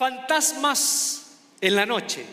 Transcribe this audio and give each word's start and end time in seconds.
Fantasmas 0.00 1.26
en 1.60 1.76
la 1.76 1.84
noche. 1.84 2.24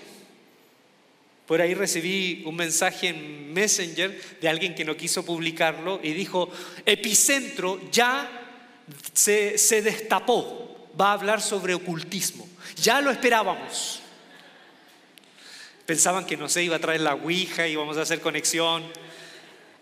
Por 1.46 1.60
ahí 1.60 1.74
recibí 1.74 2.44
un 2.46 2.56
mensaje 2.56 3.10
en 3.10 3.52
Messenger 3.52 4.40
de 4.40 4.48
alguien 4.48 4.74
que 4.74 4.86
no 4.86 4.96
quiso 4.96 5.26
publicarlo 5.26 6.00
y 6.02 6.14
dijo, 6.14 6.50
Epicentro 6.86 7.82
ya 7.92 8.32
se, 9.12 9.58
se 9.58 9.82
destapó, 9.82 10.88
va 10.98 11.10
a 11.10 11.14
hablar 11.16 11.42
sobre 11.42 11.74
ocultismo. 11.74 12.48
Ya 12.82 13.02
lo 13.02 13.12
esperábamos. 13.12 14.00
Pensaban 15.86 16.26
que 16.26 16.38
no 16.38 16.48
se 16.48 16.64
iba 16.64 16.78
a 16.78 16.80
traer 16.80 17.02
la 17.02 17.16
Ouija 17.16 17.68
y 17.68 17.74
íbamos 17.74 17.98
a 17.98 18.04
hacer 18.04 18.22
conexión 18.22 18.82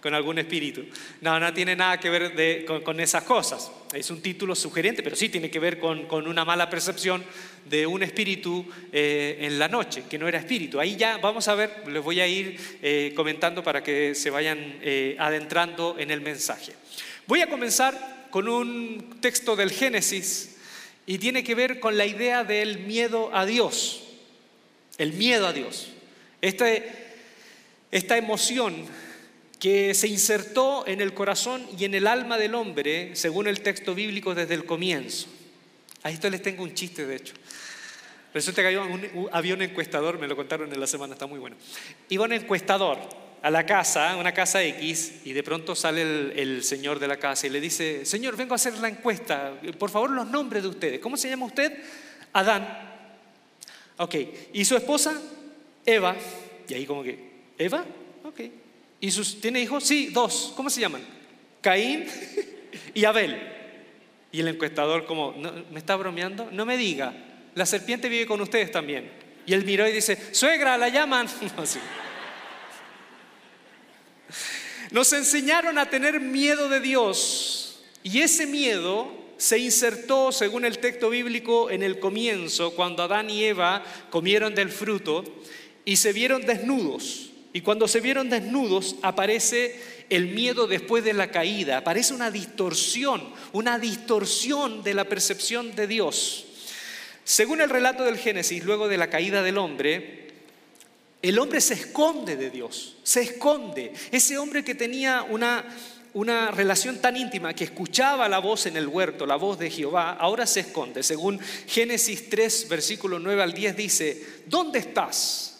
con 0.05 0.13
algún 0.13 0.37
espíritu. 0.37 0.85
No, 1.21 1.39
no 1.39 1.51
tiene 1.51 1.75
nada 1.75 1.99
que 1.99 2.11
ver 2.11 2.63
con, 2.83 2.99
esas 2.99 3.23
cosas. 3.23 3.71
Es 3.91 4.11
un 4.11 4.21
título 4.21 4.53
sugerente, 4.53 5.01
pero 5.01 5.15
sí 5.15 5.29
tiene 5.29 5.49
que 5.49 5.57
ver 5.57 5.79
con, 5.79 6.27
una 6.27 6.45
mala 6.45 6.69
percepción 6.69 7.23
de 7.67 7.87
un 7.87 8.03
espíritu 8.03 8.63
eh, 8.93 9.39
en 9.39 9.57
la 9.57 9.67
noche, 9.67 10.03
que 10.07 10.19
no 10.19 10.27
era 10.27 10.37
espíritu. 10.37 10.79
Ahí 10.79 10.95
ya 10.95 11.17
vamos 11.17 11.47
a 11.47 11.55
ver, 11.55 11.87
les 11.87 12.03
voy 12.03 12.19
a 12.19 12.27
ir 12.27 12.55
eh, 12.83 13.13
comentando 13.15 13.63
para 13.63 13.81
que 13.81 14.13
se 14.13 14.29
vayan 14.29 14.77
eh, 14.83 15.15
adentrando 15.17 15.95
en 15.97 16.11
el 16.11 16.21
mensaje. 16.21 16.73
Voy 17.25 17.41
a 17.41 17.49
comenzar 17.49 18.27
con 18.29 18.47
un 18.47 19.17
texto 19.21 19.55
del 19.55 19.71
Génesis 19.71 20.57
y 21.07 21.17
tiene 21.17 21.43
que 21.43 21.55
ver 21.55 21.79
con 21.79 21.97
la 21.97 22.05
idea 22.05 22.43
del 22.43 22.77
miedo 22.77 23.31
a 23.33 23.43
Dios. 23.47 24.03
El 24.99 25.13
miedo 25.13 25.47
a 25.47 25.53
Dios. 25.53 25.87
Este, 26.43 26.91
esta 27.89 28.17
emoción 28.17 28.85
que 29.59 29.93
se 29.93 30.07
insertó 30.07 30.85
en 30.87 31.01
el 31.01 31.13
corazón 31.13 31.65
y 31.77 31.85
en 31.85 31.93
el 31.93 32.07
alma 32.07 32.37
del 32.37 32.55
hombre, 32.55 33.15
según 33.15 33.47
el 33.47 33.61
texto 33.61 33.95
bíblico, 33.95 34.35
desde 34.35 34.53
el 34.53 34.65
comienzo. 34.65 35.27
A 36.03 36.11
esto 36.11 36.29
les 36.29 36.41
tengo 36.41 36.63
un 36.63 36.73
chiste, 36.73 37.05
de 37.05 37.15
hecho. 37.15 37.33
Resulta 38.33 38.61
que 38.61 38.67
había 39.31 39.53
un, 39.53 39.61
encuestador, 39.61 40.19
me 40.19 40.27
lo 40.27 40.35
contaron 40.35 40.71
en 40.71 40.79
la 40.79 40.87
semana, 40.87 41.13
está 41.13 41.25
muy 41.25 41.39
bueno. 41.39 41.55
Iba 42.09 42.25
un 42.25 42.33
encuestador 42.33 42.97
a 43.41 43.49
la 43.49 43.65
casa, 43.65 44.17
una 44.17 44.33
casa 44.33 44.61
X, 44.63 45.21
y 45.23 45.31
de 45.31 45.41
pronto 45.41 45.73
sale 45.73 46.01
el, 46.01 46.33
el, 46.35 46.63
señor 46.63 46.99
de 46.99 47.07
la 47.07 47.17
casa 47.17 47.47
y 47.47 47.49
le 47.49 47.61
dice, 47.61 48.05
señor, 48.05 48.35
vengo 48.35 48.53
a 48.53 48.55
hacer 48.55 48.77
la 48.79 48.89
encuesta, 48.89 49.53
por 49.79 49.89
favor 49.89 50.09
los 50.09 50.27
nombres 50.27 50.63
de 50.63 50.69
ustedes. 50.69 50.99
¿Cómo 50.99 51.15
se 51.15 51.29
llama 51.29 51.45
usted? 51.45 51.81
Adán. 52.33 52.67
Ok, 53.97 54.15
¿y 54.51 54.65
su 54.65 54.75
esposa? 54.75 55.19
Eva. 55.85 56.15
Y 56.67 56.73
ahí 56.73 56.85
como 56.85 57.03
que, 57.03 57.17
¿Eva? 57.57 57.85
¿Y 58.99 59.11
sus, 59.11 59.39
tiene 59.41 59.61
hijos? 59.61 59.83
Sí, 59.83 60.07
dos. 60.07 60.53
¿Cómo 60.55 60.69
se 60.69 60.81
llaman? 60.81 61.01
Caín 61.61 62.05
y 62.93 63.05
Abel. 63.05 63.51
Y 64.31 64.41
el 64.41 64.47
encuestador 64.49 65.05
como, 65.05 65.33
¿me 65.71 65.79
está 65.79 65.95
bromeando? 65.95 66.49
No 66.51 66.65
me 66.65 66.77
diga, 66.77 67.13
la 67.55 67.65
serpiente 67.65 68.09
vive 68.09 68.25
con 68.25 68.41
ustedes 68.41 68.71
también. 68.71 69.09
Y 69.45 69.53
él 69.53 69.63
miró 69.63 69.87
y 69.87 69.91
dice, 69.91 70.17
suegra, 70.33 70.77
la 70.77 70.89
llaman. 70.89 71.27
Nos 74.91 75.13
enseñaron 75.13 75.77
a 75.77 75.89
tener 75.89 76.19
miedo 76.19 76.67
de 76.69 76.79
Dios. 76.79 77.83
Y 78.03 78.21
ese 78.21 78.45
miedo 78.45 79.11
se 79.37 79.59
insertó, 79.59 80.31
según 80.31 80.65
el 80.65 80.79
texto 80.79 81.09
bíblico, 81.09 81.69
en 81.69 81.83
el 81.83 81.99
comienzo, 81.99 82.75
cuando 82.75 83.03
Adán 83.03 83.29
y 83.29 83.43
Eva 83.43 83.83
comieron 84.09 84.55
del 84.55 84.69
fruto 84.69 85.23
y 85.83 85.97
se 85.97 86.13
vieron 86.13 86.45
desnudos. 86.45 87.31
Y 87.55 87.61
cuando 87.61 87.87
se 87.87 88.01
vieron 88.01 88.29
desnudos 88.29 88.97
aparece 89.01 89.79
el 90.09 90.27
miedo 90.27 90.67
después 90.67 91.05
de 91.05 91.13
la 91.13 91.31
caída, 91.31 91.77
aparece 91.77 92.13
una 92.13 92.29
distorsión, 92.29 93.23
una 93.53 93.79
distorsión 93.79 94.83
de 94.83 94.93
la 94.93 95.05
percepción 95.05 95.73
de 95.73 95.87
Dios. 95.87 96.47
Según 97.23 97.61
el 97.61 97.69
relato 97.69 98.03
del 98.03 98.17
Génesis, 98.17 98.61
luego 98.65 98.89
de 98.89 98.97
la 98.97 99.09
caída 99.09 99.41
del 99.41 99.57
hombre, 99.57 100.33
el 101.21 101.39
hombre 101.39 101.61
se 101.61 101.75
esconde 101.75 102.35
de 102.35 102.49
Dios, 102.49 102.97
se 103.03 103.21
esconde. 103.21 103.93
Ese 104.11 104.37
hombre 104.37 104.65
que 104.65 104.75
tenía 104.75 105.23
una, 105.23 105.63
una 106.11 106.51
relación 106.51 106.97
tan 106.97 107.15
íntima, 107.15 107.53
que 107.53 107.63
escuchaba 107.63 108.27
la 108.27 108.39
voz 108.39 108.65
en 108.65 108.75
el 108.75 108.89
huerto, 108.89 109.25
la 109.25 109.37
voz 109.37 109.57
de 109.57 109.69
Jehová, 109.69 110.17
ahora 110.19 110.45
se 110.45 110.59
esconde. 110.59 111.03
Según 111.03 111.39
Génesis 111.67 112.29
3, 112.29 112.67
versículo 112.67 113.17
9 113.17 113.41
al 113.41 113.53
10 113.53 113.77
dice, 113.77 114.25
¿dónde 114.45 114.79
estás? 114.79 115.54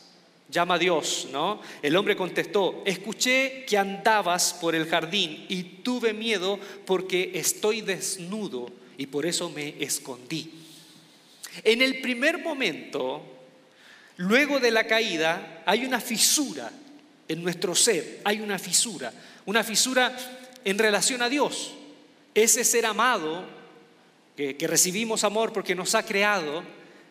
Llama 0.56 0.76
a 0.76 0.80
Dios, 0.80 1.28
¿no? 1.32 1.62
El 1.82 1.96
hombre 1.96 2.16
contestó, 2.16 2.82
escuché 2.86 3.66
que 3.66 3.78
andabas 3.78 4.54
por 4.54 4.74
el 4.74 4.88
jardín 4.88 5.46
y 5.50 5.64
tuve 5.84 6.14
miedo 6.14 6.60
porque 6.86 7.32
estoy 7.36 7.82
desnudo 7.82 8.72
y 8.98 9.08
por 9.08 9.26
eso 9.26 9.50
me 9.50 9.76
escondí. 9.80 10.52
En 11.64 11.82
el 11.82 12.02
primer 12.02 12.40
momento, 12.40 13.22
luego 14.18 14.60
de 14.60 14.72
la 14.72 14.88
caída, 14.88 15.64
hay 15.66 15.86
una 15.86 16.00
fisura 16.00 16.72
en 17.28 17.44
nuestro 17.44 17.76
ser, 17.76 18.22
hay 18.24 18.40
una 18.40 18.58
fisura, 18.58 19.14
una 19.46 19.64
fisura 19.64 20.16
en 20.64 20.78
relación 20.78 21.22
a 21.22 21.30
Dios. 21.30 21.74
Ese 22.34 22.64
ser 22.64 22.86
amado, 22.86 23.46
que, 24.36 24.56
que 24.58 24.68
recibimos 24.68 25.24
amor 25.24 25.54
porque 25.54 25.76
nos 25.76 25.96
ha 25.96 26.06
creado, 26.06 26.64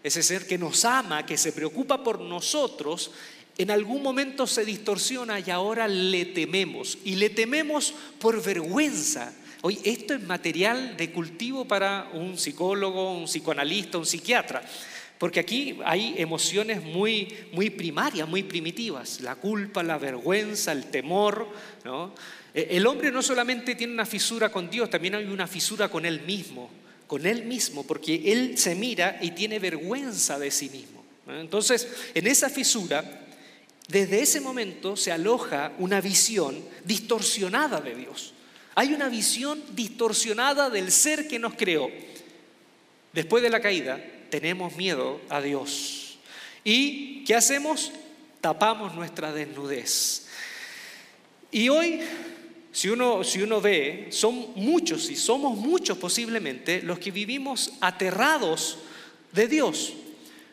ese 0.04 0.22
ser 0.22 0.46
que 0.46 0.58
nos 0.58 0.84
ama, 0.84 1.24
que 1.24 1.38
se 1.38 1.52
preocupa 1.52 2.04
por 2.04 2.20
nosotros, 2.20 3.10
en 3.56 3.70
algún 3.70 4.02
momento 4.02 4.46
se 4.46 4.64
distorsiona 4.64 5.40
y 5.40 5.50
ahora 5.50 5.86
le 5.86 6.24
tememos. 6.26 6.98
Y 7.04 7.16
le 7.16 7.30
tememos 7.30 7.94
por 8.18 8.42
vergüenza. 8.42 9.32
Hoy 9.62 9.78
esto 9.84 10.14
es 10.14 10.22
material 10.22 10.96
de 10.96 11.10
cultivo 11.10 11.64
para 11.64 12.10
un 12.12 12.36
psicólogo, 12.36 13.16
un 13.16 13.24
psicoanalista, 13.24 13.98
un 13.98 14.06
psiquiatra. 14.06 14.62
Porque 15.18 15.40
aquí 15.40 15.78
hay 15.84 16.16
emociones 16.18 16.82
muy, 16.82 17.32
muy 17.52 17.70
primarias, 17.70 18.28
muy 18.28 18.42
primitivas. 18.42 19.20
La 19.20 19.36
culpa, 19.36 19.82
la 19.82 19.98
vergüenza, 19.98 20.72
el 20.72 20.86
temor. 20.86 21.48
E, 22.52 22.68
el 22.70 22.86
hombre 22.86 23.12
no 23.12 23.22
solamente 23.22 23.76
tiene 23.76 23.92
una 23.92 24.06
fisura 24.06 24.50
con 24.50 24.68
Dios, 24.68 24.90
también 24.90 25.14
hay 25.14 25.26
una 25.26 25.46
fisura 25.46 25.88
con 25.88 26.04
él 26.04 26.22
mismo 26.22 26.70
con 27.06 27.26
él 27.26 27.44
mismo, 27.44 27.86
porque 27.86 28.32
él 28.32 28.56
se 28.56 28.74
mira 28.74 29.18
y 29.20 29.32
tiene 29.32 29.58
vergüenza 29.58 30.38
de 30.38 30.50
sí 30.50 30.70
mismo. 30.70 31.04
Entonces, 31.26 31.86
en 32.14 32.26
esa 32.26 32.50
fisura, 32.50 33.23
desde 33.88 34.22
ese 34.22 34.40
momento 34.40 34.96
se 34.96 35.12
aloja 35.12 35.72
una 35.78 36.00
visión 36.00 36.62
distorsionada 36.84 37.80
de 37.80 37.94
Dios. 37.94 38.32
Hay 38.74 38.92
una 38.92 39.08
visión 39.08 39.62
distorsionada 39.72 40.70
del 40.70 40.90
ser 40.90 41.28
que 41.28 41.38
nos 41.38 41.54
creó. 41.54 41.90
Después 43.12 43.42
de 43.42 43.50
la 43.50 43.60
caída, 43.60 44.02
tenemos 44.30 44.74
miedo 44.76 45.20
a 45.28 45.40
Dios. 45.40 46.18
¿Y 46.64 47.24
qué 47.24 47.34
hacemos? 47.34 47.92
Tapamos 48.40 48.94
nuestra 48.94 49.32
desnudez. 49.32 50.26
Y 51.52 51.68
hoy 51.68 52.00
si 52.74 52.88
uno, 52.88 53.22
si 53.22 53.40
uno 53.40 53.60
ve, 53.60 54.08
son 54.10 54.48
muchos 54.56 55.08
y 55.08 55.14
somos 55.14 55.56
muchos 55.56 55.96
posiblemente 55.96 56.82
los 56.82 56.98
que 56.98 57.12
vivimos 57.12 57.74
aterrados 57.80 58.78
de 59.30 59.46
Dios. 59.46 59.92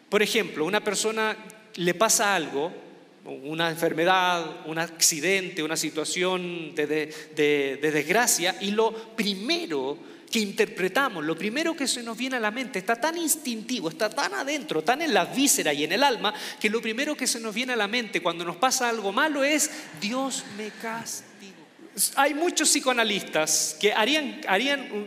Por 0.08 0.22
ejemplo, 0.22 0.66
una 0.66 0.84
persona 0.84 1.36
le 1.74 1.96
pasa 1.96 2.36
algo, 2.36 2.72
una 3.44 3.70
enfermedad, 3.70 4.66
un 4.66 4.78
accidente, 4.78 5.64
una 5.64 5.78
situación 5.78 6.74
de, 6.76 6.88
de, 6.88 7.92
desgracia, 7.92 8.56
y 8.62 8.72
lo 8.72 8.94
primero 9.16 9.98
que 10.32 10.40
interpretamos, 10.40 11.26
lo 11.26 11.38
primero 11.38 11.76
que 11.76 11.88
se 11.88 12.04
nos 12.04 12.18
viene 12.18 12.38
a 12.38 12.40
la 12.40 12.52
mente, 12.52 12.80
está 12.80 12.96
tan 12.96 13.18
instintivo, 13.18 13.90
está 13.90 14.10
tan 14.10 14.34
adentro, 14.34 14.82
tan 14.82 15.02
en 15.02 15.14
la 15.14 15.26
víscera 15.26 15.74
y 15.74 15.84
en 15.84 15.92
el 15.92 16.04
alma, 16.04 16.34
que 16.60 16.70
lo 16.70 16.82
primero 16.82 17.16
que 17.16 17.28
se 17.28 17.40
nos 17.40 17.54
viene 17.54 17.74
a 17.74 17.76
la 17.76 17.88
mente 17.88 18.22
cuando 18.22 18.46
nos 18.46 18.56
pasa 18.56 18.88
algo 18.88 19.12
malo 19.12 19.44
es, 19.44 19.70
Dios 20.00 20.46
me 20.58 20.70
castiga 20.82 21.32
hay 22.16 22.34
muchos 22.34 22.70
psicoanalistas 22.70 23.76
que 23.80 23.94
harían, 23.94 24.42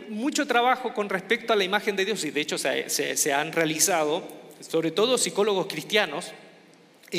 mucho 0.09 0.45
trabajo 0.45 0.93
con 0.93 1.09
respecto 1.09 1.53
a 1.53 1.55
la 1.55 1.63
imagen 1.63 1.95
de 1.95 2.05
Dios 2.05 2.23
y 2.25 2.31
de 2.31 2.41
hecho 2.41 2.57
se, 2.57 3.33
han 3.33 3.51
realizado, 3.51 4.27
sobre 4.59 4.91
todo 4.91 5.17
psicólogos 5.17 5.67
cristianos, 5.67 6.31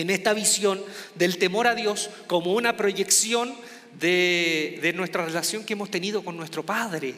en 0.01 0.11
esta 0.11 0.35
visión 0.35 0.83
del 1.15 1.39
temor 1.39 1.67
a 1.67 1.75
Dios 1.75 2.11
como 2.27 2.55
una 2.55 2.77
proyección 2.77 3.55
de, 3.99 4.93
nuestra 4.95 5.25
relación 5.25 5.65
que 5.65 5.73
hemos 5.73 5.91
tenido 5.91 6.25
con 6.25 6.37
nuestro 6.37 6.65
Padre. 6.65 7.15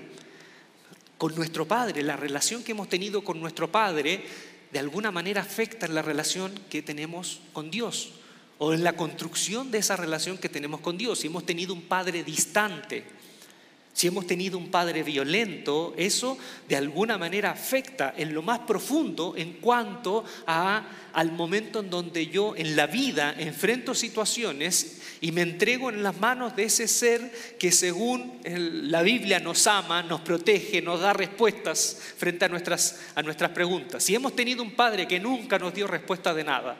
Con 1.17 1.35
nuestro 1.35 1.67
Padre, 1.67 2.03
la 2.03 2.17
relación 2.17 2.63
que 2.63 2.73
hemos 2.73 2.89
tenido 2.89 3.25
con 3.25 3.41
nuestro 3.41 3.71
Padre 3.71 4.23
de 4.71 4.79
alguna 4.79 5.11
manera 5.11 5.43
afecta 5.43 5.87
en 5.87 5.95
la 5.95 6.03
relación 6.03 6.53
que 6.71 6.83
tenemos 6.83 7.41
con 7.53 7.71
Dios 7.71 8.11
o 8.59 8.73
en 8.73 8.85
la 8.85 8.95
construcción 8.95 9.71
de 9.71 9.79
esa 9.79 9.97
relación 9.97 10.39
que 10.39 10.49
tenemos 10.49 10.81
con 10.81 10.99
Dios. 10.99 11.21
Si 11.21 11.27
hemos 11.29 11.47
tenido 11.47 11.73
un 11.73 11.83
padre 11.83 12.23
distante, 12.23 13.05
si 13.99 14.06
hemos 14.06 14.29
tenido 14.29 14.59
un 14.59 14.71
padre 14.71 15.03
violento, 15.03 15.93
eso 15.97 16.39
de 16.69 16.77
alguna 16.77 17.19
manera 17.19 17.50
afecta 17.50 18.15
en 18.17 18.33
lo 18.33 18.43
más 18.43 18.61
profundo 18.61 19.35
en 19.37 19.55
cuanto 19.55 20.25
a, 20.47 20.87
al 21.15 21.33
momento 21.33 21.81
en 21.81 21.91
donde 21.91 22.29
yo 22.29 22.55
en 22.55 22.77
la 22.77 22.87
vida 22.87 23.35
enfrento 23.37 23.97
situaciones 23.97 25.00
y 25.21 25.33
me 25.33 25.43
entrego 25.43 25.91
en 25.91 26.05
las 26.05 26.17
manos 26.21 26.55
de 26.55 26.62
ese 26.62 26.87
ser 26.87 27.56
que 27.59 27.73
según 27.73 28.39
la 28.45 29.03
Biblia 29.03 29.41
nos 29.41 29.67
ama, 29.67 30.00
nos 30.05 30.21
protege, 30.21 30.81
nos 30.81 31.00
da 31.00 31.12
respuestas 31.12 32.00
frente 32.17 32.45
a 32.45 32.49
nuestras, 32.49 33.00
a 33.17 33.23
nuestras 33.25 33.50
preguntas. 33.50 34.05
Si 34.05 34.15
hemos 34.15 34.37
tenido 34.37 34.62
un 34.62 34.77
padre 34.77 35.09
que 35.09 35.19
nunca 35.19 35.59
nos 35.59 35.75
dio 35.75 35.89
respuesta 35.89 36.33
de 36.33 36.45
nada, 36.45 36.77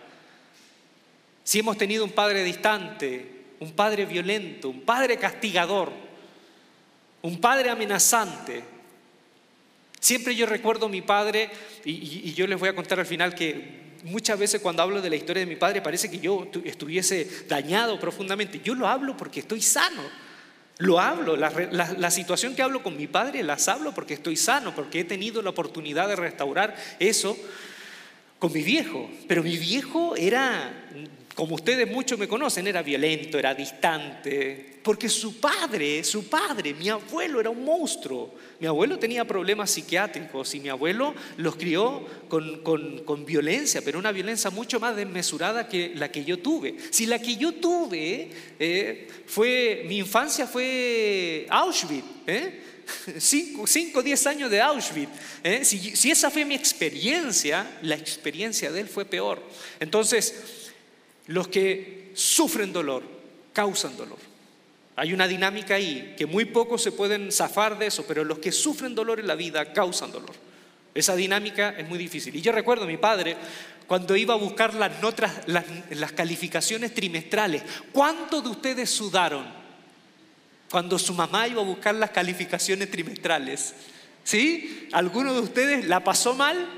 si 1.43 1.59
hemos 1.59 1.77
tenido 1.77 2.05
un 2.05 2.13
padre 2.13 2.45
distante, 2.45 3.29
un 3.59 3.73
padre 3.73 4.07
violento, 4.07 4.69
un 4.69 4.83
padre 4.83 5.17
castigador, 5.17 6.07
un 7.29 7.41
padre 7.41 7.69
amenazante. 7.69 8.65
Siempre 10.01 10.35
yo 10.35 10.47
recuerdo 10.47 10.87
a 10.87 10.89
mi 10.89 11.03
padre, 11.03 11.51
y, 11.85 12.33
yo 12.33 12.47
les 12.47 12.59
voy 12.59 12.71
a 12.71 12.75
contar 12.75 12.99
al 12.99 13.07
final 13.07 13.35
que 13.35 13.89
muchas 14.05 14.39
veces 14.39 14.63
cuando 14.63 14.83
hablo 14.83 15.03
de 15.03 15.11
la 15.11 15.17
historia 15.17 15.41
de 15.41 15.47
mi 15.47 15.57
padre 15.57 15.83
parece 15.83 16.11
que 16.11 16.19
yo 16.19 16.49
estuviese 16.65 17.29
dañado 17.47 18.01
profundamente. 18.01 18.61
Yo 18.65 18.75
lo 18.75 18.87
hablo 18.87 19.17
porque 19.17 19.41
estoy 19.41 19.61
sano. 19.61 20.03
Lo 20.79 21.01
hablo, 21.01 21.37
la, 21.37 21.51
la, 21.51 22.11
situación 22.11 22.55
que 22.55 22.63
hablo 22.63 22.85
con 22.85 22.97
mi 22.97 23.09
padre 23.09 23.43
las 23.43 23.67
hablo 23.67 23.93
porque 23.93 24.15
estoy 24.15 24.37
sano, 24.37 24.75
porque 24.77 25.01
he 25.01 25.05
tenido 25.05 25.43
la 25.43 25.51
oportunidad 25.51 26.07
de 26.07 26.15
restaurar 26.15 26.77
eso 27.01 27.37
con 28.39 28.53
mi 28.53 28.63
viejo. 28.63 29.11
Pero 29.27 29.43
mi 29.43 29.59
viejo 29.59 30.15
era 30.17 30.73
como 31.39 31.55
ustedes 31.55 31.89
muchos 31.89 32.19
me 32.19 32.27
conocen, 32.27 32.67
era 32.67 32.83
violento, 32.83 33.39
era 33.39 33.55
distante, 33.55 34.81
porque 34.83 35.09
su 35.09 35.39
padre, 35.39 36.03
su 36.03 36.29
padre, 36.29 36.75
mi 36.75 36.89
abuelo 36.89 37.39
era 37.39 37.49
un 37.49 37.65
monstruo. 37.65 38.35
Mi 38.59 38.67
abuelo 38.67 38.99
tenía 38.99 39.25
problemas 39.25 39.71
psiquiátricos 39.71 40.53
y 40.57 40.59
mi 40.59 40.69
abuelo 40.69 41.15
los 41.37 41.55
crió 41.55 42.05
con, 42.29 43.25
violencia, 43.25 43.83
pero 43.85 44.01
una 44.01 44.11
violencia 44.11 44.51
mucho 44.51 44.81
más 44.81 44.97
desmesurada 44.97 45.69
que 45.69 45.93
la 45.95 46.11
que 46.11 46.25
yo 46.25 46.41
tuve. 46.41 46.75
Si 46.91 47.07
la 47.07 47.21
que 47.21 47.37
yo 47.37 47.53
tuve 47.53 48.31
eh, 48.59 49.07
fue, 49.27 49.85
mi 49.87 49.99
infancia 49.99 50.45
fue 50.45 51.47
Auschwitz, 51.51 52.05
¿eh? 52.27 52.63
Cinco, 53.19 54.03
diez 54.03 54.27
años 54.27 54.51
de 54.51 54.61
Auschwitz. 54.61 55.11
¿eh? 55.45 55.65
Si, 55.65 55.95
si 55.95 56.11
esa 56.11 56.33
fue 56.33 56.45
mi 56.45 56.57
experiencia, 56.57 57.79
la 57.83 57.95
experiencia 57.95 58.73
de 58.73 58.81
él 58.81 58.89
fue 58.89 59.05
peor. 59.05 59.41
Entonces, 59.79 60.65
los 61.29 61.49
que 61.49 62.11
sufren 62.15 62.73
dolor 62.73 63.03
causan 63.53 63.97
dolor. 63.97 64.19
Hay 64.97 65.13
una 65.13 65.29
dinámica 65.29 65.77
ahí 65.77 66.15
que 66.19 66.27
muy 66.27 66.47
pocos 66.47 66.83
se 66.83 66.91
pueden 66.91 67.31
zafar 67.31 67.79
de 67.79 67.87
eso, 67.87 68.05
pero 68.07 68.25
los 68.25 68.41
que 68.41 68.51
sufren 68.51 68.95
dolor 68.95 69.21
en 69.21 69.29
la 69.29 69.37
vida 69.37 69.73
causan 69.73 70.11
dolor. 70.11 70.35
Esa 70.95 71.15
dinámica 71.15 71.71
es 71.79 71.89
muy 71.89 71.99
difícil. 71.99 72.35
Y 72.35 72.41
yo 72.41 72.51
recuerdo 72.51 72.85
a 72.85 72.89
mi 72.89 72.97
padre 72.97 73.37
cuando 73.87 74.17
iba 74.17 74.35
a 74.35 74.37
buscar 74.37 74.75
las 74.75 75.01
notas, 75.01 75.33
las, 75.47 76.13
calificaciones 76.13 76.93
trimestrales. 76.95 77.63
¿Cuántos 77.93 78.43
de 78.43 78.51
ustedes 78.51 78.91
sudaron 78.91 79.47
cuando 80.71 80.99
su 80.99 81.15
mamá 81.15 81.47
iba 81.47 81.63
a 81.63 81.65
buscar 81.65 81.95
las 81.95 82.11
calificaciones 82.11 82.91
trimestrales? 82.91 83.75
¿Sí? 84.25 84.89
¿Alguno 84.93 85.33
de 85.33 85.41
ustedes 85.41 85.87
la 85.87 86.03
pasó 86.03 86.35
mal? 86.35 86.78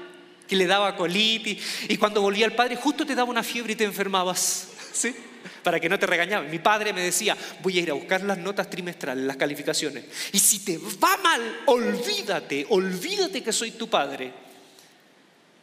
Que 0.50 0.56
le 0.56 0.66
daba 0.66 0.96
colitis, 0.96 1.86
y 1.88 1.96
cuando 1.96 2.20
volvía 2.20 2.44
el 2.44 2.52
padre 2.52 2.74
justo 2.74 3.06
te 3.06 3.14
daba 3.14 3.30
una 3.30 3.44
fiebre 3.44 3.74
y 3.74 3.76
te 3.76 3.84
enfermabas, 3.84 4.70
¿sí? 4.92 5.14
Para 5.62 5.78
que 5.78 5.88
no 5.88 5.96
te 5.96 6.06
regañaban. 6.06 6.50
Mi 6.50 6.58
padre 6.58 6.92
me 6.92 7.02
decía, 7.02 7.36
voy 7.62 7.78
a 7.78 7.82
ir 7.82 7.90
a 7.92 7.94
buscar 7.94 8.22
las 8.22 8.36
notas 8.36 8.68
trimestrales, 8.68 9.24
las 9.24 9.36
calificaciones, 9.36 10.04
y 10.32 10.40
si 10.40 10.64
te 10.64 10.76
va 10.76 11.16
mal, 11.18 11.60
olvídate, 11.66 12.66
olvídate 12.70 13.44
que 13.44 13.52
soy 13.52 13.70
tu 13.70 13.88
padre. 13.88 14.32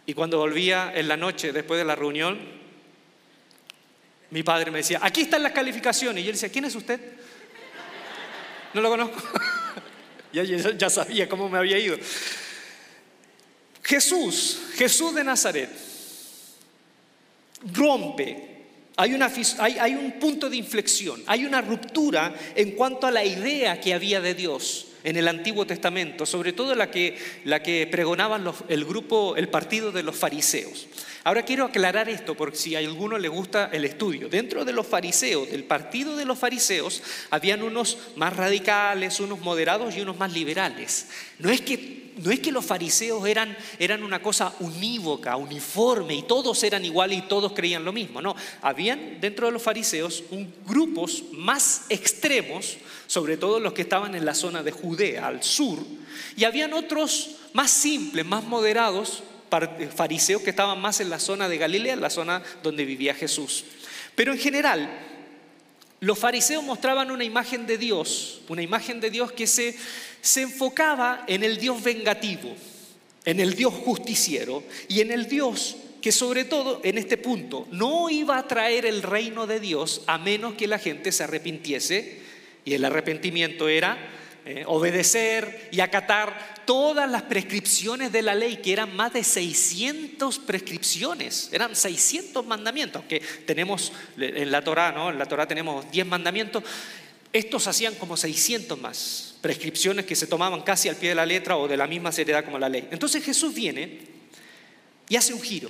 Y 0.06 0.14
cuando 0.14 0.38
volvía 0.38 0.94
en 0.96 1.10
la 1.10 1.18
noche, 1.18 1.52
después 1.52 1.78
de 1.78 1.84
la 1.84 1.94
reunión, 1.94 2.40
mi 4.30 4.42
padre 4.42 4.72
me 4.72 4.78
decía, 4.78 5.00
aquí 5.02 5.20
están 5.20 5.44
las 5.44 5.52
calificaciones. 5.52 6.24
Y 6.24 6.28
le 6.28 6.32
decía, 6.32 6.50
¿quién 6.50 6.64
es 6.64 6.76
usted? 6.76 7.00
No 8.74 8.82
lo 8.82 8.90
conozco. 8.90 9.22
ya 10.78 10.90
sabía 10.90 11.28
cómo 11.28 11.50
me 11.50 11.58
había 11.58 11.78
ido. 11.78 11.98
Jesús, 13.88 14.67
Jesús 14.78 15.16
de 15.16 15.24
Nazaret, 15.24 15.70
rompe. 17.74 18.56
Hay, 18.96 19.94
un 19.94 20.14
punto 20.14 20.50
de 20.50 20.58
inflexión, 20.58 21.22
hay 21.28 21.46
una 21.46 21.62
ruptura 21.62 22.34
en 22.56 22.72
cuanto 22.72 23.06
a 23.06 23.12
la 23.12 23.24
idea 23.24 23.80
que 23.80 23.94
había 23.94 24.22
de 24.22 24.34
Dios 24.34 24.88
en 25.04 25.18
el 25.18 25.28
Antiguo 25.28 25.68
Testamento, 25.68 26.26
sobre 26.26 26.52
todo 26.52 26.74
la 26.74 26.90
que, 26.90 27.16
la 27.44 27.62
que 27.62 27.88
pregonaban 27.92 28.52
el 28.70 28.86
grupo, 28.86 29.36
el 29.36 29.50
partido 29.50 29.92
de 29.92 30.02
los 30.02 30.16
fariseos. 30.16 30.88
Ahora 31.24 31.44
quiero 31.44 31.66
aclarar 31.66 32.10
esto 32.10 32.36
porque 32.36 32.58
si 32.58 32.76
a 32.76 32.80
alguno 32.80 33.20
le 33.20 33.28
gusta 33.28 33.70
el 33.72 33.86
estudio. 33.86 34.30
Dentro 34.30 34.66
de 34.66 34.74
los 34.74 34.88
fariseos, 34.88 35.52
del 35.52 35.64
partido 35.64 36.16
de 36.16 36.26
los 36.26 36.40
fariseos, 36.40 37.04
habían 37.30 37.62
unos 37.62 37.98
más 38.16 38.36
radicales, 38.36 39.20
unos 39.20 39.40
moderados 39.42 39.96
y 39.96 40.02
unos 40.02 40.18
más 40.18 40.34
liberales. 40.34 41.08
No 41.38 41.52
es 41.52 41.62
que 41.62 42.07
no 42.18 42.32
es 42.32 42.40
que 42.40 42.52
los 42.52 42.66
fariseos 42.66 43.26
eran, 43.28 43.56
eran 43.80 44.04
una 44.04 44.22
cosa 44.22 44.54
unívoca, 44.60 45.36
uniforme, 45.36 46.16
y 46.16 46.24
todos 46.24 46.64
eran 46.64 46.84
iguales 46.84 47.20
y 47.20 47.22
todos 47.24 47.54
creían 47.54 47.86
lo 47.86 47.94
mismo. 47.94 48.22
No, 48.22 48.36
habían 48.62 49.20
dentro 49.22 49.48
de 49.48 49.54
los 49.54 49.62
fariseos 49.62 50.24
grupos 50.66 51.24
más 51.34 51.86
extremos, 51.90 52.78
sobre 53.08 53.38
todo 53.38 53.60
los 53.60 53.74
que 53.74 53.84
estaban 53.84 54.16
en 54.16 54.26
la 54.26 54.34
zona 54.34 54.64
de 54.64 54.72
Judea, 54.72 55.28
al 55.28 55.44
sur, 55.44 55.80
y 56.36 56.44
habían 56.44 56.74
otros 56.74 57.38
más 57.54 57.72
simples, 57.72 58.26
más 58.26 58.44
moderados, 58.44 59.24
fariseos 59.96 60.42
que 60.42 60.50
estaban 60.50 60.82
más 60.82 61.00
en 61.00 61.10
la 61.10 61.20
zona 61.20 61.48
de 61.48 61.58
Galilea, 61.58 61.94
en 61.94 62.02
la 62.02 62.10
zona 62.10 62.44
donde 62.64 62.86
vivía 62.86 63.14
Jesús. 63.14 63.64
Pero 64.16 64.34
en 64.34 64.40
general, 64.40 64.90
los 66.00 66.20
fariseos 66.20 66.64
mostraban 66.64 67.12
una 67.12 67.24
imagen 67.24 67.66
de 67.66 67.78
Dios, 67.78 68.42
una 68.50 68.62
imagen 68.62 69.00
de 69.00 69.10
Dios 69.10 69.32
que 69.32 69.48
se, 69.48 69.76
se 70.22 70.44
enfocaba 70.44 71.24
en 71.28 71.44
el 71.44 71.58
Dios 71.58 71.82
vengativo, 71.84 72.56
en 73.26 73.40
el 73.40 73.56
Dios 73.56 73.74
justiciero 73.74 74.64
y 74.88 75.02
en 75.02 75.12
el 75.12 75.28
Dios 75.28 75.78
que 76.02 76.12
sobre 76.12 76.46
todo 76.46 76.80
en 76.84 76.98
este 76.98 77.18
punto 77.18 77.68
no 77.72 78.10
iba 78.10 78.38
a 78.38 78.48
traer 78.48 78.86
el 78.86 79.02
reino 79.02 79.48
de 79.48 79.60
Dios 79.60 80.04
a 80.08 80.18
menos 80.18 80.54
que 80.54 80.68
la 80.68 80.80
gente 80.80 81.12
se 81.12 81.24
arrepintiese. 81.24 82.28
Y 82.64 82.74
el 82.74 82.86
arrepentimiento 82.86 83.68
era 83.70 83.98
eh, 84.50 84.64
obedecer 84.66 85.68
y 85.74 85.82
acatar 85.82 86.64
todas 86.64 87.10
las 87.12 87.24
prescripciones 87.24 88.14
de 88.14 88.22
la 88.22 88.34
ley, 88.34 88.62
que 88.64 88.72
eran 88.72 88.96
más 88.96 89.12
de 89.12 89.22
600 89.22 90.40
prescripciones, 90.40 91.50
eran 91.52 91.76
600 91.76 92.46
mandamientos, 92.46 93.04
que 93.10 93.20
tenemos 93.46 93.92
en 94.16 94.50
la 94.50 94.64
Torah, 94.64 94.94
¿no? 94.94 95.10
En 95.10 95.20
la 95.20 95.26
Torah 95.26 95.50
tenemos 95.50 95.92
10 95.92 96.08
mandamientos, 96.08 96.64
estos 97.34 97.68
hacían 97.68 97.96
como 97.96 98.16
600 98.16 98.80
más 98.80 99.36
prescripciones 99.42 100.06
que 100.06 100.16
se 100.16 100.28
tomaban 100.28 100.62
casi 100.62 100.88
al 100.88 100.96
pie 100.96 101.10
de 101.10 101.16
la 101.16 101.26
letra 101.26 101.58
o 101.58 101.68
de 101.68 101.76
la 101.76 101.86
misma 101.86 102.14
seriedad 102.14 102.46
como 102.46 102.58
la 102.58 102.70
ley. 102.70 102.88
Entonces 102.90 103.26
Jesús 103.26 103.54
viene 103.54 104.00
y 105.10 105.18
hace 105.18 105.34
un 105.34 105.42
giro, 105.42 105.70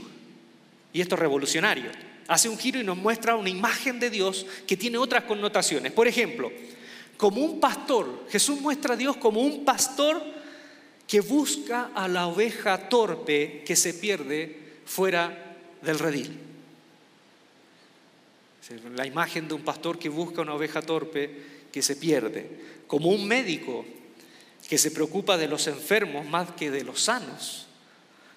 y 0.93 1.01
esto 1.01 1.15
es 1.15 1.19
revolucionario, 1.19 1.89
hace 2.27 2.47
un 2.47 2.59
giro 2.59 2.79
y 2.79 2.83
nos 2.83 2.97
muestra 2.97 3.35
una 3.35 3.49
imagen 3.49 3.99
de 3.99 4.11
Dios 4.11 4.45
que 4.67 4.77
tiene 4.77 4.99
otras 4.99 5.23
connotaciones. 5.23 5.91
Por 5.93 6.07
ejemplo, 6.07 6.51
como 7.17 7.41
un 7.41 7.59
pastor. 7.59 8.25
Jesús 8.29 8.61
muestra 8.61 8.93
a 8.93 8.97
Dios 8.97 9.17
como 9.17 9.41
un 9.41 9.65
pastor 9.65 10.21
que 11.07 11.19
busca 11.21 11.91
a 11.95 12.07
la 12.07 12.27
oveja 12.27 12.89
torpe 12.89 13.63
que 13.65 13.75
se 13.75 13.93
pierde 13.93 14.59
fuera 14.85 15.55
del 15.81 15.99
redil. 15.99 16.39
La 18.95 19.07
imagen 19.07 19.47
de 19.47 19.53
un 19.53 19.61
pastor 19.61 19.97
que 19.97 20.09
busca 20.09 20.41
una 20.41 20.53
oveja 20.53 20.81
torpe 20.81 21.31
que 21.71 21.81
se 21.81 21.95
pierde. 21.95 22.49
Como 22.85 23.09
un 23.09 23.25
médico 23.25 23.85
que 24.67 24.77
se 24.77 24.91
preocupa 24.91 25.37
de 25.37 25.47
los 25.47 25.67
enfermos 25.67 26.25
más 26.25 26.51
que 26.51 26.69
de 26.69 26.83
los 26.83 27.01
sanos. 27.01 27.67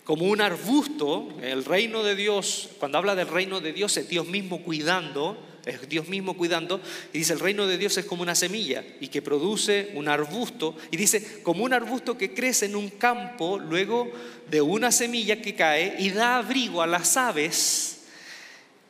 Como 0.04 0.26
un 0.26 0.40
arbusto, 0.40 1.28
el 1.42 1.64
reino 1.64 2.02
de 2.02 2.14
Dios, 2.14 2.70
cuando 2.78 2.98
habla 2.98 3.14
del 3.14 3.28
reino 3.28 3.60
de 3.60 3.72
Dios 3.72 3.96
es 3.96 4.08
Dios 4.08 4.26
mismo 4.26 4.62
cuidando 4.62 5.36
es 5.66 5.88
Dios 5.88 6.08
mismo 6.08 6.36
cuidando. 6.36 6.80
Y 7.12 7.18
dice, 7.18 7.32
el 7.32 7.40
reino 7.40 7.66
de 7.66 7.78
Dios 7.78 7.96
es 7.98 8.04
como 8.04 8.22
una 8.22 8.34
semilla 8.34 8.84
y 9.00 9.08
que 9.08 9.22
produce 9.22 9.90
un 9.94 10.08
arbusto. 10.08 10.76
Y 10.90 10.96
dice, 10.96 11.42
como 11.42 11.64
un 11.64 11.72
arbusto 11.72 12.16
que 12.16 12.32
crece 12.32 12.66
en 12.66 12.76
un 12.76 12.90
campo 12.90 13.58
luego 13.58 14.10
de 14.50 14.60
una 14.60 14.92
semilla 14.92 15.40
que 15.40 15.54
cae 15.54 15.96
y 15.98 16.10
da 16.10 16.38
abrigo 16.38 16.82
a 16.82 16.86
las 16.86 17.16
aves 17.16 18.02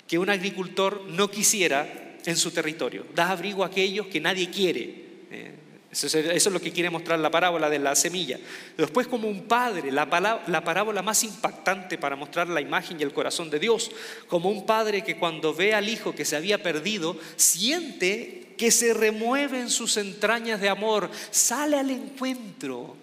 que 0.06 0.18
un 0.18 0.30
agricultor 0.30 1.04
no 1.08 1.30
quisiera 1.30 2.16
en 2.24 2.36
su 2.36 2.50
territorio. 2.50 3.06
Da 3.14 3.30
abrigo 3.30 3.62
a 3.62 3.68
aquellos 3.68 4.06
que 4.06 4.20
nadie 4.20 4.50
quiere. 4.50 5.04
Eh, 5.30 5.54
Eso 5.90 6.06
es, 6.06 6.46
lo 6.46 6.60
que 6.60 6.70
quiere 6.70 6.88
mostrar 6.88 7.18
la 7.18 7.32
parábola 7.32 7.68
de 7.68 7.80
la 7.80 7.96
semilla. 7.96 8.38
Después 8.76 9.08
como 9.08 9.26
un 9.26 9.48
padre, 9.48 9.90
la, 9.90 10.40
la 10.46 10.62
parábola 10.62 11.02
más 11.02 11.24
impactante 11.24 11.98
para 11.98 12.14
mostrar 12.14 12.48
la 12.48 12.60
imagen 12.60 13.00
y 13.00 13.02
el 13.02 13.12
corazón 13.12 13.50
de 13.50 13.58
Dios, 13.58 13.90
como 14.28 14.50
un 14.50 14.66
padre 14.66 15.02
que 15.02 15.16
cuando 15.16 15.52
ve 15.52 15.74
al 15.74 15.88
hijo 15.88 16.14
que 16.14 16.24
se 16.24 16.36
había 16.36 16.62
perdido, 16.62 17.18
siente 17.34 18.54
que 18.56 18.70
se 18.70 18.94
remueve 18.94 19.58
en 19.58 19.68
sus 19.68 19.96
entrañas 19.96 20.60
de 20.60 20.68
amor, 20.68 21.10
sale 21.32 21.76
al 21.76 21.90
encuentro, 21.90 22.96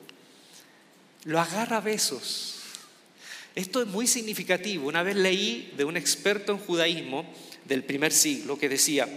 lo 1.26 1.42
agarra 1.42 1.78
a 1.78 1.82
besos. 1.82 2.58
Esto 3.54 3.82
es 3.82 3.88
muy 3.88 4.08
significativo. 4.08 4.88
Una 4.88 5.04
vez 5.04 5.16
leí 5.16 5.74
de 5.76 5.84
un 5.84 5.98
experto 5.98 6.54
en 6.54 6.60
judaísmo 6.60 7.26
del 7.66 7.84
primer 7.84 8.14
siglo 8.14 8.58
que 8.58 8.70
decía, 8.70 9.10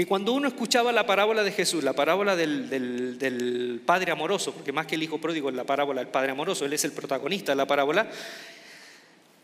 que 0.00 0.06
cuando 0.06 0.32
uno 0.32 0.48
escuchaba 0.48 0.92
la 0.92 1.04
parábola 1.04 1.42
de 1.42 1.52
Jesús, 1.52 1.84
la 1.84 1.92
parábola 1.92 2.34
del, 2.34 3.82
Padre 3.84 4.10
amoroso, 4.10 4.54
porque 4.54 4.72
más 4.72 4.86
que 4.86 4.94
el 4.94 5.02
Hijo 5.02 5.18
pródigo 5.18 5.50
es 5.50 5.54
la 5.54 5.64
parábola 5.64 6.00
del 6.00 6.10
Padre 6.10 6.30
amoroso, 6.30 6.64
Él 6.64 6.72
es 6.72 6.86
el 6.86 6.92
protagonista 6.92 7.52
de 7.52 7.56
la 7.56 7.66
parábola, 7.66 8.08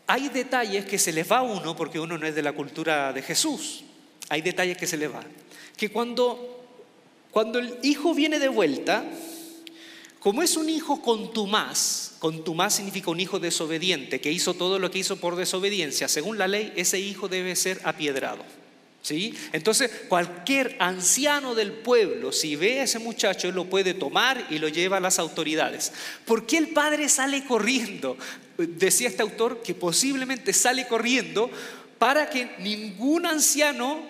hay 0.07 0.29
detalles 0.29 0.85
que 0.85 0.97
se 0.97 1.13
les 1.13 1.31
va 1.31 1.37
a 1.37 1.41
uno 1.43 1.75
porque 1.75 1.99
uno 1.99 2.17
no 2.17 2.25
es 2.25 2.33
de 2.33 2.41
la 2.41 2.53
cultura 2.53 3.13
de 3.13 3.21
Jesús. 3.21 3.83
Hay 4.29 4.41
detalles 4.41 4.79
que 4.79 4.87
se 4.87 4.97
les 4.97 5.13
va. 5.13 5.21
Que 5.77 5.91
cuando, 5.91 6.65
cuando 7.29 7.59
el 7.59 7.77
hijo 7.83 8.15
viene 8.15 8.39
de 8.39 8.47
vuelta, 8.47 9.05
como 10.19 10.41
es 10.41 10.57
un 10.57 10.71
hijo 10.71 11.03
contumaz, 11.03 12.15
contumaz 12.17 12.73
significa 12.73 13.11
un 13.11 13.19
hijo 13.19 13.37
desobediente, 13.37 14.19
que 14.19 14.31
hizo 14.31 14.55
todo 14.55 14.79
lo 14.79 14.89
que 14.89 14.97
hizo 14.97 15.17
por 15.17 15.35
desobediencia, 15.35 16.07
según 16.07 16.39
la 16.39 16.47
ley, 16.47 16.73
ese 16.75 16.99
hijo 16.99 17.27
debe 17.27 17.55
ser 17.55 17.79
apiedrado. 17.83 18.43
Entonces, 19.09 19.89
cualquier 20.07 20.75
anciano 20.79 21.55
del 21.55 21.71
pueblo, 21.71 22.31
si 22.31 22.55
ve 22.55 22.79
a 22.79 22.83
ese 22.83 22.99
muchacho, 22.99 23.51
lo 23.51 23.65
puede 23.65 23.93
tomar 23.93 24.45
y 24.49 24.59
lo 24.59 24.67
lleva 24.67 24.97
a 24.97 25.01
las 25.01 25.19
autoridades. 25.19 25.93
¿Por 26.25 26.45
qué 26.45 26.57
el 26.57 26.69
padre 26.69 27.07
sale 27.09 27.45
corriendo? 27.45 28.17
Decía 28.57 29.07
este 29.07 29.21
autor 29.21 29.61
que 29.61 29.75
posiblemente 29.75 30.51
sale 30.53 30.87
corriendo 30.87 31.49
para 31.97 32.29
que 32.29 32.55
ningún 32.59 33.25
anciano 33.25 34.01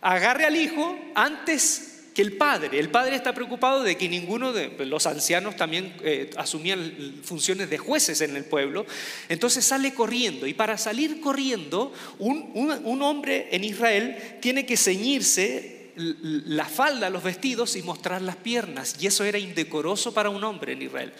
agarre 0.00 0.44
al 0.44 0.56
hijo 0.56 0.98
antes 1.14 1.93
que 2.14 2.22
el 2.22 2.36
padre. 2.36 2.78
El 2.78 2.90
padre 2.90 3.16
está 3.16 3.34
preocupado 3.34 3.82
de 3.82 3.96
que 3.96 4.08
ninguno 4.08 4.52
de 4.52 4.72
los 4.86 5.06
ancianos 5.06 5.56
también 5.56 5.92
eh, 6.04 6.30
asumían 6.36 7.20
funciones 7.24 7.68
de 7.68 7.76
jueces 7.76 8.20
en 8.20 8.36
el 8.36 8.44
pueblo. 8.44 8.86
Entonces 9.28 9.64
sale 9.64 9.92
corriendo 9.92 10.46
y 10.46 10.54
para 10.54 10.78
salir 10.78 11.20
corriendo 11.20 11.92
un, 12.20 13.02
hombre 13.02 13.48
en 13.50 13.64
Israel 13.64 14.38
tiene 14.40 14.64
que 14.64 14.76
ceñirse 14.76 15.90
la 15.96 16.64
falda, 16.64 17.10
los 17.10 17.22
vestidos 17.22 17.74
y 17.74 17.82
mostrar 17.82 18.22
las 18.22 18.36
piernas. 18.36 18.94
Y 19.00 19.08
eso 19.08 19.24
era 19.24 19.38
indecoroso 19.38 20.14
para 20.14 20.30
un 20.30 20.44
hombre 20.44 20.74
en 20.74 20.82
Israel, 20.82 21.12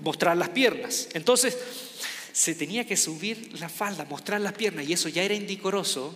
mostrar 0.00 0.36
las 0.36 0.50
piernas. 0.50 1.08
Entonces 1.14 1.56
se 2.32 2.54
tenía 2.54 2.86
que 2.86 2.98
subir 2.98 3.58
la 3.60 3.70
falda, 3.70 4.04
mostrar 4.04 4.42
las 4.42 4.52
piernas 4.52 4.86
y 4.86 4.92
eso 4.92 5.08
ya 5.08 5.22
era 5.22 5.34
indecoroso 5.34 6.14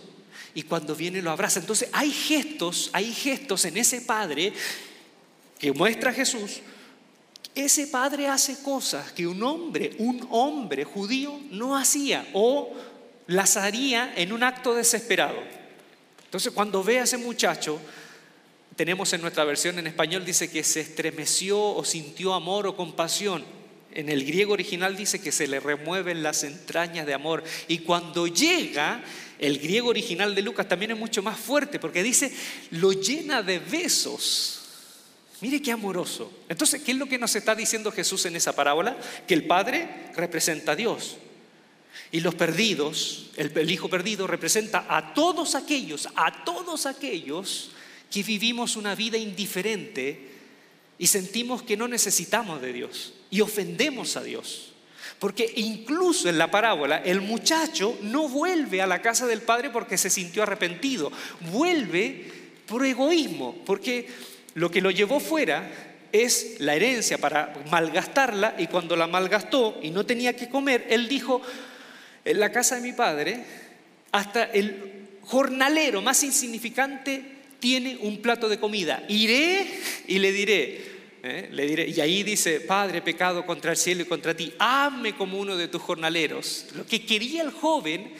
y 0.53 0.63
cuando 0.63 0.95
viene 0.95 1.21
lo 1.21 1.31
abraza. 1.31 1.59
Entonces 1.59 1.89
hay 1.91 2.11
gestos, 2.11 2.89
hay 2.93 3.13
gestos 3.13 3.65
en 3.65 3.77
ese 3.77 4.01
padre 4.01 4.53
que 5.59 5.71
muestra 5.71 6.13
Jesús. 6.13 6.61
Ese 7.55 7.87
padre 7.87 8.27
hace 8.27 8.61
cosas 8.63 9.11
que 9.11 9.27
un 9.27 9.41
hombre, 9.43 9.95
un 9.97 10.27
hombre 10.31 10.83
judío 10.83 11.39
no 11.51 11.75
hacía 11.75 12.27
o 12.33 12.73
las 13.27 13.57
haría 13.57 14.13
en 14.15 14.31
un 14.31 14.43
acto 14.43 14.73
desesperado. 14.73 15.37
Entonces 16.25 16.53
cuando 16.53 16.83
ve 16.83 16.99
a 16.99 17.03
ese 17.03 17.17
muchacho, 17.17 17.79
tenemos 18.75 19.11
en 19.11 19.21
nuestra 19.21 19.43
versión 19.43 19.77
en 19.77 19.87
español, 19.87 20.23
dice 20.23 20.49
que 20.49 20.63
se 20.63 20.81
estremeció 20.81 21.59
o 21.59 21.83
sintió 21.83 22.33
amor 22.33 22.65
o 22.65 22.77
compasión. 22.77 23.43
En 23.91 24.07
el 24.07 24.23
griego 24.23 24.53
original 24.53 24.95
dice 24.95 25.19
que 25.19 25.31
se 25.31 25.47
le 25.47 25.59
remueven 25.59 26.23
las 26.23 26.43
entrañas 26.43 27.05
de 27.05 27.13
amor. 27.13 27.43
Y 27.67 27.79
cuando 27.79 28.27
llega, 28.27 29.01
el 29.39 29.59
griego 29.59 29.89
original 29.89 30.35
de 30.35 30.41
Lucas 30.41 30.67
también 30.67 30.91
es 30.91 30.97
mucho 30.97 31.23
más 31.23 31.39
fuerte 31.39 31.79
porque 31.79 32.03
dice, 32.03 32.31
lo 32.71 32.91
llena 32.91 33.41
de 33.41 33.59
besos. 33.59 34.61
Mire 35.41 35.61
qué 35.61 35.71
amoroso. 35.71 36.31
Entonces, 36.49 36.81
¿qué 36.81 36.91
es 36.91 36.97
lo 36.97 37.07
que 37.07 37.17
nos 37.17 37.35
está 37.35 37.55
diciendo 37.55 37.91
Jesús 37.91 38.25
en 38.25 38.35
esa 38.35 38.53
parábola? 38.53 38.97
Que 39.25 39.33
el 39.33 39.47
Padre 39.47 40.11
representa 40.15 40.73
a 40.73 40.75
Dios. 40.75 41.15
Y 42.11 42.19
los 42.19 42.35
perdidos, 42.35 43.29
el, 43.37 43.57
el 43.57 43.71
Hijo 43.71 43.89
perdido 43.89 44.27
representa 44.27 44.85
a 44.89 45.13
todos 45.13 45.55
aquellos, 45.55 46.09
a 46.15 46.43
todos 46.43 46.85
aquellos 46.85 47.71
que 48.11 48.23
vivimos 48.23 48.75
una 48.75 48.95
vida 48.95 49.17
indiferente 49.17 50.27
y 50.97 51.07
sentimos 51.07 51.63
que 51.63 51.77
no 51.77 51.87
necesitamos 51.87 52.61
de 52.61 52.73
Dios 52.73 53.13
y 53.31 53.41
ofendemos 53.41 54.17
a 54.17 54.23
Dios. 54.23 54.68
Porque 55.17 55.51
incluso 55.57 56.29
en 56.29 56.37
la 56.37 56.51
parábola 56.51 56.97
el 56.97 57.21
muchacho 57.21 57.97
no 58.03 58.27
vuelve 58.29 58.81
a 58.81 58.87
la 58.87 59.01
casa 59.01 59.25
del 59.25 59.41
padre 59.41 59.69
porque 59.69 59.97
se 59.97 60.09
sintió 60.09 60.43
arrepentido, 60.43 61.11
vuelve 61.51 62.31
por 62.65 62.85
egoísmo, 62.85 63.55
porque 63.65 64.07
lo 64.53 64.69
que 64.69 64.81
lo 64.81 64.91
llevó 64.91 65.19
fuera 65.19 65.69
es 66.11 66.55
la 66.59 66.75
herencia 66.75 67.17
para 67.17 67.53
malgastarla 67.69 68.55
y 68.57 68.67
cuando 68.67 68.95
la 68.95 69.07
malgastó 69.07 69.79
y 69.81 69.91
no 69.91 70.05
tenía 70.05 70.35
que 70.35 70.49
comer, 70.49 70.87
él 70.89 71.07
dijo, 71.07 71.41
en 72.25 72.39
la 72.39 72.51
casa 72.51 72.75
de 72.75 72.81
mi 72.81 72.93
padre, 72.93 73.43
hasta 74.11 74.43
el 74.43 75.07
jornalero 75.21 76.01
más 76.01 76.23
insignificante 76.23 77.39
tiene 77.59 77.97
un 78.01 78.21
plato 78.21 78.49
de 78.49 78.59
comida. 78.59 79.03
Iré 79.07 79.67
y 80.07 80.19
le 80.19 80.31
diré, 80.31 80.81
¿eh? 81.23 81.49
Le 81.51 81.65
diré, 81.65 81.87
y 81.87 81.99
ahí 82.01 82.23
dice, 82.23 82.61
Padre, 82.61 83.01
pecado 83.01 83.45
contra 83.45 83.71
el 83.71 83.77
cielo 83.77 84.03
y 84.03 84.05
contra 84.05 84.35
ti, 84.35 84.53
ame 84.59 85.15
como 85.15 85.39
uno 85.39 85.57
de 85.57 85.67
tus 85.67 85.81
jornaleros. 85.81 86.67
Lo 86.75 86.85
que 86.85 87.05
quería 87.05 87.41
el 87.41 87.51
joven 87.51 88.13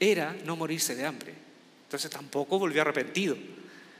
era 0.00 0.36
no 0.44 0.56
morirse 0.56 0.94
de 0.94 1.06
hambre. 1.06 1.34
Entonces 1.84 2.10
tampoco 2.10 2.58
volvió 2.58 2.82
arrepentido. 2.82 3.36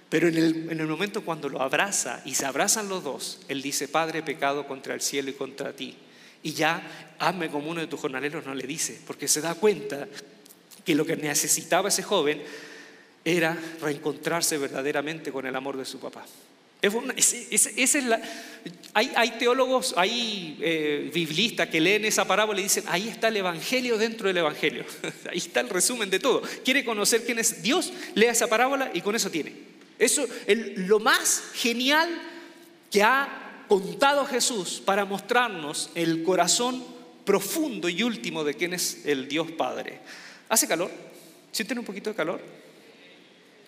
Pero 0.09 0.29
en 0.29 0.37
el, 0.37 0.71
en 0.71 0.81
el 0.81 0.87
momento 0.87 1.25
cuando 1.25 1.49
lo 1.49 1.61
abraza 1.61 2.23
y 2.25 2.35
se 2.35 2.47
abrazan 2.47 2.89
los 2.89 3.05
dos, 3.05 3.41
él 3.49 3.61
dice, 3.61 3.89
Padre, 3.89 4.23
pecado 4.23 4.67
contra 4.67 4.95
el 4.95 5.01
cielo 5.01 5.31
y 5.31 5.35
contra 5.35 5.73
ti. 5.73 5.97
Y 6.43 6.53
ya, 6.53 7.17
ame 7.19 7.51
como 7.51 7.71
uno 7.71 7.81
de 7.81 7.87
tus 7.89 8.01
jornaleros, 8.01 8.47
no 8.47 8.55
le 8.55 8.67
dice, 8.67 9.01
porque 9.07 9.29
se 9.29 9.41
da 9.41 9.55
cuenta 9.55 10.09
que 10.85 10.95
lo 10.95 11.05
que 11.05 11.17
necesitaba 11.17 11.89
ese 11.89 12.03
joven 12.03 12.43
era 13.25 13.59
reencontrarse 13.83 14.57
verdaderamente 14.57 15.31
con 15.31 15.45
el 15.45 15.55
amor 15.55 15.77
de 15.77 15.85
su 15.85 15.99
papá 15.99 16.25
hay, 18.95 19.31
teólogos, 19.39 19.95
hay 19.97 20.57
eh, 20.61 21.11
biblistas 21.13 21.69
que 21.69 21.81
leen 21.81 22.05
esa 22.05 22.27
parábola 22.27 22.61
y 22.61 22.65
dicen, 22.65 22.85
ahí 22.87 23.09
está 23.09 23.29
el 23.29 23.37
Evangelio 23.39 23.99
dentro 23.99 24.29
del 24.29 24.39
Evangelio. 24.39 24.85
ahí 25.31 25.39
está 25.39 25.61
el 25.61 25.69
resumen 25.69 26.09
de 26.11 26.21
todo. 26.21 26.43
Quiere 26.65 26.85
conocer 26.85 27.25
quién 27.25 27.39
es 27.39 27.63
Dios, 27.63 27.93
lea 28.15 28.33
esa 28.33 28.47
parábola 28.47 28.91
y 28.95 29.01
con 29.01 29.17
eso 29.17 29.31
tiene. 29.31 29.53
Eso 29.99 30.27
es 30.47 30.79
lo 30.79 31.01
más 31.01 31.43
genial 31.55 32.09
que 32.91 33.03
ha 33.03 33.65
contado 33.69 34.25
Jesús 34.25 34.81
para 34.85 35.05
mostrarnos 35.05 35.91
el 35.95 36.23
corazón 36.23 36.85
profundo 37.25 37.89
y 37.89 38.03
último 38.03 38.45
de 38.45 38.55
quién 38.55 38.73
es 38.73 39.05
el 39.05 39.29
Dios 39.29 39.51
Padre. 39.51 40.01
¿Hace 40.49 40.69
calor? 40.69 40.91
¿Sienten 41.51 41.79
un 41.79 41.85
poquito 41.85 42.11
de 42.11 42.17
calor? 42.17 42.41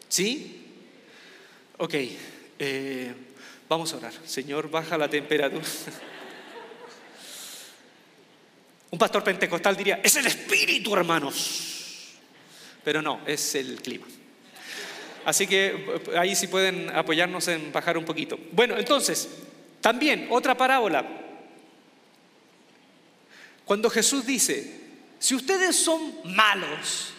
¿Sí? 0.09 0.65
Ok. 1.77 1.95
Eh, 2.63 3.15
vamos 3.71 3.91
a 3.95 3.97
orar. 3.97 4.13
Señor, 4.27 4.71
baja 4.71 4.99
la 4.99 5.09
temperatura. 5.09 5.65
Un 8.91 8.99
pastor 8.99 9.25
pentecostal 9.25 9.75
diría, 9.75 10.01
es 10.05 10.15
el 10.17 10.27
espíritu, 10.27 10.95
hermanos. 10.95 12.19
Pero 12.85 13.01
no, 13.01 13.23
es 13.27 13.55
el 13.55 13.81
clima. 13.81 14.07
Así 15.25 15.47
que 15.47 15.69
eh, 15.69 16.19
ahí 16.19 16.37
sí 16.37 16.49
pueden 16.49 16.91
apoyarnos 16.95 17.49
en 17.49 17.73
bajar 17.73 17.97
un 17.97 18.05
poquito. 18.05 18.39
Bueno, 18.53 18.77
entonces, 18.77 19.27
también 19.81 20.29
otra 20.31 20.55
parábola. 20.55 21.07
Cuando 23.65 23.89
Jesús 23.89 24.27
dice, 24.27 24.81
si 25.19 25.35
ustedes 25.35 25.77
son 25.77 26.15
malos, 26.25 27.15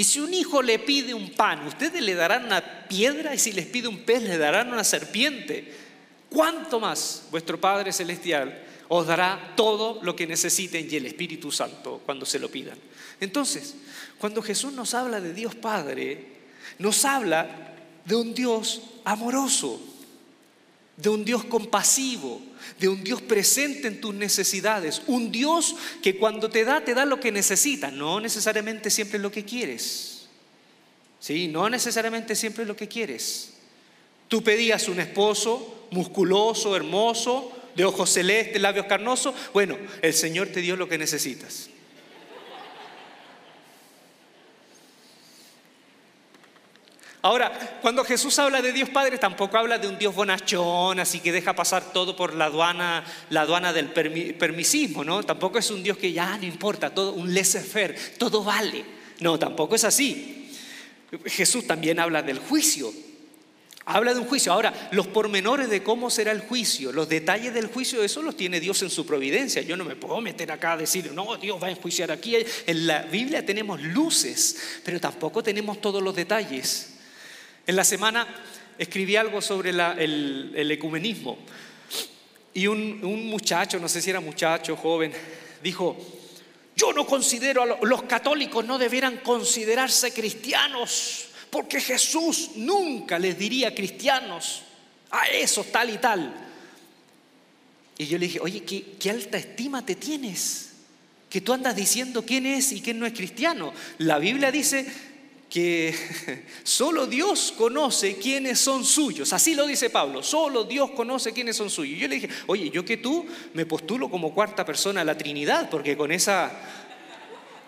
y 0.00 0.04
si 0.04 0.18
un 0.18 0.32
hijo 0.32 0.62
le 0.62 0.78
pide 0.78 1.12
un 1.12 1.28
pan, 1.28 1.66
ustedes 1.66 2.00
le 2.00 2.14
darán 2.14 2.46
una 2.46 2.86
piedra 2.88 3.34
y 3.34 3.38
si 3.38 3.52
les 3.52 3.66
pide 3.66 3.86
un 3.86 3.98
pez, 3.98 4.22
le 4.22 4.38
darán 4.38 4.72
una 4.72 4.82
serpiente. 4.82 5.74
¿Cuánto 6.30 6.80
más 6.80 7.24
vuestro 7.30 7.60
Padre 7.60 7.92
Celestial 7.92 8.62
os 8.88 9.06
dará 9.06 9.52
todo 9.54 10.00
lo 10.02 10.16
que 10.16 10.26
necesiten 10.26 10.88
y 10.90 10.96
el 10.96 11.04
Espíritu 11.04 11.52
Santo 11.52 12.00
cuando 12.06 12.24
se 12.24 12.38
lo 12.38 12.50
pidan? 12.50 12.78
Entonces, 13.20 13.74
cuando 14.16 14.40
Jesús 14.40 14.72
nos 14.72 14.94
habla 14.94 15.20
de 15.20 15.34
Dios 15.34 15.54
Padre, 15.54 16.28
nos 16.78 17.04
habla 17.04 17.74
de 18.06 18.14
un 18.14 18.32
Dios 18.32 18.80
amoroso, 19.04 19.89
de 21.00 21.08
un 21.08 21.24
Dios 21.24 21.44
compasivo, 21.44 22.40
de 22.78 22.88
un 22.88 23.02
Dios 23.02 23.22
presente 23.22 23.88
en 23.88 24.00
tus 24.00 24.14
necesidades, 24.14 25.02
un 25.06 25.30
Dios 25.30 25.76
que 26.02 26.16
cuando 26.16 26.50
te 26.50 26.64
da, 26.64 26.84
te 26.84 26.94
da 26.94 27.04
lo 27.04 27.20
que 27.20 27.32
necesitas, 27.32 27.92
no 27.92 28.20
necesariamente 28.20 28.90
siempre 28.90 29.18
lo 29.18 29.30
que 29.30 29.44
quieres. 29.44 30.28
Sí, 31.18 31.48
no 31.48 31.68
necesariamente 31.68 32.34
siempre 32.34 32.64
lo 32.64 32.76
que 32.76 32.88
quieres. 32.88 33.52
Tú 34.28 34.42
pedías 34.42 34.88
un 34.88 35.00
esposo 35.00 35.86
musculoso, 35.90 36.76
hermoso, 36.76 37.52
de 37.74 37.84
ojos 37.84 38.10
celestes, 38.10 38.60
labios 38.60 38.86
carnosos. 38.86 39.34
Bueno, 39.52 39.76
el 40.02 40.14
Señor 40.14 40.48
te 40.48 40.60
dio 40.60 40.76
lo 40.76 40.88
que 40.88 40.98
necesitas. 40.98 41.68
Ahora, 47.22 47.78
cuando 47.82 48.02
Jesús 48.02 48.38
habla 48.38 48.62
de 48.62 48.72
Dios 48.72 48.88
Padre, 48.88 49.18
tampoco 49.18 49.58
habla 49.58 49.78
de 49.78 49.86
un 49.86 49.98
Dios 49.98 50.14
bonachón, 50.14 51.00
así 51.00 51.20
que 51.20 51.32
deja 51.32 51.54
pasar 51.54 51.92
todo 51.92 52.16
por 52.16 52.34
la 52.34 52.46
aduana, 52.46 53.04
la 53.28 53.42
aduana 53.42 53.74
del 53.74 53.90
permisismo, 53.90 55.04
¿no? 55.04 55.22
Tampoco 55.22 55.58
es 55.58 55.70
un 55.70 55.82
Dios 55.82 55.98
que 55.98 56.12
ya 56.12 56.38
no 56.38 56.46
importa, 56.46 56.94
todo 56.94 57.12
un 57.12 57.34
laissez-faire, 57.34 57.94
todo 58.16 58.42
vale. 58.42 58.84
No, 59.20 59.38
tampoco 59.38 59.74
es 59.74 59.84
así. 59.84 60.50
Jesús 61.26 61.66
también 61.66 62.00
habla 62.00 62.22
del 62.22 62.38
juicio. 62.38 62.90
Habla 63.84 64.14
de 64.14 64.20
un 64.20 64.26
juicio. 64.26 64.52
Ahora, 64.52 64.88
los 64.92 65.06
pormenores 65.08 65.68
de 65.68 65.82
cómo 65.82 66.08
será 66.08 66.32
el 66.32 66.40
juicio, 66.40 66.90
los 66.92 67.08
detalles 67.08 67.52
del 67.52 67.66
juicio, 67.66 68.02
eso 68.02 68.22
los 68.22 68.36
tiene 68.36 68.60
Dios 68.60 68.80
en 68.82 68.88
su 68.88 69.04
providencia. 69.04 69.60
Yo 69.60 69.76
no 69.76 69.84
me 69.84 69.96
puedo 69.96 70.20
meter 70.22 70.52
acá 70.52 70.72
a 70.72 70.76
decir, 70.78 71.12
no, 71.12 71.36
Dios 71.36 71.62
va 71.62 71.66
a 71.66 71.70
enjuiciar 71.70 72.10
aquí. 72.10 72.36
En 72.66 72.86
la 72.86 73.02
Biblia 73.02 73.44
tenemos 73.44 73.82
luces, 73.82 74.80
pero 74.84 74.98
tampoco 75.00 75.42
tenemos 75.42 75.80
todos 75.80 76.02
los 76.02 76.14
detalles. 76.14 76.89
En 77.70 77.76
la 77.76 77.84
semana 77.84 78.26
escribí 78.76 79.14
algo 79.14 79.40
sobre 79.40 79.70
el, 79.70 80.70
ecumenismo 80.72 81.38
y 82.52 82.66
un, 82.66 83.28
muchacho, 83.28 83.78
no 83.78 83.88
sé 83.88 84.02
si 84.02 84.10
era 84.10 84.18
muchacho, 84.18 84.74
joven, 84.74 85.12
dijo, 85.62 85.96
yo 86.74 86.92
no 86.92 87.06
considero, 87.06 87.62
a 87.62 87.86
los 87.86 88.02
católicos 88.02 88.64
no 88.64 88.76
debieran 88.76 89.18
considerarse 89.18 90.12
cristianos, 90.12 91.26
porque 91.48 91.80
Jesús 91.80 92.56
nunca 92.56 93.20
les 93.20 93.38
diría 93.38 93.72
cristianos 93.72 94.62
a 95.12 95.28
eso 95.28 95.62
tal 95.62 95.90
y 95.90 95.98
tal. 95.98 96.34
Y 97.98 98.06
yo 98.06 98.18
le 98.18 98.26
dije, 98.26 98.40
oye, 98.40 98.64
¿qué, 98.64 98.96
qué 98.98 99.10
alta 99.10 99.38
estima 99.38 99.86
te 99.86 99.94
tienes, 99.94 100.72
que 101.30 101.40
tú 101.40 101.52
andas 101.52 101.76
diciendo 101.76 102.26
quién 102.26 102.46
es 102.46 102.72
y 102.72 102.80
quién 102.80 102.98
no 102.98 103.06
es 103.06 103.12
cristiano. 103.12 103.72
La 103.98 104.18
Biblia 104.18 104.50
dice, 104.50 104.84
que 105.50 105.92
solo 106.62 107.06
Dios 107.06 107.52
conoce 107.58 108.16
quiénes 108.16 108.60
son 108.60 108.84
suyos. 108.84 109.32
Así 109.32 109.54
lo 109.54 109.66
dice 109.66 109.90
Pablo, 109.90 110.22
solo 110.22 110.64
Dios 110.64 110.92
conoce 110.92 111.32
quiénes 111.32 111.56
son 111.56 111.68
suyos. 111.68 111.98
Yo 111.98 112.08
le 112.08 112.14
dije, 112.14 112.28
oye, 112.46 112.70
yo 112.70 112.84
que 112.84 112.96
tú 112.96 113.26
me 113.52 113.66
postulo 113.66 114.08
como 114.08 114.32
cuarta 114.32 114.64
persona 114.64 115.00
a 115.00 115.04
la 115.04 115.18
Trinidad, 115.18 115.68
porque 115.68 115.96
con 115.96 116.12
esa, 116.12 116.52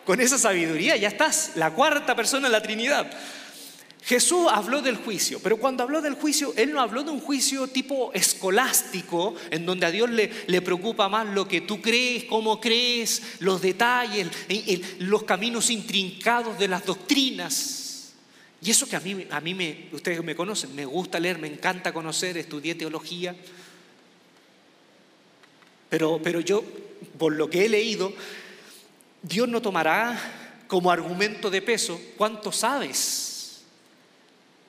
con 0.07 0.21
esa 0.21 0.39
sabiduría 0.39 0.97
ya 0.97 1.09
estás, 1.09 1.53
la 1.57 1.73
cuarta 1.73 2.15
persona 2.15 2.49
de 2.49 2.53
la 2.53 2.63
Trinidad. 2.63 3.11
Jesús 4.05 4.47
habló 4.51 4.83
del 4.83 4.97
juicio, 4.97 5.39
pero 5.41 5.59
cuando 5.59 5.85
habló 5.85 6.03
del 6.03 6.15
juicio, 6.15 6.53
Él 6.57 6.73
no 6.73 6.81
habló 6.81 7.05
de 7.05 7.13
un 7.13 7.21
juicio 7.21 7.69
tipo 7.69 8.11
escolástico, 8.13 9.37
en 9.51 9.65
donde 9.65 9.87
a 9.87 9.93
Dios 9.93 10.11
le, 10.11 10.29
le 10.49 10.61
preocupa 10.61 11.09
más 11.09 11.29
lo 11.29 11.47
que 11.47 11.61
tú 11.61 11.81
crees, 11.81 12.25
cómo 12.25 12.61
crees, 12.61 13.23
los 13.39 13.63
detalles, 13.63 14.29
los 14.99 15.23
caminos 15.23 15.71
intrincados 15.71 16.59
de 16.59 16.67
las 16.67 16.85
doctrinas. 16.85 18.13
Y 18.61 18.73
eso 18.73 18.89
que 18.89 18.97
a 18.97 19.01
mí, 19.01 19.25
a 19.31 19.41
mí 19.41 19.55
me, 19.55 19.89
ustedes 19.93 20.23
me 20.25 20.35
conocen, 20.35 20.75
me 20.75 20.85
gusta 20.85 21.21
leer, 21.21 21.39
me 21.39 21.49
encanta 21.49 21.93
conocer, 21.93 22.37
estudié 22.37 22.75
teología. 22.75 23.37
Pero, 25.89 26.21
pero 26.21 26.41
yo, 26.41 26.65
por 27.19 27.35
lo 27.35 27.49
que 27.49 27.67
he 27.67 27.69
leído, 27.69 28.13
Dios 29.23 29.49
no 29.49 29.63
tomará 29.63 30.65
como 30.67 30.91
argumento 30.91 31.51
de 31.51 31.63
peso 31.63 32.01
cuánto 32.17 32.51
sabes 32.51 33.32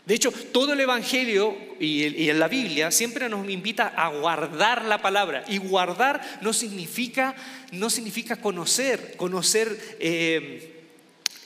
de 0.06 0.16
hecho, 0.16 0.32
todo 0.32 0.74
el 0.74 0.82
Evangelio 0.82 1.56
y, 1.80 2.28
en 2.30 2.38
la 2.38 2.50
Biblia 2.50 2.92
siempre 2.92 3.30
nos 3.30 3.50
invita 3.50 3.88
a 3.88 4.10
guardar 4.10 4.84
la 4.84 5.02
palabra. 5.02 5.46
Y 5.48 5.60
guardar 5.60 6.40
no 6.42 6.52
significa, 6.52 7.36
no 7.72 7.90
significa 7.90 8.36
conocer, 8.36 9.16
conocer 9.16 9.98
eh, 10.00 10.84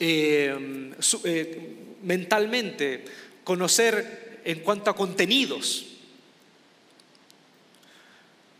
eh, 0.00 0.92
eh, 1.24 1.74
mentalmente, 2.02 3.04
conocer 3.44 4.40
en 4.44 4.58
cuanto 4.60 4.90
a 4.90 4.96
contenidos. 4.96 5.86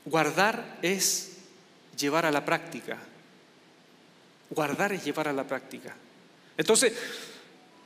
Guardar 0.05 0.79
es 0.81 1.39
llevar 1.99 2.25
a 2.25 2.31
la 2.31 2.45
práctica. 2.45 2.99
Guardar 4.49 4.93
es 4.93 5.05
llevar 5.05 5.27
a 5.27 5.33
la 5.33 5.45
práctica. 5.45 5.97
Entonces, 6.57 6.93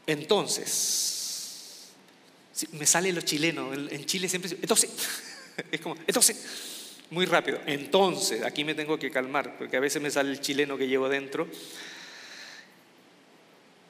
entonces, 0.06 1.21
me 2.72 2.86
sale 2.86 3.12
lo 3.12 3.20
chileno, 3.22 3.72
en 3.72 4.04
Chile 4.04 4.28
siempre... 4.28 4.50
Entonces, 4.60 4.90
es 5.70 5.80
como, 5.80 5.96
entonces, 6.06 6.44
muy 7.10 7.26
rápido. 7.26 7.60
Entonces, 7.66 8.42
aquí 8.42 8.64
me 8.64 8.74
tengo 8.74 8.98
que 8.98 9.10
calmar, 9.10 9.56
porque 9.58 9.76
a 9.76 9.80
veces 9.80 10.00
me 10.00 10.10
sale 10.10 10.30
el 10.30 10.40
chileno 10.40 10.78
que 10.78 10.88
llevo 10.88 11.08
dentro. 11.08 11.46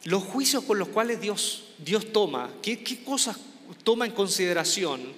Los 0.05 0.25
juicios 0.25 0.65
con 0.65 0.79
los 0.79 0.89
cuales 0.89 1.21
Dios, 1.21 1.69
Dios 1.79 2.13
toma, 2.13 2.51
¿qué, 2.61 2.83
¿qué 2.83 3.05
cosas 3.05 3.39
toma 3.85 4.07
en 4.07 4.13
consideración? 4.13 5.13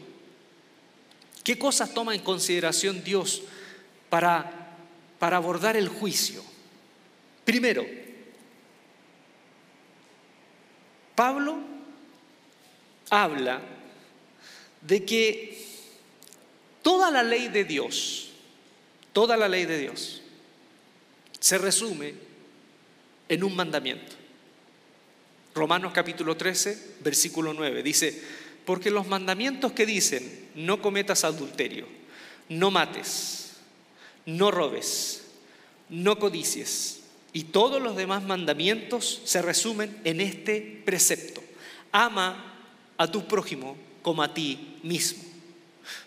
¿Qué 1.43 1.59
cosas 1.59 1.95
toma 1.95 2.15
en 2.15 2.21
consideración 2.21 3.03
Dios 3.03 3.43
para, 4.11 4.77
para 5.19 5.39
abordar 5.39 5.77
el 5.77 5.89
juicio? 5.89 6.43
Primero, 7.45 7.87
Pablo 11.15 11.74
habla 13.23 13.61
de 14.81 15.05
que 15.05 15.59
toda 16.83 17.11
la 17.11 17.23
ley 17.23 17.49
de 17.49 17.65
Dios, 17.65 18.31
toda 19.13 19.37
la 19.37 19.49
ley 19.49 19.65
de 19.65 19.79
Dios, 19.79 20.23
se 21.39 21.59
resume 21.59 22.15
en 23.29 23.45
un 23.45 23.55
mandamiento. 23.55 24.15
Romanos 25.55 25.93
capítulo 25.95 26.37
13, 26.37 26.97
versículo 27.01 27.55
9, 27.55 27.83
dice, 27.83 28.21
porque 28.65 28.91
los 28.91 29.07
mandamientos 29.07 29.73
que 29.73 29.87
dicen, 29.87 30.49
no 30.55 30.83
cometas 30.83 31.25
adulterio, 31.25 31.87
no 32.49 32.71
mates, 32.71 33.53
no 34.27 34.51
robes, 34.51 35.25
no 35.89 36.19
codicies, 36.19 37.01
y 37.33 37.45
todos 37.45 37.81
los 37.81 37.97
demás 37.97 38.23
mandamientos 38.23 39.23
se 39.25 39.43
resumen 39.43 40.01
en 40.05 40.21
este 40.21 40.83
precepto. 40.85 41.43
Ama 41.93 42.54
a 42.97 43.11
tu 43.11 43.27
prójimo 43.27 43.77
como 44.03 44.23
a 44.23 44.33
ti 44.33 44.79
mismo. 44.83 45.23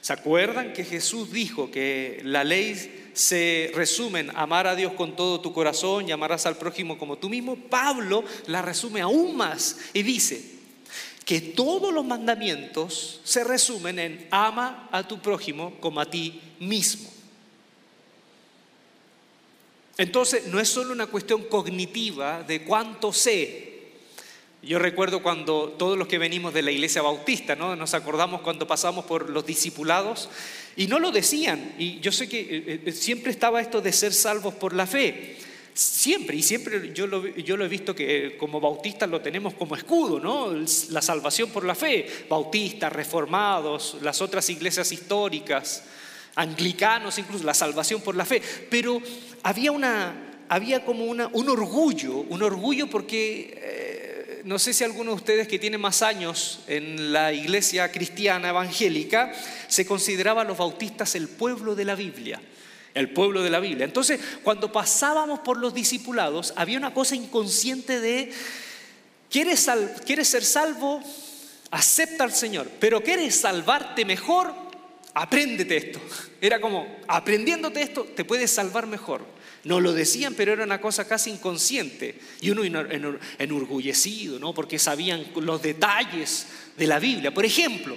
¿Se 0.02 0.13
acuerdan 0.13 0.73
que 0.73 0.84
Jesús 0.84 1.32
dijo 1.32 1.69
que 1.69 2.21
la 2.23 2.43
ley 2.43 3.12
se 3.13 3.71
resume 3.73 4.21
en 4.21 4.36
amar 4.36 4.67
a 4.67 4.76
Dios 4.76 4.93
con 4.93 5.15
todo 5.15 5.41
tu 5.41 5.54
corazón 5.54 6.08
y 6.08 6.12
amarás 6.12 6.45
al 6.45 6.58
prójimo 6.58 6.97
como 6.97 7.17
tú 7.17 7.30
mismo? 7.30 7.56
Pablo 7.56 8.23
la 8.47 8.62
resume 8.62 9.02
aún 9.02 9.36
más 9.36 9.78
y 9.93 10.04
dice 10.04 10.58
que 11.26 11.41
todos 11.41 11.93
los 11.93 12.06
mandamientos 12.06 13.19
se 13.23 13.43
resumen 13.43 14.00
en 14.00 14.28
ama 14.32 14.88
a 14.91 15.06
tu 15.06 15.19
prójimo 15.19 15.76
como 15.80 16.00
a 16.00 16.10
ti 16.10 16.39
mismo. 16.60 17.10
Entonces 19.97 20.47
no 20.47 20.60
es 20.60 20.69
solo 20.69 20.93
una 20.93 21.08
cuestión 21.08 21.43
cognitiva 21.43 22.43
de 22.43 22.63
cuánto 22.63 23.12
sé, 23.12 23.77
yo 24.63 24.80
recuerdo 24.80 25.22
cuando 25.22 25.76
todos 25.78 25.98
los 25.98 26.08
que 26.08 26.17
venimos 26.17 26.54
de 26.54 26.62
la 26.63 26.72
iglesia 26.72 27.02
bautista, 27.02 27.56
¿no? 27.56 27.76
nos 27.76 27.93
acordamos 27.93 28.41
cuando 28.41 28.67
pasamos 28.67 29.06
por 29.06 29.30
los 29.30 29.46
discipulados 29.46 30.30
y 30.76 30.88
no 30.88 31.00
lo 31.00 31.12
decían. 31.12 31.74
Y 31.78 32.00
yo 32.00 32.12
sé 32.12 32.28
que 32.28 32.39
eh, 32.39 32.82
eh, 32.86 32.91
siempre 32.91 33.32
estaba 33.32 33.62
esto 33.62 33.82
de 33.82 33.93
ser 33.93 34.13
salvos 34.13 34.56
por 34.56 34.74
la 34.74 34.88
fe. 34.88 35.38
Siempre, 35.74 36.36
y 36.36 36.41
siempre 36.41 36.91
yo 36.91 37.06
lo, 37.06 37.28
yo 37.28 37.56
lo 37.56 37.63
he 37.63 37.67
visto 37.67 37.93
que 37.93 38.26
eh, 38.26 38.38
como 38.38 38.60
bautistas 38.60 39.08
lo 39.08 39.22
tenemos 39.22 39.54
como 39.54 39.76
escudo, 39.76 40.20
¿no? 40.20 40.52
La 40.89 41.04
salvación 41.04 41.52
por 41.52 41.63
la 41.63 41.76
fe. 41.76 42.08
Bautistas, 42.28 42.91
reformados, 42.91 43.98
las 44.02 44.22
otras 44.22 44.50
iglesias 44.50 44.91
históricas, 44.91 45.84
anglicanos 46.36 47.20
incluso, 47.20 47.43
la 47.43 47.54
salvación 47.54 48.02
por 48.02 48.15
la 48.15 48.26
fe. 48.26 48.41
Pero 48.72 49.00
había 49.43 49.72
una, 49.72 50.46
había 50.50 50.84
como 50.84 51.06
una, 51.06 51.28
un 51.28 51.48
orgullo, 51.48 52.17
un 52.17 52.41
orgullo 52.41 52.88
porque 52.89 53.87
no 54.47 54.57
sé 54.60 54.73
si 54.73 54.86
alguno 54.86 55.12
de 55.12 55.17
ustedes 55.17 55.45
que 55.45 55.60
tiene 55.60 55.77
más 55.77 56.01
años 56.01 56.62
en 56.67 57.12
la 57.12 57.33
iglesia 57.33 57.91
cristiana 57.91 58.47
evangélica, 58.47 59.33
se 59.67 59.86
consideraba 59.86 60.43
a 60.43 60.45
los 60.45 60.57
bautistas 60.57 61.15
el 61.15 61.27
pueblo 61.27 61.75
de 61.75 61.83
la 61.83 61.95
Biblia. 61.95 62.41
El 62.93 63.10
pueblo 63.10 63.43
de 63.43 63.49
la 63.49 63.60
Biblia. 63.60 63.83
Entonces, 63.83 64.21
cuando 64.43 64.71
pasábamos 64.71 65.39
por 65.39 65.57
los 65.57 65.73
discipulados, 65.73 66.53
había 66.55 66.77
una 66.77 66.93
cosa 66.93 67.13
inconsciente 67.13 67.99
de, 67.99 68.31
¿quieres, 69.29 69.69
¿quieres 70.05 70.29
ser 70.29 70.45
salvo? 70.45 71.03
Acepta 71.69 72.23
al 72.23 72.31
Señor. 72.31 72.69
Pero 72.79 73.03
¿quieres 73.03 73.36
salvarte 73.36 74.05
mejor? 74.05 74.53
Apréndete 75.13 75.75
esto. 75.75 75.99
Era 76.39 76.62
como, 76.62 76.88
aprendiéndote 77.10 77.81
esto, 77.81 78.05
te 78.15 78.23
puedes 78.23 78.49
salvar 78.49 78.88
mejor. 78.88 79.25
No 79.63 79.80
lo 79.82 79.93
decían, 79.93 80.34
pero 80.36 80.54
era 80.54 80.63
una 80.63 80.80
cosa 80.80 81.08
casi 81.08 81.32
inconsciente. 81.32 82.20
Y 82.41 82.50
uno 82.52 82.63
enorgullecido, 83.39 84.39
¿no? 84.39 84.54
Porque 84.54 84.80
sabían 84.80 85.26
los 85.36 85.62
detalles 85.62 86.48
de 86.78 86.88
la 86.88 87.00
Biblia. 87.00 87.34
Por 87.34 87.46
ejemplo, 87.46 87.96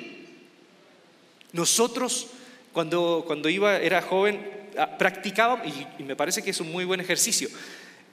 nosotros 1.52 2.28
cuando, 2.72 3.24
cuando 3.26 3.48
iba, 3.48 3.76
era 3.78 4.02
joven, 4.02 4.40
ah, 4.78 4.96
practicaba, 4.96 5.62
y, 5.66 6.02
y 6.02 6.04
me 6.04 6.16
parece 6.16 6.42
que 6.42 6.50
es 6.50 6.60
un 6.60 6.70
muy 6.70 6.84
buen 6.84 7.00
ejercicio, 7.00 7.48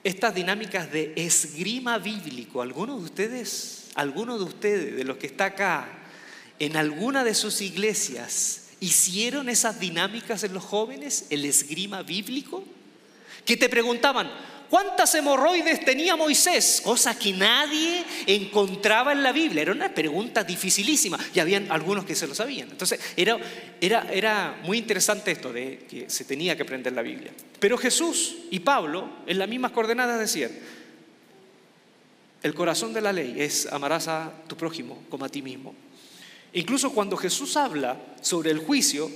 estas 0.04 0.34
dinámicas 0.34 0.90
de 0.90 1.12
esgrima 1.16 1.98
bíblico. 1.98 2.62
¿Algunos 2.62 2.98
de 2.98 3.04
ustedes, 3.04 3.88
algunos 3.94 4.38
de 4.38 4.44
ustedes, 4.44 4.96
de 4.96 5.04
los 5.04 5.16
que 5.16 5.26
está 5.26 5.46
acá, 5.46 5.88
en 6.58 6.76
alguna 6.76 7.24
de 7.24 7.34
sus 7.34 7.60
iglesias, 7.60 8.68
hicieron 8.80 9.48
esas 9.48 9.80
dinámicas 9.80 10.44
en 10.44 10.54
los 10.54 10.64
jóvenes, 10.64 11.26
el 11.30 11.44
esgrima 11.44 12.02
bíblico? 12.02 12.64
Que 13.48 13.56
te 13.56 13.70
preguntaban, 13.70 14.30
¿Cuántas 14.68 15.14
hemorroides 15.14 15.82
tenía 15.82 16.14
Moisés? 16.14 16.82
Cosa 16.84 17.18
que 17.18 17.32
nadie 17.32 18.04
encontraba 18.26 19.12
en 19.12 19.22
la 19.22 19.32
Biblia. 19.32 19.62
Era 19.62 19.72
una 19.72 19.94
pregunta 19.94 20.44
dificilísima 20.44 21.18
y 21.32 21.40
habían 21.40 21.72
algunos 21.72 22.04
que 22.04 22.14
se 22.14 22.26
lo 22.26 22.34
sabían. 22.34 22.68
Entonces 22.70 23.00
era, 23.16 23.38
era, 23.80 24.06
era 24.12 24.60
muy 24.64 24.76
interesante 24.76 25.30
esto 25.30 25.54
de 25.54 25.86
que 25.88 26.10
se 26.10 26.26
tenía 26.26 26.54
que 26.54 26.64
aprender 26.64 26.92
la 26.92 27.00
Biblia. 27.00 27.32
Pero 27.58 27.78
Jesús 27.78 28.36
y 28.50 28.58
Pablo 28.58 29.08
en 29.26 29.38
las 29.38 29.48
mismas 29.48 29.72
coordenadas 29.72 30.20
decían, 30.20 30.50
el 32.42 32.52
corazón 32.52 32.92
de 32.92 33.00
la 33.00 33.14
ley 33.14 33.36
es 33.38 33.72
amarás 33.72 34.08
a 34.08 34.30
tu 34.48 34.58
prójimo 34.58 35.02
como 35.08 35.24
a 35.24 35.30
ti 35.30 35.40
mismo. 35.40 35.74
Incluso 36.52 36.92
cuando 36.92 37.16
Jesús 37.16 37.56
habla 37.56 37.98
sobre 38.20 38.50
el 38.50 38.58
juicio, 38.58 39.10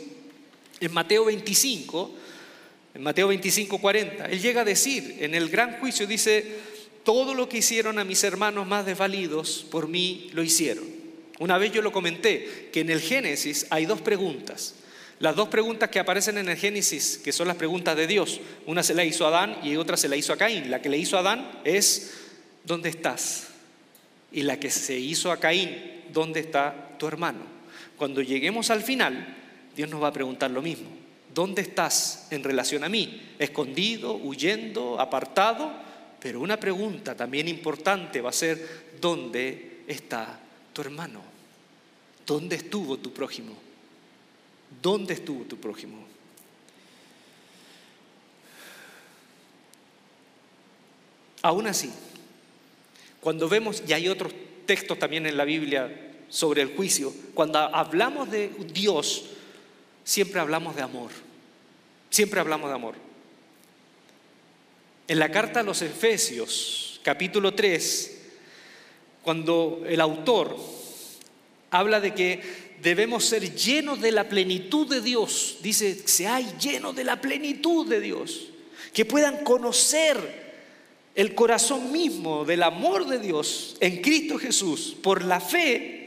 en 0.80 0.94
Mateo 0.94 1.26
25, 1.26 2.22
en 2.94 3.02
Mateo 3.02 3.28
25, 3.28 3.78
40, 3.78 4.26
él 4.26 4.40
llega 4.40 4.62
a 4.62 4.64
decir, 4.64 5.16
en 5.20 5.34
el 5.34 5.48
gran 5.48 5.78
juicio 5.78 6.06
dice, 6.06 6.44
todo 7.04 7.34
lo 7.34 7.48
que 7.48 7.58
hicieron 7.58 7.98
a 7.98 8.04
mis 8.04 8.22
hermanos 8.22 8.66
más 8.66 8.84
desvalidos, 8.84 9.66
por 9.70 9.88
mí 9.88 10.30
lo 10.34 10.42
hicieron. 10.42 10.84
Una 11.38 11.58
vez 11.58 11.72
yo 11.72 11.82
lo 11.82 11.90
comenté, 11.90 12.68
que 12.72 12.80
en 12.80 12.90
el 12.90 13.00
Génesis 13.00 13.66
hay 13.70 13.86
dos 13.86 14.00
preguntas. 14.00 14.74
Las 15.18 15.36
dos 15.36 15.48
preguntas 15.48 15.88
que 15.88 15.98
aparecen 15.98 16.36
en 16.38 16.48
el 16.48 16.56
Génesis, 16.56 17.18
que 17.18 17.32
son 17.32 17.48
las 17.48 17.56
preguntas 17.56 17.96
de 17.96 18.06
Dios, 18.06 18.40
una 18.66 18.82
se 18.82 18.94
la 18.94 19.04
hizo 19.04 19.24
a 19.24 19.28
Adán 19.28 19.58
y 19.62 19.76
otra 19.76 19.96
se 19.96 20.08
la 20.08 20.16
hizo 20.16 20.32
a 20.32 20.36
Caín. 20.36 20.70
La 20.70 20.82
que 20.82 20.88
le 20.88 20.98
hizo 20.98 21.16
a 21.16 21.20
Adán 21.20 21.60
es, 21.64 22.12
¿dónde 22.64 22.88
estás? 22.88 23.48
Y 24.32 24.42
la 24.42 24.58
que 24.58 24.70
se 24.70 24.98
hizo 24.98 25.32
a 25.32 25.40
Caín, 25.40 26.02
¿dónde 26.12 26.40
está 26.40 26.96
tu 26.98 27.06
hermano? 27.06 27.40
Cuando 27.96 28.20
lleguemos 28.20 28.70
al 28.70 28.82
final, 28.82 29.36
Dios 29.76 29.88
nos 29.88 30.02
va 30.02 30.08
a 30.08 30.12
preguntar 30.12 30.50
lo 30.50 30.60
mismo. 30.60 31.01
¿Dónde 31.34 31.62
estás 31.62 32.28
en 32.30 32.44
relación 32.44 32.84
a 32.84 32.88
mí? 32.88 33.34
¿Escondido, 33.38 34.14
huyendo, 34.14 35.00
apartado? 35.00 35.72
Pero 36.20 36.40
una 36.40 36.58
pregunta 36.58 37.16
también 37.16 37.48
importante 37.48 38.20
va 38.20 38.30
a 38.30 38.34
ser, 38.34 38.96
¿dónde 39.00 39.82
está 39.86 40.38
tu 40.72 40.82
hermano? 40.82 41.22
¿Dónde 42.26 42.56
estuvo 42.56 42.98
tu 42.98 43.12
prójimo? 43.12 43.56
¿Dónde 44.80 45.14
estuvo 45.14 45.44
tu 45.44 45.56
prójimo? 45.58 46.06
Aún 51.42 51.66
así, 51.66 51.90
cuando 53.20 53.48
vemos, 53.48 53.82
y 53.86 53.92
hay 53.92 54.08
otros 54.08 54.32
textos 54.64 54.98
también 54.98 55.26
en 55.26 55.36
la 55.36 55.44
Biblia 55.44 56.12
sobre 56.28 56.62
el 56.62 56.76
juicio, 56.76 57.12
cuando 57.34 57.58
hablamos 57.58 58.30
de 58.30 58.48
Dios, 58.72 59.24
siempre 60.04 60.40
hablamos 60.40 60.76
de 60.76 60.82
amor. 60.82 61.10
Siempre 62.10 62.40
hablamos 62.40 62.68
de 62.68 62.74
amor. 62.74 62.94
En 65.08 65.18
la 65.18 65.30
carta 65.30 65.60
a 65.60 65.62
los 65.62 65.82
Efesios, 65.82 67.00
capítulo 67.02 67.54
3, 67.54 68.18
cuando 69.22 69.82
el 69.86 70.00
autor 70.00 70.56
habla 71.70 72.00
de 72.00 72.14
que 72.14 72.40
debemos 72.82 73.24
ser 73.24 73.54
llenos 73.54 74.00
de 74.00 74.12
la 74.12 74.28
plenitud 74.28 74.88
de 74.88 75.00
Dios, 75.00 75.58
dice, 75.62 76.04
hay 76.26 76.52
llenos 76.60 76.94
de 76.94 77.04
la 77.04 77.20
plenitud 77.20 77.86
de 77.86 78.00
Dios, 78.00 78.48
que 78.92 79.04
puedan 79.04 79.44
conocer 79.44 80.42
el 81.14 81.34
corazón 81.34 81.92
mismo 81.92 82.44
del 82.44 82.62
amor 82.62 83.06
de 83.06 83.18
Dios 83.18 83.76
en 83.80 84.00
Cristo 84.00 84.38
Jesús 84.38 84.96
por 85.02 85.22
la 85.22 85.40
fe 85.40 86.01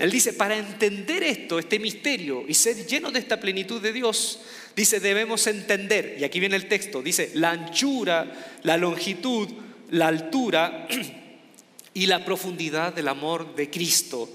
él 0.00 0.10
dice, 0.10 0.32
para 0.32 0.56
entender 0.56 1.22
esto, 1.22 1.58
este 1.58 1.78
misterio 1.78 2.44
y 2.48 2.54
ser 2.54 2.86
llenos 2.86 3.12
de 3.12 3.18
esta 3.18 3.38
plenitud 3.38 3.82
de 3.82 3.92
Dios, 3.92 4.38
dice, 4.74 4.98
debemos 4.98 5.46
entender, 5.46 6.16
y 6.18 6.24
aquí 6.24 6.40
viene 6.40 6.56
el 6.56 6.68
texto, 6.68 7.02
dice, 7.02 7.32
la 7.34 7.50
anchura, 7.50 8.56
la 8.62 8.78
longitud, 8.78 9.46
la 9.90 10.08
altura 10.08 10.88
y 11.92 12.06
la 12.06 12.24
profundidad 12.24 12.94
del 12.94 13.08
amor 13.08 13.54
de 13.54 13.68
Cristo. 13.68 14.26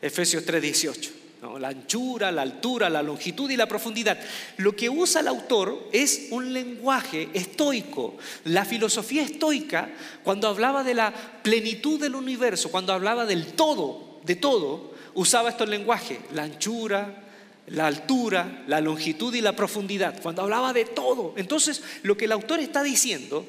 Efesios 0.00 0.46
3:18. 0.46 1.10
¿no? 1.42 1.58
La 1.58 1.68
anchura, 1.68 2.30
la 2.30 2.42
altura, 2.42 2.88
la 2.88 3.02
longitud 3.02 3.50
y 3.50 3.56
la 3.56 3.66
profundidad. 3.66 4.20
Lo 4.58 4.76
que 4.76 4.88
usa 4.88 5.20
el 5.20 5.26
autor 5.26 5.88
es 5.90 6.28
un 6.30 6.52
lenguaje 6.52 7.28
estoico. 7.34 8.16
La 8.44 8.64
filosofía 8.64 9.22
estoica, 9.22 9.90
cuando 10.22 10.46
hablaba 10.46 10.84
de 10.84 10.94
la 10.94 11.12
plenitud 11.42 12.00
del 12.00 12.14
universo, 12.14 12.70
cuando 12.70 12.92
hablaba 12.92 13.26
del 13.26 13.46
todo, 13.54 14.20
de 14.24 14.36
todo, 14.36 14.96
usaba 15.14 15.50
estos 15.50 15.68
lenguajes, 15.68 16.18
la 16.32 16.44
anchura, 16.44 17.24
la 17.68 17.86
altura, 17.86 18.64
la 18.66 18.80
longitud 18.80 19.34
y 19.34 19.40
la 19.40 19.54
profundidad, 19.54 20.20
cuando 20.22 20.42
hablaba 20.42 20.72
de 20.72 20.84
todo. 20.84 21.34
Entonces, 21.36 21.82
lo 22.02 22.16
que 22.16 22.24
el 22.24 22.32
autor 22.32 22.60
está 22.60 22.82
diciendo, 22.82 23.44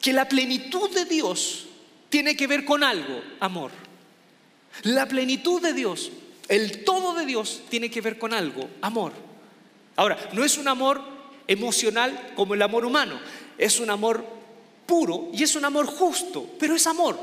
que 0.00 0.12
la 0.12 0.28
plenitud 0.28 0.90
de 0.90 1.04
Dios 1.04 1.66
tiene 2.08 2.36
que 2.36 2.46
ver 2.46 2.64
con 2.64 2.82
algo, 2.82 3.20
amor. 3.40 3.70
La 4.82 5.06
plenitud 5.06 5.60
de 5.60 5.72
Dios, 5.72 6.10
el 6.48 6.84
todo 6.84 7.14
de 7.14 7.26
Dios 7.26 7.62
tiene 7.68 7.90
que 7.90 8.00
ver 8.00 8.18
con 8.18 8.32
algo, 8.32 8.68
amor. 8.80 9.12
Ahora, 9.96 10.18
no 10.32 10.44
es 10.44 10.56
un 10.58 10.68
amor 10.68 11.02
emocional 11.46 12.32
como 12.36 12.54
el 12.54 12.62
amor 12.62 12.84
humano, 12.84 13.18
es 13.56 13.80
un 13.80 13.90
amor 13.90 14.24
puro 14.86 15.30
y 15.32 15.42
es 15.42 15.56
un 15.56 15.64
amor 15.64 15.86
justo, 15.86 16.54
pero 16.58 16.76
es 16.76 16.86
amor. 16.86 17.18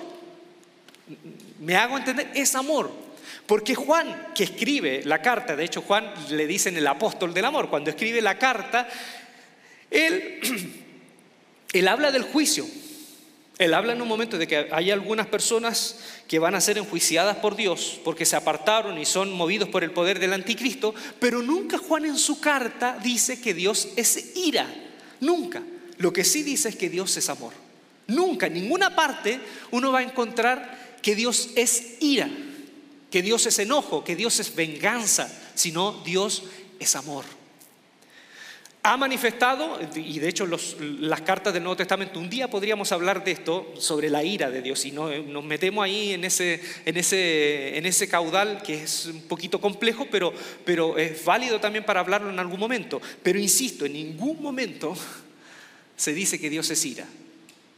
¿Me 1.59 1.75
hago 1.75 1.97
entender? 1.97 2.31
Es 2.35 2.55
amor. 2.55 3.04
Porque 3.45 3.75
Juan, 3.75 4.27
que 4.33 4.43
escribe 4.43 5.01
la 5.05 5.21
carta, 5.21 5.55
de 5.55 5.65
hecho 5.65 5.81
Juan 5.81 6.11
le 6.29 6.47
dicen 6.47 6.77
el 6.77 6.87
apóstol 6.87 7.33
del 7.33 7.45
amor, 7.45 7.69
cuando 7.69 7.89
escribe 7.89 8.21
la 8.21 8.37
carta, 8.37 8.87
él, 9.91 10.39
él 11.73 11.87
habla 11.87 12.11
del 12.11 12.23
juicio. 12.23 12.65
Él 13.57 13.73
habla 13.73 13.93
en 13.93 14.01
un 14.01 14.07
momento 14.07 14.37
de 14.37 14.47
que 14.47 14.67
hay 14.69 14.91
algunas 14.91 15.27
personas 15.27 15.99
que 16.27 16.39
van 16.39 16.55
a 16.55 16.61
ser 16.61 16.77
enjuiciadas 16.77 17.37
por 17.37 17.55
Dios 17.55 18.01
porque 18.03 18.25
se 18.25 18.35
apartaron 18.35 18.97
y 18.97 19.05
son 19.05 19.31
movidos 19.31 19.69
por 19.69 19.83
el 19.83 19.91
poder 19.91 20.19
del 20.19 20.33
anticristo, 20.33 20.93
pero 21.19 21.41
nunca 21.41 21.77
Juan 21.77 22.03
en 22.03 22.17
su 22.17 22.41
carta 22.41 22.97
dice 23.01 23.39
que 23.39 23.53
Dios 23.53 23.89
es 23.95 24.35
ira, 24.35 24.67
nunca. 25.21 25.63
Lo 25.97 26.11
que 26.11 26.25
sí 26.25 26.43
dice 26.43 26.67
es 26.67 26.75
que 26.75 26.89
Dios 26.89 27.15
es 27.15 27.29
amor. 27.29 27.53
Nunca, 28.07 28.47
en 28.47 28.55
ninguna 28.55 28.93
parte 28.93 29.39
uno 29.71 29.93
va 29.93 29.99
a 29.99 30.03
encontrar 30.03 30.97
que 31.01 31.15
Dios 31.15 31.51
es 31.55 32.01
ira 32.01 32.29
que 33.15 33.21
Dios 33.21 33.45
es 33.45 33.59
enojo, 33.59 34.03
que 34.03 34.13
Dios 34.13 34.41
es 34.41 34.53
venganza, 34.53 35.33
sino 35.53 36.03
Dios 36.03 36.43
es 36.81 36.97
amor. 36.97 37.23
Ha 38.83 38.97
manifestado, 38.97 39.79
y 39.95 40.19
de 40.19 40.27
hecho 40.27 40.45
las 40.99 41.21
cartas 41.21 41.53
del 41.53 41.63
Nuevo 41.63 41.77
Testamento, 41.77 42.19
un 42.19 42.29
día 42.29 42.49
podríamos 42.49 42.91
hablar 42.91 43.23
de 43.23 43.31
esto, 43.31 43.73
sobre 43.77 44.09
la 44.09 44.21
ira 44.21 44.51
de 44.51 44.61
Dios, 44.61 44.83
y 44.83 44.91
no, 44.91 45.09
nos 45.17 45.45
metemos 45.45 45.85
ahí 45.85 46.11
en 46.11 46.25
ese, 46.25 48.07
caudal 48.09 48.61
que 48.61 48.83
es 48.83 49.05
un 49.05 49.21
poquito 49.21 49.61
complejo, 49.61 50.07
pero 50.11 50.97
es 50.97 51.23
válido 51.23 51.61
también 51.61 51.85
para 51.85 52.01
hablarlo 52.01 52.29
en 52.29 52.39
algún 52.39 52.59
momento. 52.59 53.01
Pero 53.23 53.39
insisto, 53.39 53.85
en 53.85 53.93
ningún 53.93 54.41
momento 54.41 54.93
se 55.95 56.13
dice 56.13 56.37
que 56.37 56.49
Dios 56.49 56.69
es 56.69 56.83
ira. 56.83 57.07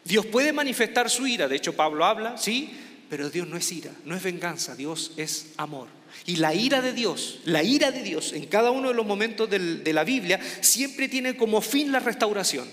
Dios 0.04 0.26
puede 0.26 0.52
manifestar 0.52 1.12
su 1.12 1.28
ira, 1.28 1.47
de 1.47 1.58
hecho 1.58 1.76
Pablo 1.76 2.06
habla, 2.06 2.39
sí, 2.39 2.76
pero 3.10 3.30
Dios 3.30 3.48
no 3.48 3.58
es 3.58 3.72
ira, 3.72 3.91
no 4.06 4.15
es 4.15 4.24
venganza, 4.24 4.76
Dios 4.76 5.12
es 5.17 5.48
amor. 5.58 5.88
Y 6.26 6.38
la 6.38 6.54
ira 6.54 6.82
de 6.82 6.93
Dios, 6.93 7.39
la 7.46 7.63
ira 7.63 7.91
de 7.91 8.04
Dios 8.04 8.34
en 8.34 8.46
cada 8.46 8.72
uno 8.72 8.89
de 8.89 8.93
los 8.93 9.06
momentos 9.06 9.50
de 9.50 9.93
la 9.93 10.04
Biblia 10.04 10.39
siempre 10.62 11.08
tiene 11.08 11.38
como 11.38 11.62
fin 11.62 11.91
la 11.91 12.00
restauración. 12.00 12.67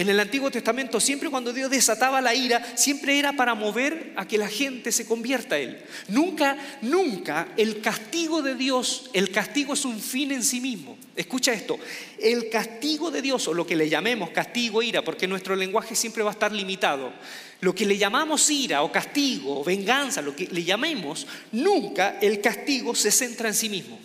En 0.00 0.08
el 0.08 0.18
Antiguo 0.18 0.50
Testamento, 0.50 0.98
siempre 0.98 1.28
cuando 1.28 1.52
Dios 1.52 1.70
desataba 1.70 2.22
la 2.22 2.34
ira, 2.34 2.74
siempre 2.74 3.18
era 3.18 3.34
para 3.34 3.54
mover 3.54 4.14
a 4.16 4.26
que 4.26 4.38
la 4.38 4.48
gente 4.48 4.92
se 4.92 5.04
convierta 5.04 5.56
a 5.56 5.58
Él. 5.58 5.78
Nunca, 6.08 6.56
nunca 6.80 7.48
el 7.58 7.82
castigo 7.82 8.40
de 8.40 8.54
Dios, 8.54 9.10
el 9.12 9.30
castigo 9.30 9.74
es 9.74 9.84
un 9.84 10.00
fin 10.00 10.32
en 10.32 10.42
sí 10.42 10.58
mismo. 10.62 10.96
Escucha 11.14 11.52
esto, 11.52 11.78
el 12.18 12.48
castigo 12.48 13.10
de 13.10 13.20
Dios, 13.20 13.46
o 13.46 13.52
lo 13.52 13.66
que 13.66 13.76
le 13.76 13.90
llamemos 13.90 14.30
castigo, 14.30 14.82
ira, 14.82 15.04
porque 15.04 15.28
nuestro 15.28 15.54
lenguaje 15.54 15.94
siempre 15.94 16.22
va 16.22 16.30
a 16.30 16.32
estar 16.32 16.50
limitado. 16.50 17.12
Lo 17.60 17.74
que 17.74 17.84
le 17.84 17.98
llamamos 17.98 18.48
ira 18.48 18.82
o 18.82 18.90
castigo 18.90 19.60
o 19.60 19.64
venganza, 19.64 20.22
lo 20.22 20.34
que 20.34 20.46
le 20.46 20.64
llamemos, 20.64 21.26
nunca 21.52 22.16
el 22.22 22.40
castigo 22.40 22.94
se 22.94 23.10
centra 23.10 23.48
en 23.48 23.54
sí 23.54 23.68
mismo. 23.68 23.98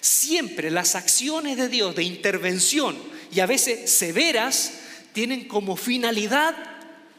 Siempre 0.00 0.72
las 0.72 0.96
acciones 0.96 1.56
de 1.56 1.68
Dios 1.68 1.94
de 1.94 2.02
intervención 2.02 2.96
y 3.32 3.38
a 3.38 3.46
veces 3.46 3.88
severas, 3.88 4.77
tienen 5.18 5.48
como 5.48 5.74
finalidad 5.74 6.54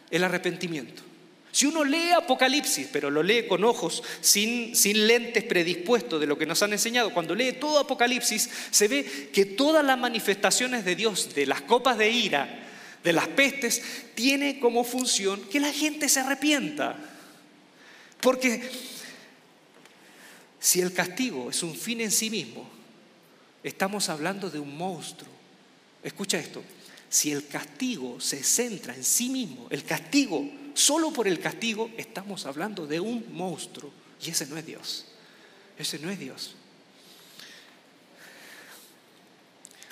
el 0.10 0.24
arrepentimiento. 0.24 1.04
Si 1.52 1.66
uno 1.66 1.84
lee 1.84 2.12
Apocalipsis, 2.12 2.88
pero 2.94 3.10
lo 3.10 3.22
lee 3.22 3.46
con 3.46 3.66
ojos, 3.66 4.02
sin, 4.22 4.74
sin, 4.74 5.06
lentes 5.06 5.44
predispuestos 5.44 6.18
de 6.22 6.26
lo 6.26 6.38
que 6.38 6.46
nos 6.46 6.64
han 6.64 6.72
enseñado, 6.72 7.14
cuando 7.14 7.36
lee 7.36 7.58
todo 7.60 7.78
Apocalipsis, 7.78 8.50
se 8.72 8.88
ve 8.88 9.30
que 9.34 9.44
todas 9.44 9.84
las 9.84 10.00
manifestaciones 10.00 10.86
de 10.86 10.96
Dios, 10.96 11.36
de 11.36 11.46
las 11.46 11.62
copas 11.64 11.98
de 11.98 12.10
ira, 12.10 12.70
de 13.04 13.12
las 13.12 13.28
pestes, 13.28 13.84
tiene 14.16 14.62
como 14.62 14.86
función 14.86 15.42
que 15.52 15.60
la 15.60 15.74
gente 15.74 16.08
se 16.08 16.22
arrepienta. 16.22 16.96
Porque 18.22 18.62
si 20.58 20.80
el 20.80 20.94
castigo 20.94 21.50
es 21.50 21.64
un 21.64 21.76
fin 21.76 22.00
en 22.00 22.12
sí 22.12 22.30
mismo, 22.30 22.66
estamos 23.62 24.08
hablando 24.08 24.50
de 24.50 24.60
un 24.60 24.78
monstruo. 24.78 25.30
Escucha 26.02 26.40
esto, 26.40 26.64
si 27.10 27.32
el 27.32 27.48
castigo 27.48 28.20
se 28.22 28.44
centra 28.44 28.96
en 28.96 29.04
sí 29.04 29.30
mismo, 29.30 29.68
el 29.70 29.84
castigo 29.84 30.46
Solo 30.80 31.12
por 31.12 31.28
el 31.28 31.42
castigo 31.42 31.92
estamos 31.98 32.46
hablando 32.46 32.88
de 32.88 33.02
un 33.02 33.26
monstruo. 33.34 33.92
Y 34.26 34.30
ese 34.30 34.46
no 34.46 34.56
es 34.56 34.66
Dios. 34.66 35.06
Ese 35.78 36.00
no 36.00 36.10
es 36.10 36.18
Dios. 36.18 36.56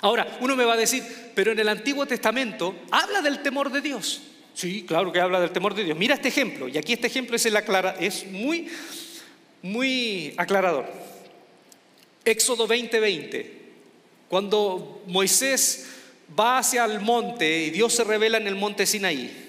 Ahora, 0.00 0.38
uno 0.40 0.56
me 0.56 0.64
va 0.64 0.72
a 0.72 0.76
decir, 0.78 1.04
pero 1.34 1.52
en 1.52 1.58
el 1.58 1.68
Antiguo 1.68 2.06
Testamento 2.06 2.74
habla 2.90 3.20
del 3.20 3.42
temor 3.42 3.70
de 3.70 3.82
Dios. 3.82 4.22
Sí, 4.54 4.86
claro 4.88 5.12
que 5.12 5.20
habla 5.20 5.40
del 5.40 5.50
temor 5.50 5.74
de 5.74 5.84
Dios. 5.84 5.98
Mira 5.98 6.14
este 6.14 6.28
ejemplo, 6.28 6.68
y 6.68 6.78
aquí 6.78 6.94
este 6.94 7.08
ejemplo 7.08 7.36
es, 7.36 8.26
muy, 8.26 8.68
muy 9.60 10.32
aclarador. 10.38 10.86
Éxodo 12.24 12.66
20:20, 12.66 13.50
cuando 14.30 15.02
Moisés 15.06 15.86
va 16.38 16.58
hacia 16.58 16.84
el 16.84 17.00
monte 17.00 17.64
y 17.64 17.70
Dios 17.70 17.94
se 17.94 18.04
revela 18.04 18.38
en 18.38 18.46
el 18.46 18.54
monte 18.54 18.86
Sinaí. 18.86 19.46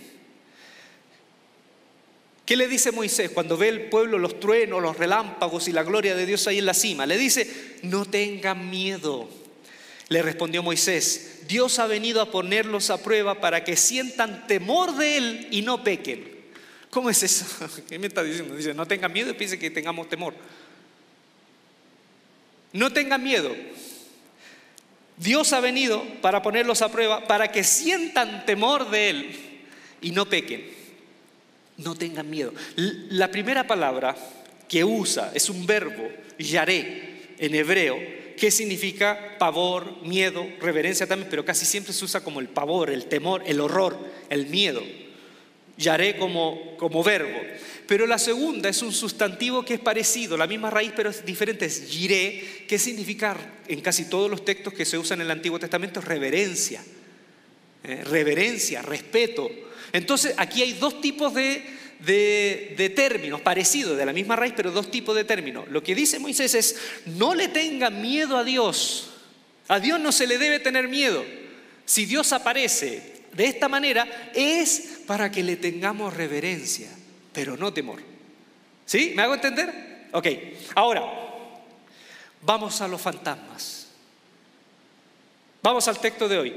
¿Qué 2.45 2.55
le 2.55 2.67
dice 2.67 2.91
Moisés 2.91 3.29
cuando 3.29 3.57
ve 3.57 3.69
el 3.69 3.89
pueblo 3.89 4.17
los 4.17 4.39
truenos, 4.39 4.81
los 4.81 4.97
relámpagos 4.97 5.67
y 5.67 5.71
la 5.71 5.83
gloria 5.83 6.15
de 6.15 6.25
Dios 6.25 6.47
ahí 6.47 6.57
en 6.57 6.65
la 6.65 6.73
cima? 6.73 7.05
Le 7.05 7.15
dice, 7.15 7.77
no 7.83 8.05
tengan 8.05 8.71
miedo. 8.71 9.29
Le 10.07 10.23
respondió 10.23 10.63
Moisés, 10.63 11.41
Dios 11.47 11.77
ha 11.77 11.85
venido 11.85 12.21
a 12.21 12.31
ponerlos 12.31 12.89
a 12.89 13.03
prueba 13.03 13.39
para 13.39 13.63
que 13.63 13.77
sientan 13.77 14.47
temor 14.47 14.95
de 14.95 15.17
Él 15.17 15.47
y 15.51 15.61
no 15.61 15.83
pequen. 15.83 16.39
¿Cómo 16.89 17.11
es 17.11 17.21
eso? 17.21 17.45
¿Qué 17.87 17.99
me 17.99 18.07
está 18.07 18.23
diciendo? 18.23 18.55
Dice, 18.55 18.73
no 18.73 18.87
tengan 18.87 19.13
miedo 19.13 19.29
y 19.29 19.33
piense 19.33 19.59
que 19.59 19.69
tengamos 19.69 20.09
temor. 20.09 20.33
No 22.73 22.91
tengan 22.91 23.21
miedo. 23.23 23.55
Dios 25.19 25.53
ha 25.53 25.59
venido 25.59 26.03
para 26.21 26.41
ponerlos 26.41 26.81
a 26.81 26.91
prueba 26.91 27.27
para 27.27 27.51
que 27.51 27.63
sientan 27.63 28.45
temor 28.45 28.89
de 28.89 29.09
Él 29.09 29.39
y 30.01 30.11
no 30.11 30.25
pequen 30.25 30.79
no 31.79 31.95
tengan 31.95 32.29
miedo. 32.29 32.53
La 32.75 33.31
primera 33.31 33.65
palabra 33.65 34.15
que 34.67 34.83
usa 34.83 35.31
es 35.33 35.49
un 35.49 35.65
verbo, 35.65 36.07
yaré, 36.37 37.35
en 37.37 37.55
hebreo, 37.55 37.97
que 38.37 38.51
significa 38.51 39.37
pavor, 39.39 40.03
miedo, 40.03 40.45
reverencia 40.59 41.07
también, 41.07 41.29
pero 41.29 41.45
casi 41.45 41.65
siempre 41.65 41.93
se 41.93 42.05
usa 42.05 42.23
como 42.23 42.39
el 42.39 42.49
pavor, 42.49 42.89
el 42.89 43.05
temor, 43.05 43.43
el 43.45 43.59
horror, 43.59 43.97
el 44.29 44.47
miedo. 44.47 44.81
Yaré 45.79 46.17
como, 46.17 46.77
como 46.77 47.03
verbo. 47.03 47.39
Pero 47.87 48.05
la 48.05 48.19
segunda 48.19 48.69
es 48.69 48.83
un 48.83 48.91
sustantivo 48.91 49.65
que 49.65 49.73
es 49.73 49.79
parecido, 49.79 50.37
la 50.37 50.45
misma 50.45 50.69
raíz, 50.69 50.91
pero 50.95 51.09
es 51.09 51.25
diferente, 51.25 51.65
es 51.65 51.89
yiré, 51.89 52.65
que 52.67 52.77
significa 52.77 53.35
en 53.67 53.81
casi 53.81 54.05
todos 54.05 54.29
los 54.29 54.45
textos 54.45 54.73
que 54.73 54.85
se 54.85 54.99
usan 54.99 55.21
en 55.21 55.25
el 55.25 55.31
Antiguo 55.31 55.57
Testamento 55.57 55.99
reverencia. 55.99 56.83
Eh, 57.83 58.03
reverencia, 58.03 58.81
respeto, 58.83 59.49
entonces 59.91 60.33
aquí 60.37 60.61
hay 60.61 60.73
dos 60.73 61.01
tipos 61.01 61.33
de, 61.33 61.63
de, 61.99 62.93
términos 62.95 63.41
parecidos, 63.41 63.97
de 63.97 64.05
la 64.05 64.13
misma 64.13 64.35
raíz, 64.35 64.53
pero 64.55 64.71
dos 64.71 64.91
tipos 64.91 65.15
de 65.15 65.23
términos. 65.23 65.67
Lo 65.69 65.83
que 65.83 65.95
dice 65.95 66.19
Moisés 66.19 66.53
es, 66.53 66.75
no 67.05 67.33
le 67.33 67.47
tengan 67.47 68.01
miedo 68.01 68.37
a 68.37 68.43
Dios. 68.43 69.11
A 69.67 69.79
Dios 69.79 69.99
no 69.99 70.11
se 70.11 70.27
le 70.27 70.37
debe 70.37 70.59
tener 70.59 70.87
miedo. 70.87 71.23
Si 71.85 72.05
Dios 72.05 72.33
aparece 72.33 73.19
de 73.33 73.45
esta 73.45 73.67
manera, 73.67 74.31
es 74.33 74.88
para 75.09 75.31
que 75.31 75.41
le 75.41 75.55
tengamos 75.55 76.13
reverencia, 76.13 76.87
pero 77.33 77.57
no 77.57 77.73
temor. 77.73 77.99
¿Sí? 78.85 79.13
¿Me 79.15 79.23
hago 79.23 79.33
entender? 79.33 80.07
Ok, 80.11 80.27
ahora, 80.75 81.01
vamos 82.43 82.79
a 82.79 82.87
los 82.87 83.01
fantasmas. 83.01 83.87
Vamos 85.63 85.87
al 85.87 85.97
texto 85.97 86.27
de 86.27 86.37
hoy. 86.37 86.55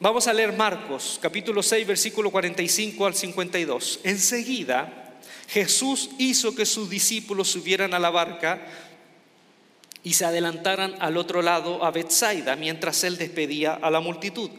Vamos 0.00 0.26
a 0.26 0.32
leer 0.32 0.54
Marcos, 0.54 1.20
capítulo 1.22 1.62
6, 1.62 1.86
versículo 1.86 2.32
45 2.32 3.06
al 3.06 3.14
52. 3.14 4.00
Enseguida, 4.02 5.20
Jesús 5.46 6.10
hizo 6.18 6.56
que 6.56 6.66
sus 6.66 6.90
discípulos 6.90 7.46
subieran 7.46 7.94
a 7.94 8.00
la 8.00 8.10
barca 8.10 8.60
y 10.02 10.14
se 10.14 10.24
adelantaran 10.24 10.96
al 10.98 11.16
otro 11.16 11.42
lado 11.42 11.84
a 11.84 11.92
Bethsaida 11.92 12.56
mientras 12.56 13.04
él 13.04 13.16
despedía 13.16 13.74
a 13.74 13.88
la 13.88 14.00
multitud. 14.00 14.50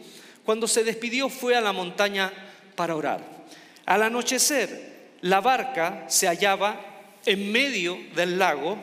Cuando 0.46 0.66
se 0.66 0.84
despidió 0.84 1.28
fue 1.28 1.54
a 1.54 1.60
la 1.60 1.72
montaña 1.72 2.32
para 2.74 2.96
orar. 2.96 3.20
Al 3.86 4.02
anochecer, 4.02 4.92
la 5.22 5.40
barca 5.40 6.04
se 6.08 6.26
hallaba 6.26 6.80
en 7.26 7.52
medio 7.52 7.98
del 8.14 8.38
lago 8.38 8.76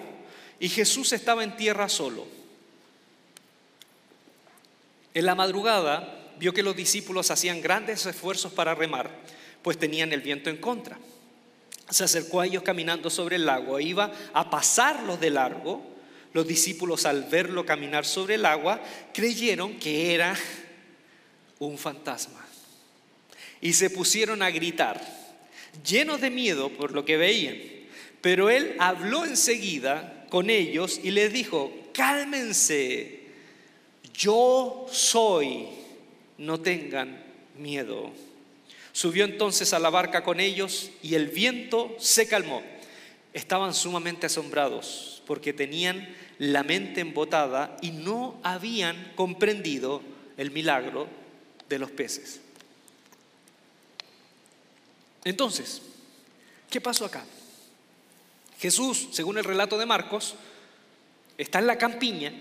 y 0.60 0.70
Jesús 0.70 1.12
estaba 1.14 1.44
en 1.44 1.56
tierra 1.56 1.90
solo. 1.90 2.28
En 5.14 5.26
la 5.26 5.36
madrugada, 5.36 6.34
vio 6.38 6.54
que 6.54 6.64
los 6.64 6.76
discípulos 6.76 7.32
hacían 7.32 7.62
grandes 7.62 8.06
esfuerzos 8.06 8.54
para 8.54 8.76
remar, 8.76 9.10
pues 9.62 9.78
tenían 9.78 10.14
el 10.14 10.22
viento 10.22 10.50
en 10.50 10.58
contra. 10.58 10.98
Se 11.90 12.04
acercó 12.04 12.42
a 12.42 12.46
ellos 12.46 12.64
caminando 12.64 13.10
sobre 13.10 13.36
el 13.38 13.46
lago 13.46 13.80
e 13.80 13.84
iba 13.84 14.12
a 14.34 14.50
pasarlos 14.50 15.20
de 15.20 15.32
largo. 15.32 15.82
Los 16.34 16.48
discípulos 16.48 17.06
al 17.06 17.24
verlo 17.24 17.66
caminar 17.66 18.06
sobre 18.06 18.36
el 18.36 18.46
agua 18.46 18.80
creyeron 19.14 19.80
que 19.80 20.14
era 20.14 20.36
un 21.58 21.78
fantasma 21.78 22.49
y 23.62 23.74
se 23.74 23.90
pusieron 23.90 24.42
a 24.42 24.52
gritar, 24.52 25.02
llenos 25.86 26.22
de 26.22 26.30
miedo 26.30 26.70
por 26.70 26.92
lo 26.92 27.06
que 27.06 27.18
veían. 27.18 27.58
Pero 28.22 28.50
él 28.50 28.76
habló 28.80 29.26
enseguida 29.26 30.26
con 30.30 30.50
ellos 30.50 31.00
y 31.04 31.12
les 31.12 31.32
dijo, 31.32 31.72
cálmense, 31.94 33.20
yo 34.14 34.88
soy 34.92 35.68
no 36.38 36.60
tengan 36.60 37.22
miedo. 37.58 38.12
Subió 38.92 39.26
entonces 39.26 39.74
a 39.74 39.80
la 39.80 39.90
barca 39.90 40.24
con 40.24 40.40
ellos 40.40 40.92
y 41.04 41.16
el 41.16 41.28
viento 41.28 41.96
se 42.00 42.28
calmó. 42.28 42.64
Estaban 43.34 43.74
sumamente 43.74 44.26
asombrados 44.26 45.22
porque 45.28 45.54
tenían 45.54 46.16
la 46.40 46.64
mente 46.64 47.02
embotada 47.02 47.78
y 47.82 47.92
no 47.92 48.40
habían 48.44 49.12
comprendido 49.16 50.02
el 50.38 50.52
milagro 50.52 51.08
de 51.68 51.80
los 51.80 51.92
peces. 51.92 52.42
Entonces, 55.24 55.82
¿qué 56.70 56.82
pasó 56.82 57.06
acá? 57.06 57.24
Jesús, 58.60 59.10
según 59.12 59.38
el 59.38 59.44
relato 59.44 59.78
de 59.78 59.86
Marcos, 59.86 60.36
está 61.38 61.60
en 61.60 61.68
la 61.68 61.78
campiña 61.78 62.34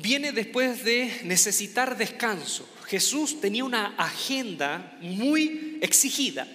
viene 0.00 0.32
después 0.32 0.84
de 0.84 1.20
necesitar 1.24 1.96
descanso. 1.96 2.66
Jesús 2.86 3.40
tenía 3.40 3.64
una 3.64 3.94
agenda 3.96 4.96
muy 5.00 5.78
exigida. 5.82 6.46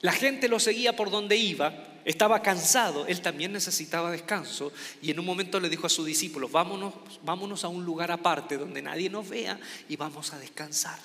La 0.00 0.12
gente 0.12 0.48
lo 0.48 0.60
seguía 0.60 0.94
por 0.94 1.10
donde 1.10 1.36
iba, 1.36 1.88
estaba 2.04 2.42
cansado, 2.42 3.06
él 3.06 3.20
también 3.20 3.52
necesitaba 3.52 4.10
descanso 4.10 4.72
y 5.00 5.12
en 5.12 5.20
un 5.20 5.26
momento 5.26 5.60
le 5.60 5.68
dijo 5.68 5.86
a 5.86 5.90
sus 5.90 6.04
discípulos, 6.04 6.50
vámonos, 6.50 6.94
vámonos 7.22 7.64
a 7.64 7.68
un 7.68 7.84
lugar 7.84 8.10
aparte 8.10 8.56
donde 8.56 8.82
nadie 8.82 9.08
nos 9.08 9.28
vea 9.28 9.58
y 9.88 9.96
vamos 9.96 10.32
a 10.32 10.38
descansar. 10.38 10.98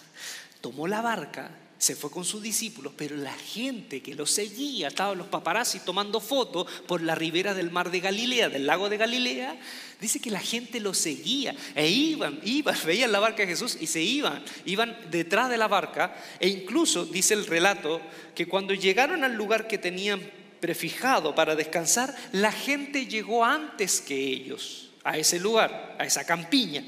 Tomó 0.62 0.88
la 0.88 1.02
barca, 1.02 1.52
se 1.78 1.96
fue 1.96 2.10
con 2.10 2.26
sus 2.26 2.42
discípulos, 2.42 2.94
pero 2.98 3.16
la 3.16 3.34
gente 3.34 4.02
que 4.02 4.16
lo 4.16 4.26
seguía, 4.26 4.88
estaban 4.88 5.18
los 5.18 5.28
paparazzi 5.28 5.80
tomando 5.80 6.20
fotos 6.20 6.66
por 6.88 7.02
la 7.02 7.14
ribera 7.14 7.54
del 7.54 7.70
mar 7.70 7.92
de 7.92 8.00
Galilea, 8.00 8.50
del 8.50 8.66
lago 8.66 8.90
de 8.90 8.98
Galilea, 8.98 9.60
dice 10.02 10.20
que 10.20 10.32
la 10.32 10.40
gente 10.40 10.80
lo 10.80 10.94
seguía 10.94 11.56
e 11.76 11.88
iban, 11.88 12.40
iban, 12.44 12.76
veían 12.86 13.12
la 13.12 13.20
barca 13.20 13.44
de 13.44 13.50
Jesús 13.50 13.78
y 13.80 13.88
se 13.88 14.02
iban, 14.02 14.44
iban 14.66 14.98
detrás 15.12 15.50
de 15.50 15.58
la 15.58 15.68
barca 15.68 16.16
e 16.40 16.48
incluso 16.48 17.06
dice 17.06 17.36
el 17.36 17.46
relato 17.46 18.02
que 18.34 18.48
cuando 18.48 18.74
llegaron 18.74 19.24
al 19.24 19.34
lugar 19.34 19.68
que 19.68 19.78
tenían 19.78 20.22
prefijado 20.60 21.36
para 21.36 21.56
descansar, 21.56 22.16
la 22.32 22.52
gente 22.52 23.06
llegó 23.06 23.46
antes 23.46 24.02
que 24.02 24.16
ellos 24.16 24.90
a 25.04 25.18
ese 25.18 25.40
lugar, 25.40 25.96
a 26.00 26.06
esa 26.06 26.26
campiña. 26.26 26.84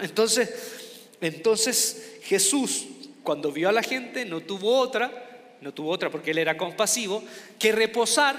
Entonces, 0.00 0.50
entonces 1.20 2.18
Jesús 2.22 2.86
cuando 3.24 3.50
vio 3.50 3.68
a 3.68 3.72
la 3.72 3.82
gente 3.82 4.24
no 4.24 4.42
tuvo 4.42 4.76
otra, 4.78 5.56
no 5.60 5.72
tuvo 5.72 5.90
otra 5.90 6.10
porque 6.10 6.30
él 6.30 6.38
era 6.38 6.56
compasivo, 6.56 7.24
que 7.58 7.72
reposar, 7.72 8.36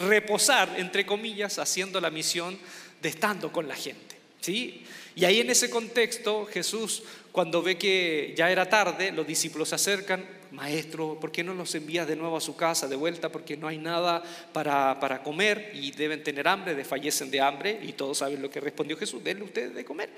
reposar, 0.00 0.74
entre 0.76 1.06
comillas, 1.06 1.58
haciendo 1.58 2.00
la 2.00 2.10
misión 2.10 2.58
de 3.00 3.08
estando 3.08 3.50
con 3.52 3.68
la 3.68 3.76
gente. 3.76 4.16
¿sí? 4.40 4.84
Y 5.14 5.24
ahí 5.24 5.40
en 5.40 5.50
ese 5.50 5.70
contexto 5.70 6.46
Jesús, 6.46 7.04
cuando 7.32 7.62
ve 7.62 7.78
que 7.78 8.34
ya 8.36 8.50
era 8.50 8.68
tarde, 8.68 9.12
los 9.12 9.26
discípulos 9.26 9.68
se 9.68 9.76
acercan, 9.76 10.24
maestro, 10.50 11.18
¿por 11.20 11.30
qué 11.32 11.44
no 11.44 11.54
los 11.54 11.74
envías 11.74 12.06
de 12.06 12.16
nuevo 12.16 12.36
a 12.36 12.40
su 12.40 12.56
casa, 12.56 12.88
de 12.88 12.96
vuelta? 12.96 13.30
Porque 13.30 13.56
no 13.56 13.68
hay 13.68 13.78
nada 13.78 14.22
para, 14.52 14.98
para 15.00 15.22
comer 15.22 15.70
y 15.74 15.92
deben 15.92 16.22
tener 16.22 16.48
hambre, 16.48 16.74
desfallecen 16.74 17.30
de 17.30 17.40
hambre. 17.40 17.80
Y 17.82 17.92
todos 17.92 18.18
saben 18.18 18.42
lo 18.42 18.50
que 18.50 18.60
respondió 18.60 18.96
Jesús, 18.96 19.22
denle 19.22 19.44
ustedes 19.44 19.74
de 19.74 19.84
comer 19.84 20.10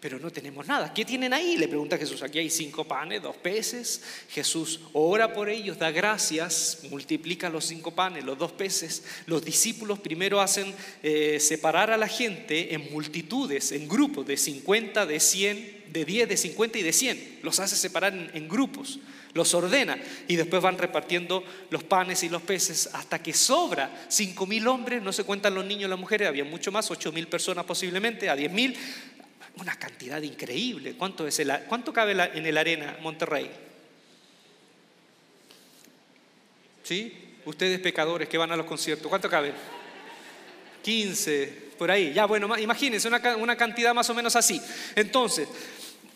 pero 0.00 0.18
no 0.18 0.30
tenemos 0.30 0.66
nada. 0.66 0.94
¿Qué 0.94 1.04
tienen 1.04 1.32
ahí? 1.32 1.56
Le 1.56 1.66
pregunta 1.66 1.98
Jesús, 1.98 2.22
aquí 2.22 2.38
hay 2.38 2.50
cinco 2.50 2.84
panes, 2.84 3.20
dos 3.20 3.36
peces. 3.36 4.02
Jesús 4.30 4.80
ora 4.92 5.32
por 5.32 5.48
ellos, 5.48 5.78
da 5.78 5.90
gracias, 5.90 6.80
multiplica 6.90 7.50
los 7.50 7.64
cinco 7.64 7.90
panes, 7.90 8.24
los 8.24 8.38
dos 8.38 8.52
peces. 8.52 9.02
Los 9.26 9.44
discípulos 9.44 9.98
primero 9.98 10.40
hacen 10.40 10.72
eh, 11.02 11.40
separar 11.40 11.90
a 11.90 11.96
la 11.96 12.08
gente 12.08 12.74
en 12.74 12.92
multitudes, 12.92 13.72
en 13.72 13.88
grupos 13.88 14.26
de 14.26 14.36
50, 14.36 15.04
de 15.04 15.18
100, 15.18 15.84
de 15.92 16.04
10, 16.04 16.28
de 16.28 16.36
50 16.36 16.78
y 16.78 16.82
de 16.82 16.92
100. 16.92 17.38
Los 17.42 17.58
hace 17.58 17.74
separar 17.74 18.14
en, 18.14 18.30
en 18.34 18.48
grupos, 18.48 19.00
los 19.34 19.52
ordena 19.54 19.98
y 20.28 20.36
después 20.36 20.62
van 20.62 20.78
repartiendo 20.78 21.42
los 21.70 21.82
panes 21.82 22.22
y 22.22 22.28
los 22.28 22.42
peces 22.42 22.88
hasta 22.92 23.20
que 23.22 23.32
sobra 23.32 24.06
cinco 24.08 24.46
mil 24.46 24.66
hombres, 24.68 25.02
no 25.02 25.12
se 25.12 25.24
cuentan 25.24 25.54
los 25.54 25.64
niños 25.64 25.90
las 25.90 25.98
mujeres, 25.98 26.28
había 26.28 26.44
mucho 26.44 26.72
más, 26.72 26.90
ocho 26.90 27.12
mil 27.12 27.26
personas 27.28 27.64
posiblemente, 27.64 28.30
a 28.30 28.36
diez 28.36 28.52
mil 28.52 28.76
una 29.60 29.76
cantidad 29.76 30.20
increíble. 30.22 30.94
¿Cuánto, 30.94 31.26
es 31.26 31.40
cuánto 31.68 31.92
cabe 31.92 32.12
en 32.12 32.46
el 32.46 32.56
Arena 32.56 32.98
Monterrey? 33.00 33.50
¿Sí? 36.82 37.36
Ustedes 37.44 37.80
pecadores 37.80 38.28
que 38.28 38.38
van 38.38 38.52
a 38.52 38.56
los 38.56 38.66
conciertos, 38.66 39.08
¿cuánto 39.08 39.28
cabe? 39.28 39.52
15, 40.82 41.46
por 41.78 41.90
ahí. 41.90 42.12
Ya, 42.12 42.26
bueno, 42.26 42.56
imagínense 42.58 43.08
una, 43.08 43.36
una 43.36 43.56
cantidad 43.56 43.94
más 43.94 44.08
o 44.10 44.14
menos 44.14 44.36
así. 44.36 44.60
Entonces, 44.94 45.48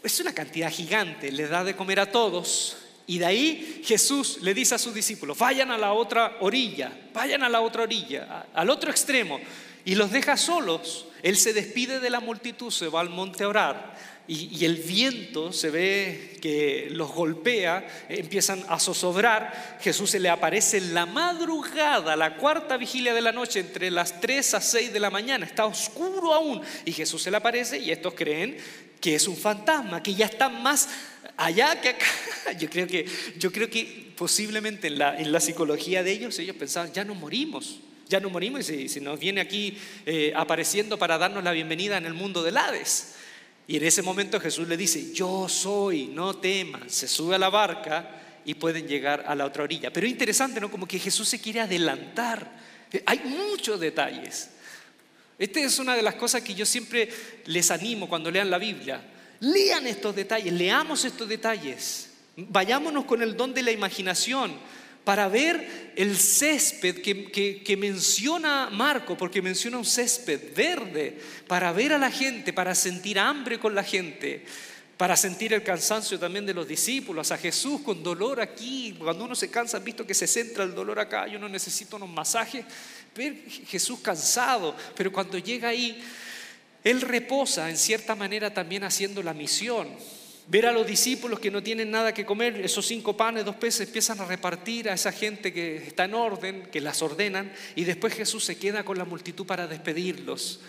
es 0.02 0.20
una 0.20 0.32
cantidad 0.32 0.70
gigante, 0.70 1.30
les 1.30 1.50
da 1.50 1.64
de 1.64 1.76
comer 1.76 2.00
a 2.00 2.10
todos. 2.10 2.76
Y 3.06 3.18
de 3.18 3.26
ahí 3.26 3.82
Jesús 3.84 4.38
le 4.42 4.54
dice 4.54 4.74
a 4.74 4.78
sus 4.78 4.94
discípulos, 4.94 5.36
vayan 5.36 5.70
a 5.70 5.78
la 5.78 5.92
otra 5.92 6.36
orilla, 6.40 6.92
vayan 7.12 7.42
a 7.42 7.48
la 7.48 7.60
otra 7.60 7.82
orilla, 7.82 8.46
al 8.54 8.70
otro 8.70 8.90
extremo 8.90 9.40
y 9.84 9.94
los 9.94 10.10
deja 10.12 10.36
solos. 10.36 11.06
Él 11.22 11.36
se 11.36 11.52
despide 11.52 12.00
de 12.00 12.10
la 12.10 12.20
multitud, 12.20 12.70
se 12.70 12.88
va 12.88 13.00
al 13.00 13.10
monte 13.10 13.44
a 13.44 13.48
orar 13.48 13.96
y, 14.28 14.64
el 14.64 14.76
viento 14.76 15.52
se 15.52 15.70
ve 15.70 16.38
que 16.40 16.88
los 16.90 17.10
golpea, 17.12 18.06
empiezan 18.08 18.64
a 18.68 18.78
zozobrar. 18.78 19.78
Jesús 19.80 20.10
se 20.10 20.20
le 20.20 20.28
aparece 20.28 20.78
en 20.78 20.94
la 20.94 21.06
madrugada, 21.06 22.14
la 22.14 22.36
cuarta 22.36 22.76
vigilia 22.76 23.14
de 23.14 23.20
la 23.20 23.32
noche, 23.32 23.60
entre 23.60 23.90
las 23.90 24.20
3 24.20 24.54
a 24.54 24.60
6 24.60 24.92
de 24.92 25.00
la 25.00 25.10
mañana, 25.10 25.44
está 25.44 25.66
oscuro 25.66 26.32
aún. 26.32 26.62
Y 26.84 26.92
Jesús 26.92 27.22
se 27.22 27.30
le 27.30 27.36
aparece 27.38 27.78
y 27.78 27.90
estos 27.90 28.14
creen 28.14 28.56
que 29.00 29.16
es 29.16 29.26
un 29.26 29.36
fantasma, 29.36 30.02
que 30.02 30.14
ya 30.14 30.26
está 30.26 30.48
más 30.48 30.88
allá 31.36 31.80
que 31.80 31.88
acá. 31.88 32.06
Yo 32.58 32.70
creo 32.70 32.86
que, 32.86 33.06
yo 33.38 33.50
creo 33.50 33.68
que 33.68 34.12
posiblemente 34.16 34.86
en 34.86 34.98
la, 34.98 35.18
en 35.18 35.32
la 35.32 35.40
psicología 35.40 36.02
de 36.02 36.12
ellos, 36.12 36.38
ellos 36.38 36.56
pensaban, 36.56 36.92
ya 36.92 37.04
no 37.04 37.14
morimos 37.14 37.80
ya 38.12 38.20
no 38.20 38.28
morimos 38.28 38.68
y 38.68 38.88
si, 38.88 39.00
nos 39.00 39.18
viene 39.18 39.40
aquí 39.40 39.76
eh, 40.04 40.32
apareciendo 40.36 40.98
para 40.98 41.16
darnos 41.16 41.42
la 41.42 41.52
bienvenida 41.52 41.96
en 41.96 42.04
el 42.04 42.12
mundo 42.12 42.42
del 42.42 42.58
Hades. 42.58 43.14
Y 43.66 43.78
en 43.78 43.84
ese 43.84 44.02
momento 44.02 44.38
Jesús 44.38 44.68
le 44.68 44.76
dice, 44.76 45.14
yo 45.14 45.48
soy, 45.48 46.08
no 46.08 46.36
teman, 46.36 46.90
se 46.90 47.08
sube 47.08 47.36
a 47.36 47.38
la 47.38 47.48
barca 47.48 48.20
y 48.44 48.54
pueden 48.54 48.86
llegar 48.86 49.24
a 49.26 49.34
la 49.34 49.46
otra 49.46 49.62
orilla. 49.62 49.90
Pero 49.90 50.06
es 50.06 50.12
interesante, 50.12 50.60
¿no? 50.60 50.70
Como 50.70 50.86
que 50.86 50.98
Jesús 50.98 51.26
se 51.26 51.40
quiere 51.40 51.60
adelantar. 51.60 52.52
Hay 53.06 53.20
muchos 53.20 53.80
detalles. 53.80 54.50
Esta 55.38 55.60
es 55.60 55.78
una 55.78 55.96
de 55.96 56.02
las 56.02 56.16
cosas 56.16 56.42
que 56.42 56.54
yo 56.54 56.66
siempre 56.66 57.08
les 57.46 57.70
animo 57.70 58.10
cuando 58.10 58.30
lean 58.30 58.50
la 58.50 58.58
Biblia. 58.58 59.00
Lean 59.40 59.86
estos 59.86 60.14
detalles, 60.14 60.52
leamos 60.52 61.06
estos 61.06 61.26
detalles. 61.26 62.10
Vayámonos 62.36 63.06
con 63.06 63.22
el 63.22 63.38
don 63.38 63.54
de 63.54 63.62
la 63.62 63.70
imaginación 63.70 64.52
para 65.04 65.28
ver 65.28 65.92
el 65.96 66.16
césped 66.16 67.02
que, 67.02 67.76
menciona 67.76 68.70
Marco, 68.70 69.16
porque 69.16 69.42
menciona 69.42 69.78
un 69.78 69.84
césped 69.84 70.54
verde, 70.54 71.18
para 71.46 71.72
ver 71.72 71.92
a 71.92 71.98
la 71.98 72.10
gente, 72.10 72.52
para 72.52 72.74
sentir 72.74 73.18
hambre 73.18 73.58
con 73.58 73.74
la 73.74 73.82
gente, 73.82 74.44
para 74.96 75.16
sentir 75.16 75.52
el 75.52 75.64
cansancio 75.64 76.18
también 76.18 76.46
de 76.46 76.54
los 76.54 76.68
discípulos, 76.68 77.32
a 77.32 77.38
Jesús 77.38 77.80
con 77.80 78.02
dolor 78.02 78.40
aquí, 78.40 78.94
cuando 78.98 79.24
uno 79.24 79.34
se 79.34 79.50
cansa, 79.50 79.78
han 79.78 79.84
visto 79.84 80.06
que 80.06 80.14
se 80.14 80.28
centra 80.28 80.62
el 80.62 80.74
dolor 80.74 81.00
acá, 81.00 81.26
yo 81.26 81.38
no 81.38 81.48
necesito 81.48 81.96
unos 81.96 82.10
masajes, 82.10 82.64
ver 83.16 83.34
Jesús 83.66 83.98
cansado, 84.00 84.76
pero 84.96 85.12
cuando 85.12 85.36
llega 85.36 85.70
ahí, 85.70 86.00
Él 86.84 87.00
reposa 87.00 87.68
en 87.68 87.76
cierta 87.76 88.14
manera 88.14 88.54
también 88.54 88.84
haciendo 88.84 89.22
la 89.22 89.34
misión 89.34 89.88
ver 90.52 90.66
a 90.66 90.72
los 90.72 90.86
discípulos 90.86 91.40
que 91.40 91.50
no 91.50 91.62
tienen 91.62 91.90
nada 91.90 92.12
que 92.12 92.26
comer, 92.26 92.60
esos 92.60 92.86
cinco 92.86 93.16
panes, 93.16 93.42
dos 93.42 93.56
peces, 93.56 93.86
empiezan 93.86 94.20
a 94.20 94.26
repartir 94.26 94.90
a 94.90 94.92
esa 94.92 95.10
gente 95.10 95.50
que 95.50 95.76
está 95.78 96.04
en 96.04 96.12
orden, 96.12 96.68
que 96.70 96.82
las 96.82 97.00
ordenan, 97.00 97.50
y 97.74 97.84
después 97.84 98.12
Jesús 98.12 98.44
se 98.44 98.58
queda 98.58 98.84
con 98.84 98.98
la 98.98 99.06
multitud 99.06 99.46
para 99.46 99.66
despedirlos 99.66 100.60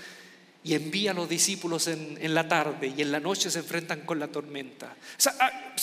y 0.64 0.74
envía 0.74 1.12
a 1.12 1.14
los 1.14 1.28
discípulos 1.28 1.90
en, 1.90 2.34
la 2.34 2.48
tarde 2.48 2.94
y 2.96 3.02
en 3.02 3.12
la 3.12 3.20
noche 3.20 3.52
se 3.52 3.60
enfrentan 3.60 4.06
con 4.06 4.22
la 4.22 4.30
tormenta. 4.30 4.96
Ah, 5.38 5.76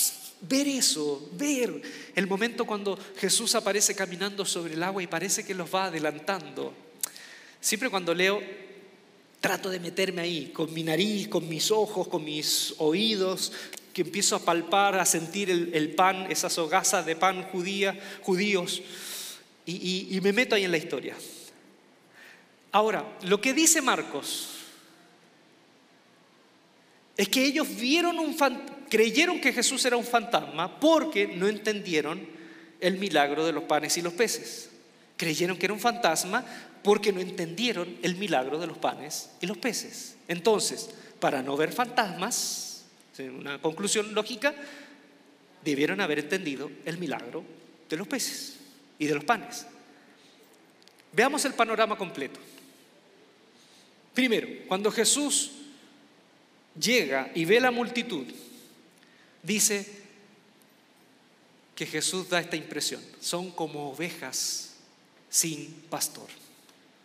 ver 0.49 0.67
eso, 0.67 1.29
ver 1.33 1.79
el 2.15 2.25
momento 2.25 2.65
cuando 2.65 2.97
Jesús 3.17 3.53
aparece 3.53 3.93
caminando 3.93 4.45
sobre 4.45 4.73
el 4.73 4.81
agua 4.81 5.03
y 5.03 5.07
parece 5.07 5.45
que 5.45 5.53
los 5.53 5.71
va 5.71 5.85
adelantando. 5.85 6.73
Siempre 7.59 7.91
cuando 7.91 8.15
leo 8.15 8.41
trato 9.39 9.69
de 9.69 9.79
meterme 9.79 10.21
ahí, 10.21 10.47
con 10.47 10.73
mi 10.73 10.83
nariz, 10.83 11.27
con 11.27 11.47
mis 11.47 11.69
ojos, 11.69 12.07
con 12.07 12.23
mis 12.23 12.73
oídos, 12.79 13.51
que 13.93 14.01
empiezo 14.01 14.35
a 14.35 14.39
palpar, 14.39 14.97
a 14.97 15.05
sentir 15.05 15.49
el, 15.49 15.93
pan, 15.95 16.27
esas 16.31 16.57
hogazas 16.57 17.05
de 17.05 17.15
pan 17.15 17.43
judía, 17.43 17.97
judíos, 18.21 18.81
y, 19.65 20.19
me 20.21 20.33
meto 20.33 20.55
ahí 20.55 20.63
en 20.63 20.71
la 20.71 20.77
historia. 20.77 21.15
Ahora, 22.71 23.17
lo 23.23 23.39
que 23.39 23.53
dice 23.53 23.81
Marcos 23.81 24.49
es 27.17 27.27
que 27.29 27.43
ellos 27.43 27.67
vieron 27.75 28.17
un 28.19 28.35
creyeron 28.89 29.39
que 29.39 29.53
Jesús 29.53 29.85
era 29.85 29.97
un 29.97 30.03
fantasma 30.03 30.79
porque 30.79 31.27
no 31.27 31.47
entendieron 31.47 32.27
el 32.79 32.97
milagro 32.97 33.45
de 33.45 33.53
los 33.53 33.63
panes 33.63 33.97
y 33.97 34.01
los 34.01 34.13
peces. 34.13 34.69
Creyeron 35.17 35.57
que 35.57 35.67
era 35.67 35.73
un 35.73 35.79
fantasma 35.79 36.43
porque 36.83 37.13
no 37.13 37.21
entendieron 37.21 37.97
el 38.01 38.15
milagro 38.15 38.57
de 38.57 38.67
los 38.67 38.77
panes 38.77 39.29
y 39.39 39.45
los 39.45 39.57
peces. 39.57 40.15
Entonces, 40.27 40.89
para 41.19 41.41
no 41.43 41.55
ver 41.55 41.71
fantasmas, 41.71 42.70
una 43.19 43.61
conclusión 43.61 44.13
lógica, 44.13 44.53
debieron 45.63 46.01
haber 46.01 46.19
entendido 46.19 46.71
el 46.85 46.97
milagro 46.97 47.43
de 47.89 47.97
los 47.97 48.07
peces 48.07 48.57
y 48.97 49.05
de 49.05 49.15
los 49.15 49.23
panes. 49.23 49.65
Veamos 51.13 51.43
el 51.45 51.53
panorama 51.53 51.97
completo. 51.97 52.39
Primero, 54.13 54.47
cuando 54.67 54.91
Jesús 54.91 55.51
llega 56.79 57.31
y 57.35 57.45
ve 57.45 57.59
la 57.59 57.71
multitud, 57.71 58.25
dice 59.43 60.01
que 61.75 61.85
Jesús 61.85 62.29
da 62.29 62.39
esta 62.39 62.55
impresión, 62.55 63.01
son 63.19 63.51
como 63.51 63.91
ovejas 63.91 64.75
sin 65.29 65.73
pastor. 65.89 66.27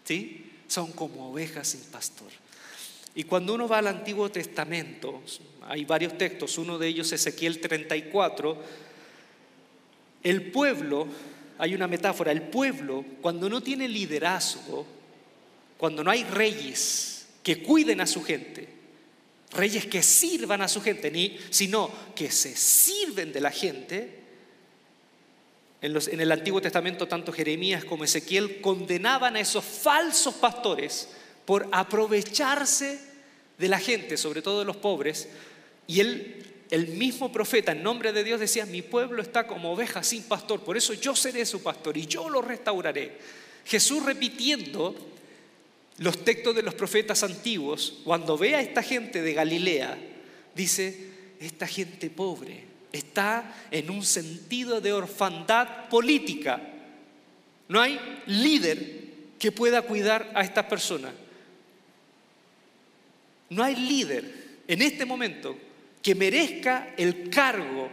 ¿Sí? 0.05 0.53
Son 0.69 0.93
como 0.93 1.31
ovejas 1.31 1.69
sin 1.69 1.81
pastor. 1.85 2.31
Y 3.17 3.25
cuando 3.25 3.55
uno 3.55 3.67
va 3.67 3.79
al 3.79 3.87
Antiguo 3.87 4.31
Testamento, 4.31 5.23
hay 5.63 5.87
varios 5.87 6.19
textos, 6.19 6.59
uno 6.59 6.77
de 6.77 6.89
ellos 6.89 7.11
Ezequiel 7.11 7.61
34, 7.61 8.63
el 10.23 10.51
pueblo, 10.51 11.09
hay 11.57 11.75
una 11.75 11.89
metáfora, 11.89 12.31
el 12.31 12.43
pueblo 12.43 13.07
cuando 13.23 13.49
no 13.49 13.63
tiene 13.63 13.89
liderazgo, 13.89 14.87
cuando 15.79 16.05
no 16.05 16.11
hay 16.11 16.25
reyes 16.25 17.29
que 17.43 17.63
cuiden 17.63 18.03
a 18.03 18.07
su 18.07 18.23
gente, 18.23 18.69
reyes 19.53 19.87
que 19.87 20.03
sirvan 20.03 20.61
a 20.61 20.69
su 20.69 20.83
gente, 20.83 21.11
ni, 21.11 21.39
sino 21.49 21.91
que 22.15 22.31
se 22.31 22.55
sirven 22.55 23.33
de 23.33 23.41
la 23.41 23.51
gente, 23.51 24.11
en, 25.81 25.97
en 25.97 26.21
el 26.21 26.33
Antiguo 26.33 26.61
Testamento 26.61 27.09
tanto 27.09 27.33
Jeremías 27.33 27.83
como 27.87 28.05
Ezequiel 28.05 28.61
condenaban 28.61 29.37
a 29.37 29.41
esos 29.41 29.65
falsos 29.65 30.35
pastores 30.35 31.09
por 31.47 31.69
aprovecharse 31.73 32.99
de 33.57 33.69
la 33.69 33.79
gente, 33.79 34.17
sobre 34.17 34.43
todo 34.43 34.59
de 34.59 34.65
los 34.65 34.77
pobres, 34.77 35.29
y 35.87 36.01
él, 36.01 36.45
el 36.71 36.89
mismo 36.89 37.33
profeta, 37.33 37.73
en 37.73 37.83
nombre 37.83 38.13
de 38.13 38.25
Dios, 38.25 38.41
decía, 38.41 38.67
mi 38.67 38.83
pueblo 38.83 39.23
está 39.23 39.47
como 39.47 39.73
oveja 39.73 40.03
sin 40.03 40.25
pastor, 40.25 40.61
por 40.61 40.77
eso 40.77 40.93
yo 40.93 41.17
seré 41.17 41.47
su 41.47 41.63
pastor 41.63 41.97
y 41.97 42.07
yo 42.07 42.29
lo 42.29 42.43
restauraré. 42.43 43.17
Jesús 43.65 44.05
repitiendo 44.05 44.95
los 45.99 46.25
textos 46.25 46.55
de 46.55 46.63
los 46.63 46.75
profetas 46.75 47.23
antiguos, 47.23 48.01
cuando 48.05 48.37
ve 48.37 48.55
a 48.55 48.61
esta 48.61 48.83
gente 48.83 49.23
de 49.23 49.33
Galilea, 49.33 49.97
dice, 50.55 51.11
esta 51.41 51.67
gente 51.67 52.11
pobre 52.11 52.77
está 52.93 53.67
en 53.71 53.91
un 53.91 54.03
sentido 54.03 54.81
de 54.81 54.93
orfandad 54.93 55.89
política. 55.89 56.61
No 57.69 57.81
hay 57.81 57.99
líder 58.27 59.05
que 59.39 59.53
pueda 59.53 59.83
cuidar 59.83 60.31
a 60.35 60.43
estas 60.43 60.67
personas. 60.67 61.13
No 63.51 63.63
hay 63.63 63.77
líder 63.77 64.25
en 64.67 64.83
este 64.83 65.05
momento 65.05 65.57
que 66.03 66.15
merezca 66.15 66.95
el 66.97 67.31
cargo 67.31 67.91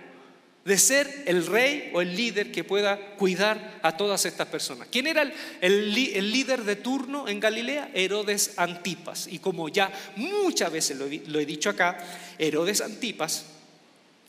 de 0.66 0.78
ser 0.78 1.24
el 1.26 1.46
rey 1.46 1.92
o 1.94 2.02
el 2.02 2.16
líder 2.16 2.52
que 2.52 2.64
pueda 2.64 3.16
cuidar 3.16 3.80
a 3.84 3.98
todas 3.98 4.26
estas 4.26 4.48
personas. 4.48 4.88
¿Quién 4.90 5.08
era 5.08 5.30
el, 5.60 5.94
líder 5.94 6.64
de 6.64 6.78
turno 6.78 7.28
en 7.28 7.40
Galilea? 7.40 7.92
Herodes 7.94 8.54
Antipas. 8.58 9.28
Y 9.28 9.40
como 9.40 9.68
ya 9.68 9.92
muchas 10.16 10.72
veces 10.72 10.98
lo, 10.98 11.06
lo 11.28 11.40
he 11.40 11.46
dicho 11.46 11.70
acá, 11.70 11.98
Herodes 12.38 12.80
Antipas, 12.82 13.46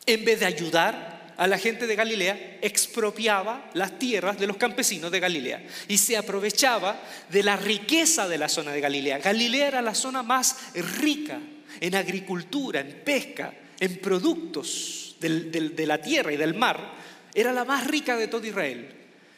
en 0.06 0.24
vez 0.24 0.40
de 0.40 0.46
ayudar 0.46 1.13
a 1.36 1.46
la 1.46 1.58
gente 1.58 1.86
de 1.86 1.96
Galilea, 1.96 2.58
expropiaba 2.62 3.70
las 3.74 3.98
tierras 3.98 4.38
de 4.38 4.46
los 4.46 4.56
campesinos 4.56 5.10
de 5.10 5.20
Galilea 5.20 5.64
y 5.88 5.98
se 5.98 6.16
aprovechaba 6.16 7.00
de 7.28 7.42
la 7.42 7.56
riqueza 7.56 8.28
de 8.28 8.38
la 8.38 8.48
zona 8.48 8.72
de 8.72 8.80
Galilea. 8.80 9.18
Galilea 9.18 9.68
era 9.68 9.82
la 9.82 9.94
zona 9.94 10.22
más 10.22 10.56
rica 10.74 11.38
en 11.80 11.94
agricultura, 11.94 12.80
en 12.80 13.02
pesca, 13.04 13.52
en 13.80 13.98
productos 13.98 15.16
de 15.20 15.86
la 15.86 16.00
tierra 16.00 16.32
y 16.32 16.36
del 16.36 16.54
mar, 16.54 16.94
era 17.34 17.52
la 17.52 17.64
más 17.64 17.86
rica 17.86 18.16
de 18.16 18.28
todo 18.28 18.46
Israel. 18.46 18.88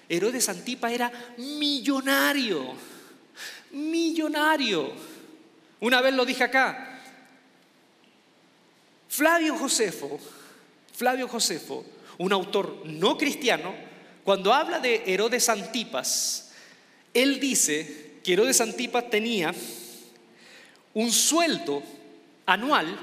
Herodes 0.08 0.48
Antipa 0.48 0.92
era 0.92 1.10
millonario, 1.38 2.74
millonario. 3.72 4.92
Una 5.80 6.00
vez 6.00 6.14
lo 6.14 6.24
dije 6.24 6.44
acá, 6.44 7.00
Flavio 9.08 9.56
Josefo, 9.56 10.20
Flavio 10.96 11.28
Josefo, 11.28 11.84
un 12.16 12.32
autor 12.32 12.82
no 12.86 13.18
cristiano, 13.18 13.74
cuando 14.24 14.54
habla 14.54 14.80
de 14.80 15.02
Herodes 15.06 15.50
Antipas, 15.50 16.52
él 17.12 17.38
dice 17.38 18.14
que 18.24 18.32
Herodes 18.32 18.62
Antipas 18.62 19.10
tenía 19.10 19.54
un 20.94 21.12
sueldo 21.12 21.82
anual 22.46 22.98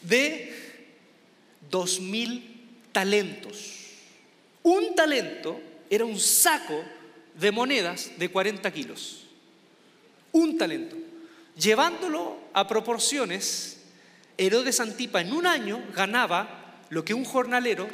de 0.00 0.54
dos 1.70 2.00
mil 2.00 2.64
talentos. 2.92 3.72
Un 4.62 4.94
talento 4.94 5.60
era 5.90 6.06
un 6.06 6.18
saco 6.18 6.82
de 7.38 7.52
monedas 7.52 8.12
de 8.16 8.30
40 8.30 8.72
kilos. 8.72 9.26
Un 10.32 10.56
talento. 10.56 10.96
Llevándolo 11.58 12.38
a 12.54 12.66
proporciones, 12.66 13.83
Herodes 14.36 14.80
Antipa 14.80 15.20
en 15.20 15.32
un 15.32 15.46
año 15.46 15.82
ganaba 15.94 16.82
lo 16.90 17.04
que 17.04 17.14
un 17.14 17.24
jornalero 17.24 17.88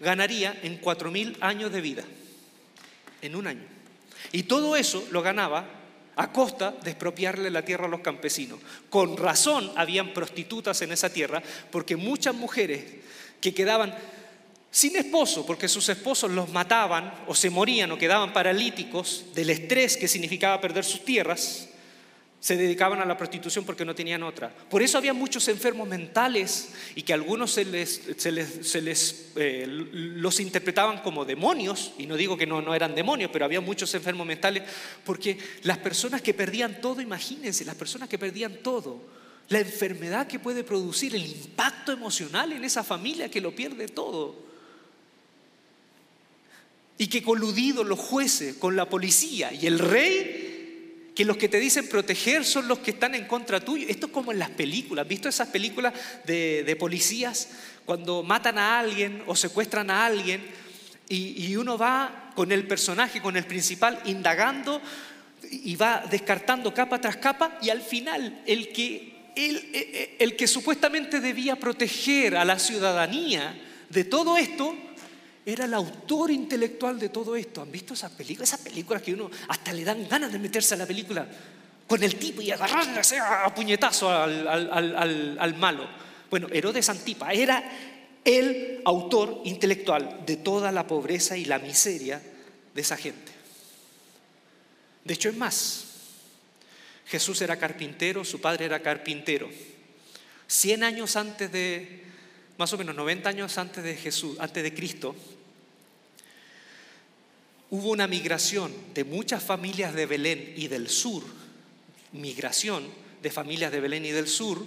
ganaría 0.00 0.58
en 0.62 0.78
cuatro 0.78 1.10
mil 1.10 1.36
años 1.40 1.72
de 1.72 1.80
vida. 1.80 2.04
En 3.22 3.36
un 3.36 3.46
año. 3.46 3.64
Y 4.32 4.44
todo 4.44 4.76
eso 4.76 5.06
lo 5.10 5.22
ganaba 5.22 5.66
a 6.16 6.32
costa 6.32 6.72
de 6.82 6.90
expropiarle 6.90 7.50
la 7.50 7.64
tierra 7.64 7.86
a 7.86 7.88
los 7.88 8.00
campesinos. 8.00 8.58
Con 8.90 9.16
razón 9.16 9.72
habían 9.76 10.12
prostitutas 10.12 10.80
en 10.82 10.92
esa 10.92 11.10
tierra, 11.10 11.42
porque 11.70 11.96
muchas 11.96 12.34
mujeres 12.34 12.84
que 13.40 13.54
quedaban 13.54 13.94
sin 14.70 14.96
esposo, 14.96 15.46
porque 15.46 15.68
sus 15.68 15.88
esposos 15.88 16.30
los 16.30 16.50
mataban 16.50 17.14
o 17.28 17.34
se 17.34 17.50
morían 17.50 17.92
o 17.92 17.98
quedaban 17.98 18.32
paralíticos 18.32 19.26
del 19.34 19.50
estrés 19.50 19.96
que 19.96 20.08
significaba 20.08 20.60
perder 20.60 20.84
sus 20.84 21.04
tierras, 21.04 21.68
se 22.44 22.58
dedicaban 22.58 23.00
a 23.00 23.06
la 23.06 23.16
prostitución 23.16 23.64
porque 23.64 23.86
no 23.86 23.94
tenían 23.94 24.22
otra. 24.22 24.54
Por 24.54 24.82
eso 24.82 24.98
había 24.98 25.14
muchos 25.14 25.48
enfermos 25.48 25.88
mentales 25.88 26.68
y 26.94 27.00
que 27.00 27.14
algunos 27.14 27.52
se 27.52 27.64
les, 27.64 28.02
se 28.18 28.82
les, 28.82 29.32
eh, 29.36 29.64
los 29.66 30.38
interpretaban 30.40 30.98
como 30.98 31.24
demonios, 31.24 31.94
y 31.96 32.04
no 32.04 32.18
digo 32.18 32.36
que 32.36 32.46
no, 32.46 32.60
no 32.60 32.74
eran 32.74 32.94
demonios, 32.94 33.30
pero 33.32 33.46
había 33.46 33.62
muchos 33.62 33.94
enfermos 33.94 34.26
mentales, 34.26 34.62
porque 35.06 35.38
las 35.62 35.78
personas 35.78 36.20
que 36.20 36.34
perdían 36.34 36.82
todo, 36.82 37.00
imagínense, 37.00 37.64
las 37.64 37.76
personas 37.76 38.10
que 38.10 38.18
perdían 38.18 38.58
todo, 38.62 39.00
la 39.48 39.60
enfermedad 39.60 40.26
que 40.26 40.38
puede 40.38 40.64
producir, 40.64 41.14
el 41.14 41.24
impacto 41.24 41.92
emocional 41.92 42.52
en 42.52 42.62
esa 42.62 42.84
familia 42.84 43.30
que 43.30 43.40
lo 43.40 43.56
pierde 43.56 43.88
todo. 43.88 44.36
Y 46.98 47.06
que 47.06 47.22
coludido 47.22 47.84
los 47.84 48.00
jueces 48.00 48.56
con 48.56 48.76
la 48.76 48.86
policía 48.86 49.50
y 49.50 49.66
el 49.66 49.78
rey, 49.78 50.43
que 51.14 51.24
los 51.24 51.36
que 51.36 51.48
te 51.48 51.60
dicen 51.60 51.88
proteger 51.88 52.44
son 52.44 52.66
los 52.66 52.80
que 52.80 52.90
están 52.90 53.14
en 53.14 53.26
contra 53.26 53.60
tuyo. 53.60 53.86
Esto 53.88 54.06
es 54.06 54.12
como 54.12 54.32
en 54.32 54.38
las 54.38 54.50
películas. 54.50 55.06
¿Visto 55.06 55.28
esas 55.28 55.48
películas 55.48 55.94
de, 56.24 56.76
policías 56.78 57.50
cuando 57.84 58.22
matan 58.22 58.58
a 58.58 58.78
alguien 58.78 59.22
o 59.26 59.36
secuestran 59.36 59.90
a 59.90 60.04
alguien? 60.04 60.44
Y, 61.08 61.54
uno 61.56 61.78
va 61.78 62.32
con 62.34 62.50
el 62.50 62.66
personaje, 62.66 63.20
con 63.20 63.36
el 63.36 63.44
principal, 63.44 64.00
indagando 64.06 64.80
y 65.50 65.76
va 65.76 66.04
descartando 66.10 66.74
capa 66.74 67.00
tras 67.00 67.18
capa 67.18 67.58
y 67.60 67.68
al 67.68 67.82
final 67.82 68.42
el 68.46 68.72
que 68.72 69.14
eh, 69.36 69.70
eh, 69.72 70.16
el, 70.20 70.36
que 70.36 70.46
supuestamente 70.46 71.20
debía 71.20 71.56
proteger 71.56 72.36
a 72.36 72.44
la 72.44 72.58
ciudadanía 72.58 73.54
de 73.90 74.04
todo 74.04 74.36
esto, 74.36 74.76
era 75.46 75.66
el 75.66 75.74
autor 75.74 76.30
intelectual 76.30 76.98
de 76.98 77.10
todo 77.10 77.36
esto. 77.36 77.60
¿Han 77.60 77.70
visto 77.70 77.94
esas 77.94 78.10
películas? 78.12 78.48
Esas 78.48 78.60
películas 78.60 79.02
que 79.02 79.12
uno 79.12 79.30
hasta 79.48 79.72
le 79.72 79.84
dan 79.84 80.08
ganas 80.08 80.32
de 80.32 80.38
meterse 80.38 80.74
a 80.74 80.78
la 80.78 80.86
película 80.86 81.26
con 81.86 82.02
el 82.02 82.16
tipo 82.16 82.40
y 82.40 82.50
agarrarle 82.50 83.00
a 83.20 83.54
puñetazo 83.54 84.10
al, 84.10 85.38
al 85.38 85.54
malo. 85.56 85.86
Bueno, 86.30 86.48
Herodes 86.50 86.88
Antipa 86.88 87.32
era 87.32 87.62
el 88.24 88.80
autor 88.84 89.42
intelectual 89.44 90.24
de 90.24 90.36
toda 90.36 90.72
la 90.72 90.86
pobreza 90.86 91.36
y 91.36 91.44
la 91.44 91.58
miseria 91.58 92.22
de 92.74 92.80
esa 92.80 92.96
gente. 92.96 93.32
De 95.04 95.12
hecho, 95.12 95.28
es 95.28 95.36
más, 95.36 95.84
Jesús 97.06 97.42
era 97.42 97.58
carpintero, 97.58 98.24
su 98.24 98.40
padre 98.40 98.64
era 98.64 98.80
carpintero. 98.80 99.50
Cien 100.46 100.82
años 100.82 101.16
antes 101.16 101.52
de, 101.52 102.04
más 102.56 102.72
o 102.72 102.78
menos 102.78 102.94
90 102.94 103.28
años 103.28 103.58
antes 103.58 103.84
de 103.84 103.94
Jesús, 103.94 104.38
antes 104.40 104.62
de 104.62 104.74
Cristo, 104.74 105.14
hubo 107.74 107.90
una 107.90 108.06
migración 108.06 108.72
de 108.94 109.02
muchas 109.02 109.42
familias 109.42 109.94
de 109.94 110.06
Belén 110.06 110.54
y 110.56 110.68
del 110.68 110.88
sur, 110.88 111.24
migración 112.12 112.84
de 113.20 113.32
familias 113.32 113.72
de 113.72 113.80
Belén 113.80 114.04
y 114.04 114.12
del 114.12 114.28
sur, 114.28 114.64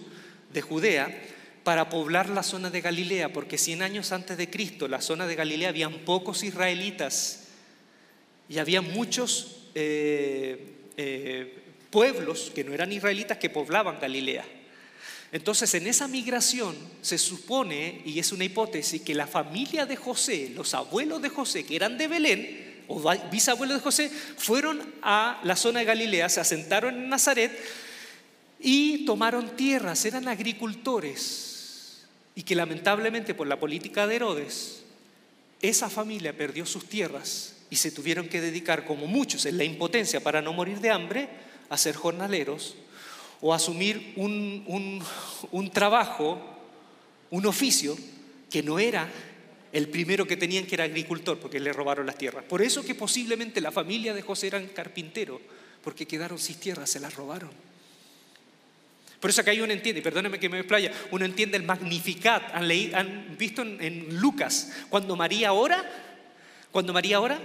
de 0.51 0.61
Judea, 0.61 1.23
para 1.63 1.87
poblar 1.87 2.27
la 2.27 2.43
zona 2.43 2.69
de 2.69 2.81
Galilea, 2.81 3.31
porque 3.31 3.57
cien 3.57 3.81
años 3.81 4.11
antes 4.11 4.35
de 4.35 4.49
Cristo, 4.49 4.89
la 4.89 4.99
zona 4.99 5.25
de 5.25 5.35
Galilea 5.35 5.69
habían 5.69 5.99
pocos 5.99 6.43
israelitas 6.43 7.45
y 8.49 8.57
había 8.57 8.81
muchos 8.81 9.55
eh, 9.73 10.73
eh, 10.97 11.59
pueblos 11.89 12.51
que 12.53 12.65
no 12.65 12.73
eran 12.73 12.91
israelitas 12.91 13.37
que 13.37 13.49
poblaban 13.49 14.01
Galilea. 14.01 14.43
Entonces, 15.31 15.73
en 15.75 15.87
esa 15.87 16.09
migración 16.09 16.75
se 17.01 17.17
supone, 17.17 18.01
y 18.03 18.19
es 18.19 18.33
una 18.33 18.43
hipótesis, 18.43 19.01
que 19.01 19.15
la 19.15 19.27
familia 19.27 19.85
de 19.85 19.95
José, 19.95 20.51
los 20.53 20.73
abuelos 20.73 21.21
de 21.21 21.29
José, 21.29 21.65
que 21.65 21.77
eran 21.77 21.97
de 21.97 22.07
Belén, 22.09 22.66
o 22.87 23.01
bisabuelos 23.31 23.77
de 23.77 23.83
José, 23.83 24.09
fueron 24.37 24.81
a 25.01 25.39
la 25.43 25.55
zona 25.55 25.79
de 25.79 25.85
Galilea, 25.85 26.29
se 26.29 26.39
asentaron 26.39 26.95
en 26.95 27.09
Nazaret 27.09 27.57
y 28.59 29.05
tomaron 29.05 29.55
tierras, 29.55 30.05
eran 30.05 30.27
agricultores. 30.27 32.05
Y 32.35 32.43
que 32.43 32.55
lamentablemente 32.55 33.33
por 33.33 33.47
la 33.47 33.59
política 33.59 34.05
de 34.07 34.15
Herodes, 34.15 34.83
esa 35.61 35.89
familia 35.89 36.37
perdió 36.37 36.65
sus 36.65 36.85
tierras 36.85 37.55
y 37.69 37.77
se 37.77 37.91
tuvieron 37.91 38.29
que 38.29 38.41
dedicar, 38.41 38.85
como 38.85 39.07
muchos, 39.07 39.45
en 39.45 39.57
la 39.57 39.63
impotencia 39.63 40.21
para 40.21 40.41
no 40.41 40.53
morir 40.53 40.79
de 40.79 40.91
hambre, 40.91 41.29
a 41.69 41.77
ser 41.77 41.95
jornaleros 41.95 42.75
o 43.41 43.53
asumir 43.53 44.13
un, 44.15 45.03
un, 45.51 45.69
trabajo, 45.71 46.39
un 47.29 47.45
oficio 47.45 47.97
que 48.49 48.63
no 48.63 48.79
era 48.79 49.09
el 49.77 49.89
primero 49.89 50.25
que 50.25 50.37
tenían 50.37 50.65
que 50.65 50.75
era 50.75 50.85
agricultor, 50.85 51.37
porque 51.37 51.59
le 51.59 51.71
robaron 51.71 52.07
las 52.07 52.17
tierras. 52.17 52.43
Por 52.45 52.63
eso 52.63 52.83
que 52.83 52.95
posiblemente 52.95 53.61
la 53.61 53.71
familia 53.71 54.13
de 54.13 54.23
José 54.23 54.47
eran 54.47 54.67
carpinteros, 54.67 55.39
porque 55.83 56.07
quedaron 56.07 56.39
sin 56.39 56.55
tierras, 56.55 56.89
se 56.89 56.99
las 56.99 57.13
robaron. 57.13 57.51
Por 59.19 59.29
eso 59.29 59.43
ahí 59.45 59.61
uno 59.61 59.73
entiende, 59.73 60.01
perdóneme 60.01 60.39
que 60.39 60.49
me 60.49 60.59
explaya, 60.59 60.91
uno 61.11 61.25
entiende 61.25 61.57
el 61.57 61.63
Magnificat. 61.63 62.55
¿Han, 62.55 62.67
leído, 62.67 62.97
han 62.97 63.35
visto 63.37 63.61
en, 63.61 64.19
Lucas 64.19 64.73
cuando 64.89 65.15
María 65.15 65.53
ora? 65.53 65.87
Cuando 66.71 66.91
María 66.91 67.19
ora 67.19 67.39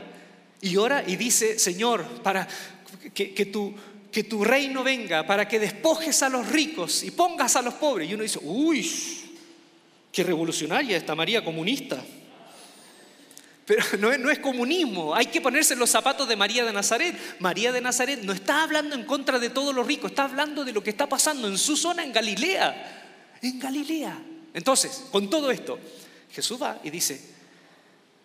y 0.61 0.76
ora 0.76 1.05
y 1.07 1.16
dice, 1.16 1.59
Señor, 1.59 2.05
para 2.22 2.49
que, 3.14 3.35
que 3.35 3.47
tu 3.47 3.74
que 4.11 4.24
tu 4.24 4.45
reino 4.45 4.85
venga, 4.85 5.26
para 5.26 5.49
que 5.49 5.59
despojes 5.59 6.22
a 6.22 6.28
los 6.28 6.47
ricos 6.51 7.03
y 7.03 7.11
pongas 7.11 7.57
a 7.57 7.62
los 7.62 7.74
pobres. 7.74 8.11
Y 8.11 8.14
uno 8.14 8.22
dice, 8.22 8.39
uy, 8.43 8.87
qué 10.12 10.22
revolucionaria 10.22 10.99
esta 10.99 11.14
María 11.14 11.43
comunista. 11.43 12.05
Pero 13.67 13.85
no 14.19 14.31
es, 14.31 14.39
comunismo, 14.39 15.15
hay 15.15 15.27
que 15.27 15.41
ponerse 15.41 15.77
los 15.77 15.91
zapatos 15.91 16.29
de 16.29 16.37
María 16.37 16.65
de 16.65 16.73
Nazaret. 16.73 17.17
María 17.39 17.73
de 17.73 17.81
Nazaret 17.81 18.21
no 18.23 18.33
está 18.33 18.63
hablando 18.63 18.95
en 18.95 19.05
contra 19.05 19.39
de 19.39 19.51
todos 19.51 19.75
los 19.75 19.87
ricos, 19.87 20.11
está 20.11 20.25
hablando 20.25 20.65
de 20.65 20.73
lo 20.73 20.83
que 20.83 20.91
está 20.91 21.09
pasando 21.09 21.49
en 21.49 21.59
su 21.59 21.77
zona 21.77 22.05
en 22.05 22.13
Galilea. 22.13 23.39
En 23.43 23.59
Galilea. 23.59 24.19
Entonces, 24.55 25.05
con 25.11 25.31
todo 25.31 25.51
esto, 25.51 25.79
Jesús 26.31 26.63
va 26.63 26.81
y 26.83 26.91
dice, 26.91 27.21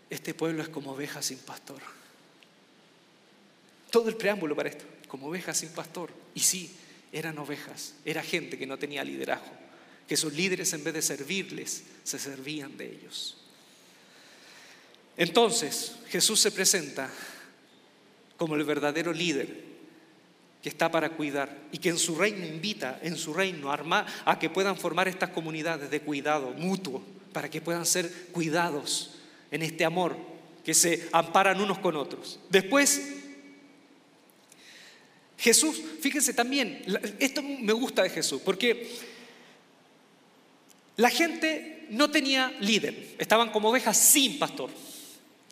este 0.10 0.34
pueblo 0.34 0.64
es 0.64 0.70
como 0.70 0.92
oveja 0.92 1.22
sin 1.22 1.38
pastor. 1.40 1.82
Todo 3.90 4.10
el 4.10 4.16
preámbulo 4.16 4.56
para 4.56 4.70
esto 4.70 4.86
como 5.08 5.28
ovejas 5.28 5.58
sin 5.58 5.70
pastor. 5.70 6.12
Y 6.36 6.42
sí, 6.42 6.76
eran 7.12 7.38
ovejas, 7.38 7.94
era 8.06 8.22
gente 8.22 8.58
que 8.58 8.68
no 8.68 8.78
tenía 8.78 9.04
liderazgo, 9.04 9.52
que 10.08 10.18
sus 10.18 10.34
líderes 10.34 10.74
en 10.74 10.84
vez 10.84 10.94
de 10.94 11.02
servirles, 11.02 11.84
se 12.04 12.20
servían 12.20 12.78
de 12.78 12.92
ellos. 12.92 13.37
Entonces 15.18 15.96
Jesús 16.10 16.40
se 16.40 16.52
presenta 16.52 17.10
como 18.38 18.56
el 18.56 18.64
verdadero 18.64 19.12
líder 19.12 19.66
que 20.62 20.70
está 20.70 20.90
para 20.90 21.10
cuidar 21.10 21.56
y 21.72 21.80
que 21.80 21.90
en 21.90 21.98
su 21.98 22.16
reino 22.16 22.46
invita, 22.46 23.00
en 23.02 23.18
su 23.18 23.34
reino, 23.34 23.72
a, 23.72 24.06
a 24.26 24.40
que 24.40 24.50
puedan 24.50 24.78
formar 24.78 25.08
estas 25.08 25.32
comunidades 25.32 25.90
de 25.90 26.02
cuidado 26.02 26.52
mutuo, 26.52 27.04
para 27.34 27.50
que 27.50 27.62
puedan 27.62 27.86
ser 27.86 28.12
cuidados 28.32 29.12
en 29.52 29.64
este 29.64 29.86
amor 29.86 30.16
que 30.64 30.74
se 30.74 31.08
amparan 31.12 31.62
unos 31.62 31.80
con 31.80 31.96
otros. 31.96 32.40
Después, 32.50 33.02
Jesús, 35.38 35.82
fíjense 36.02 36.34
también, 36.34 36.84
esto 37.20 37.42
me 37.42 37.74
gusta 37.74 38.04
de 38.04 38.10
Jesús, 38.10 38.42
porque 38.44 38.90
la 40.96 41.10
gente 41.10 41.86
no 41.90 42.10
tenía 42.10 42.54
líder, 42.60 43.16
estaban 43.20 43.52
como 43.52 43.70
ovejas 43.70 43.98
sin 43.98 44.40
pastor. 44.40 44.72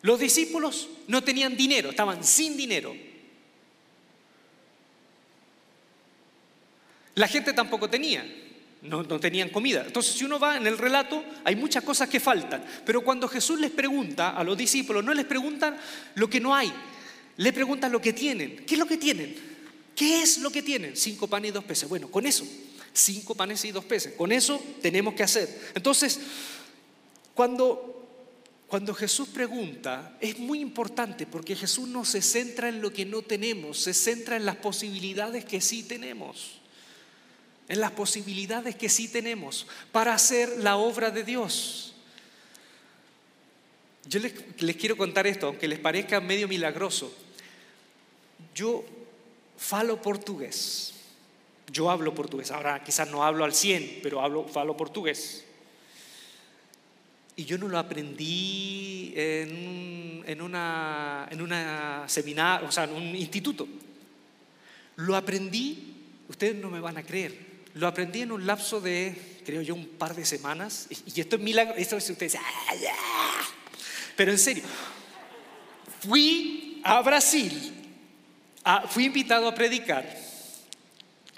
Los 0.02 0.18
discípulos 0.20 0.88
no 1.08 1.22
tenían 1.22 1.56
dinero, 1.56 1.90
estaban 1.90 2.22
sin 2.24 2.56
dinero. 2.56 2.94
La 7.14 7.28
gente 7.28 7.52
tampoco 7.52 7.88
tenía 7.88 8.24
no, 8.82 9.04
tenían 9.20 9.48
comida. 9.48 9.84
Entonces, 9.86 10.14
si 10.14 10.24
uno 10.24 10.38
va 10.38 10.56
en 10.56 10.66
el 10.66 10.78
relato, 10.78 11.24
hay 11.44 11.56
muchas 11.56 11.84
cosas 11.84 12.08
que 12.08 12.20
faltan. 12.20 12.64
Pero 12.84 13.02
cuando 13.02 13.28
Jesús 13.28 13.58
les 13.58 13.70
pregunta 13.70 14.30
a 14.30 14.44
los 14.44 14.56
discípulos, 14.56 15.04
no 15.04 15.14
les 15.14 15.24
preguntan 15.24 15.76
lo 16.14 16.28
que 16.28 16.40
no 16.40 16.54
hay, 16.54 16.72
le 17.36 17.52
preguntan 17.52 17.92
lo 17.92 18.00
que 18.00 18.12
tienen. 18.12 18.64
¿Qué 18.66 18.74
es 18.74 18.78
lo 18.78 18.86
que 18.86 18.96
tienen? 18.96 19.34
¿Qué 19.94 20.22
es 20.22 20.38
lo 20.38 20.50
que 20.50 20.62
tienen? 20.62 20.96
Cinco 20.96 21.26
panes 21.26 21.50
y 21.50 21.52
dos 21.52 21.64
peces. 21.64 21.88
Bueno, 21.88 22.10
con 22.10 22.26
eso, 22.26 22.46
cinco 22.92 23.34
panes 23.34 23.64
y 23.64 23.72
dos 23.72 23.84
peces. 23.84 24.14
Con 24.14 24.30
eso 24.32 24.62
tenemos 24.82 25.14
que 25.14 25.22
hacer. 25.22 25.72
Entonces, 25.74 26.20
cuando, 27.34 27.95
cuando 28.68 28.94
Jesús 28.94 29.28
pregunta, 29.28 30.16
es 30.20 30.38
muy 30.38 30.60
importante 30.60 31.26
porque 31.26 31.54
Jesús 31.54 31.88
no 31.88 32.04
se 32.04 32.20
centra 32.20 32.68
en 32.68 32.80
lo 32.80 32.92
que 32.92 33.04
no 33.04 33.22
tenemos, 33.22 33.78
se 33.78 33.94
centra 33.94 34.36
en 34.36 34.44
las 34.44 34.56
posibilidades 34.56 35.44
que 35.44 35.60
sí 35.60 35.82
tenemos 35.82 36.60
en 37.68 37.80
las 37.80 37.92
posibilidades 37.92 38.76
que 38.76 38.88
sí 38.88 39.08
tenemos 39.08 39.66
para 39.92 40.14
hacer 40.14 40.58
la 40.58 40.76
obra 40.76 41.10
de 41.10 41.24
Dios. 41.24 41.94
Yo 44.08 44.20
les, 44.20 44.32
quiero 44.76 44.96
contar 44.96 45.26
esto, 45.26 45.48
aunque 45.48 45.66
les 45.66 45.80
parezca 45.80 46.20
medio 46.20 46.46
milagroso. 46.46 47.12
Yo 48.54 48.84
falo 49.56 50.00
portugués. 50.00 50.94
Yo 51.72 51.90
hablo 51.90 52.14
portugués. 52.14 52.52
Ahora 52.52 52.84
quizás 52.84 53.10
no 53.10 53.24
hablo 53.24 53.44
al 53.44 53.52
100, 53.52 54.00
pero 54.02 54.20
hablo, 54.20 54.46
falo 54.46 54.76
portugués. 54.76 55.44
Y 57.36 57.44
yo 57.44 57.58
no 57.58 57.68
lo 57.68 57.78
aprendí 57.78 59.12
en, 59.14 60.24
en 60.26 60.40
una, 60.40 61.28
en 61.30 61.42
una 61.42 62.04
seminar, 62.08 62.64
o 62.64 62.72
sea, 62.72 62.84
en 62.84 62.92
un 62.92 63.14
instituto. 63.14 63.68
Lo 64.96 65.14
aprendí, 65.14 65.94
ustedes 66.28 66.56
no 66.56 66.70
me 66.70 66.80
van 66.80 66.96
a 66.96 67.02
creer, 67.02 67.56
lo 67.76 67.86
aprendí 67.86 68.22
en 68.22 68.32
un 68.32 68.46
lapso 68.46 68.80
de, 68.80 69.40
creo 69.44 69.60
yo, 69.60 69.74
un 69.74 69.86
par 69.86 70.14
de 70.16 70.24
semanas. 70.24 70.88
Y 71.14 71.20
esto 71.20 71.36
es 71.36 71.42
milagro. 71.42 71.74
Esto 71.76 71.98
es 71.98 72.08
ustedes. 72.08 72.36
¡Ah, 72.36 73.42
Pero 74.16 74.32
en 74.32 74.38
serio, 74.38 74.64
fui 76.00 76.80
a 76.82 77.02
Brasil, 77.02 77.74
fui 78.88 79.04
invitado 79.04 79.46
a 79.46 79.54
predicar. 79.54 80.06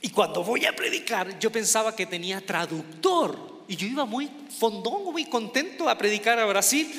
Y 0.01 0.11
cuando 0.11 0.45
voy 0.45 0.65
a 0.65 0.77
predicar, 0.77 1.41
yo 1.41 1.51
pensaba 1.51 1.97
que 1.97 2.07
tenía 2.07 2.41
traductor. 2.41 3.58
Y 3.69 3.77
yo 3.77 3.87
iba 3.87 4.05
muy 4.05 4.31
fondongo, 4.59 5.13
muy 5.13 5.27
contento 5.27 5.89
a 5.89 5.99
predicar 5.99 6.39
a 6.39 6.47
Brasil 6.47 6.91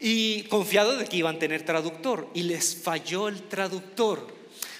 y 0.00 0.42
confiado 0.44 0.96
de 0.96 1.06
que 1.06 1.16
iban 1.16 1.36
a 1.36 1.38
tener 1.38 1.64
traductor. 1.64 2.28
Y 2.34 2.42
les 2.42 2.76
falló 2.76 3.28
el 3.28 3.42
traductor. 3.48 4.26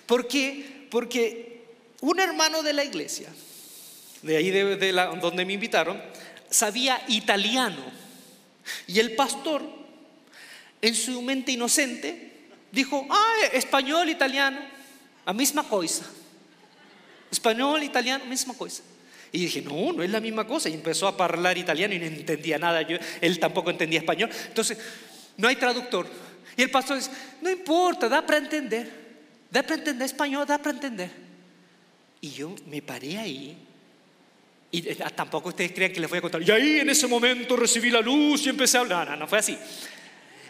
¿Por 0.06 0.28
qué? 0.28 0.86
Porque 0.90 1.62
un 2.00 2.20
hermano 2.20 2.62
de 2.62 2.72
la 2.72 2.84
iglesia 2.84 3.28
de 4.24 4.38
ahí 4.38 4.50
de, 4.50 4.92
donde 5.20 5.44
me 5.44 5.52
invitaron, 5.52 6.02
sabía 6.48 7.04
italiano. 7.08 7.82
Y 8.86 8.98
el 8.98 9.14
pastor, 9.14 9.62
en 10.80 10.94
su 10.94 11.20
mente 11.20 11.52
inocente, 11.52 12.32
dijo, 12.72 13.06
ah, 13.10 13.34
español, 13.52 14.08
italiano, 14.08 14.58
la 15.26 15.34
misma 15.34 15.68
cosa. 15.68 16.06
Español, 17.30 17.82
italiano, 17.82 18.24
misma 18.24 18.54
cosa. 18.54 18.82
Y 19.34 19.40
dije, 19.40 19.62
no, 19.62 19.92
no 19.92 20.04
es 20.04 20.10
la 20.10 20.20
misma 20.20 20.46
cosa. 20.46 20.68
Y 20.68 20.74
empezó 20.74 21.08
a 21.08 21.24
hablar 21.24 21.58
italiano 21.58 21.92
y 21.92 21.98
no 21.98 22.04
entendía 22.04 22.56
nada. 22.56 22.82
Yo, 22.82 22.96
él 23.20 23.40
tampoco 23.40 23.68
entendía 23.68 23.98
español. 23.98 24.30
Entonces, 24.46 24.78
no 25.36 25.48
hay 25.48 25.56
traductor. 25.56 26.06
Y 26.56 26.62
el 26.62 26.70
pastor 26.70 26.98
dice, 26.98 27.10
no 27.42 27.50
importa, 27.50 28.08
da 28.08 28.24
para 28.24 28.38
entender. 28.38 28.88
Da 29.50 29.64
para 29.64 29.74
entender 29.74 30.06
español, 30.06 30.46
da 30.46 30.58
para 30.58 30.70
entender. 30.70 31.10
Y 32.20 32.30
yo 32.30 32.54
me 32.66 32.80
paré 32.80 33.18
ahí 33.18 33.58
y 34.70 34.88
eh, 34.88 34.96
tampoco 35.16 35.48
ustedes 35.48 35.72
crean 35.72 35.92
que 35.92 36.00
les 36.00 36.08
voy 36.08 36.18
a 36.20 36.22
contar. 36.22 36.40
Y 36.40 36.50
ahí 36.52 36.78
en 36.78 36.90
ese 36.90 37.08
momento 37.08 37.56
recibí 37.56 37.90
la 37.90 38.00
luz 38.00 38.46
y 38.46 38.50
empecé 38.50 38.76
a 38.76 38.82
hablar. 38.82 39.10
No, 39.10 39.16
no, 39.16 39.26
fue 39.26 39.38
así. 39.38 39.58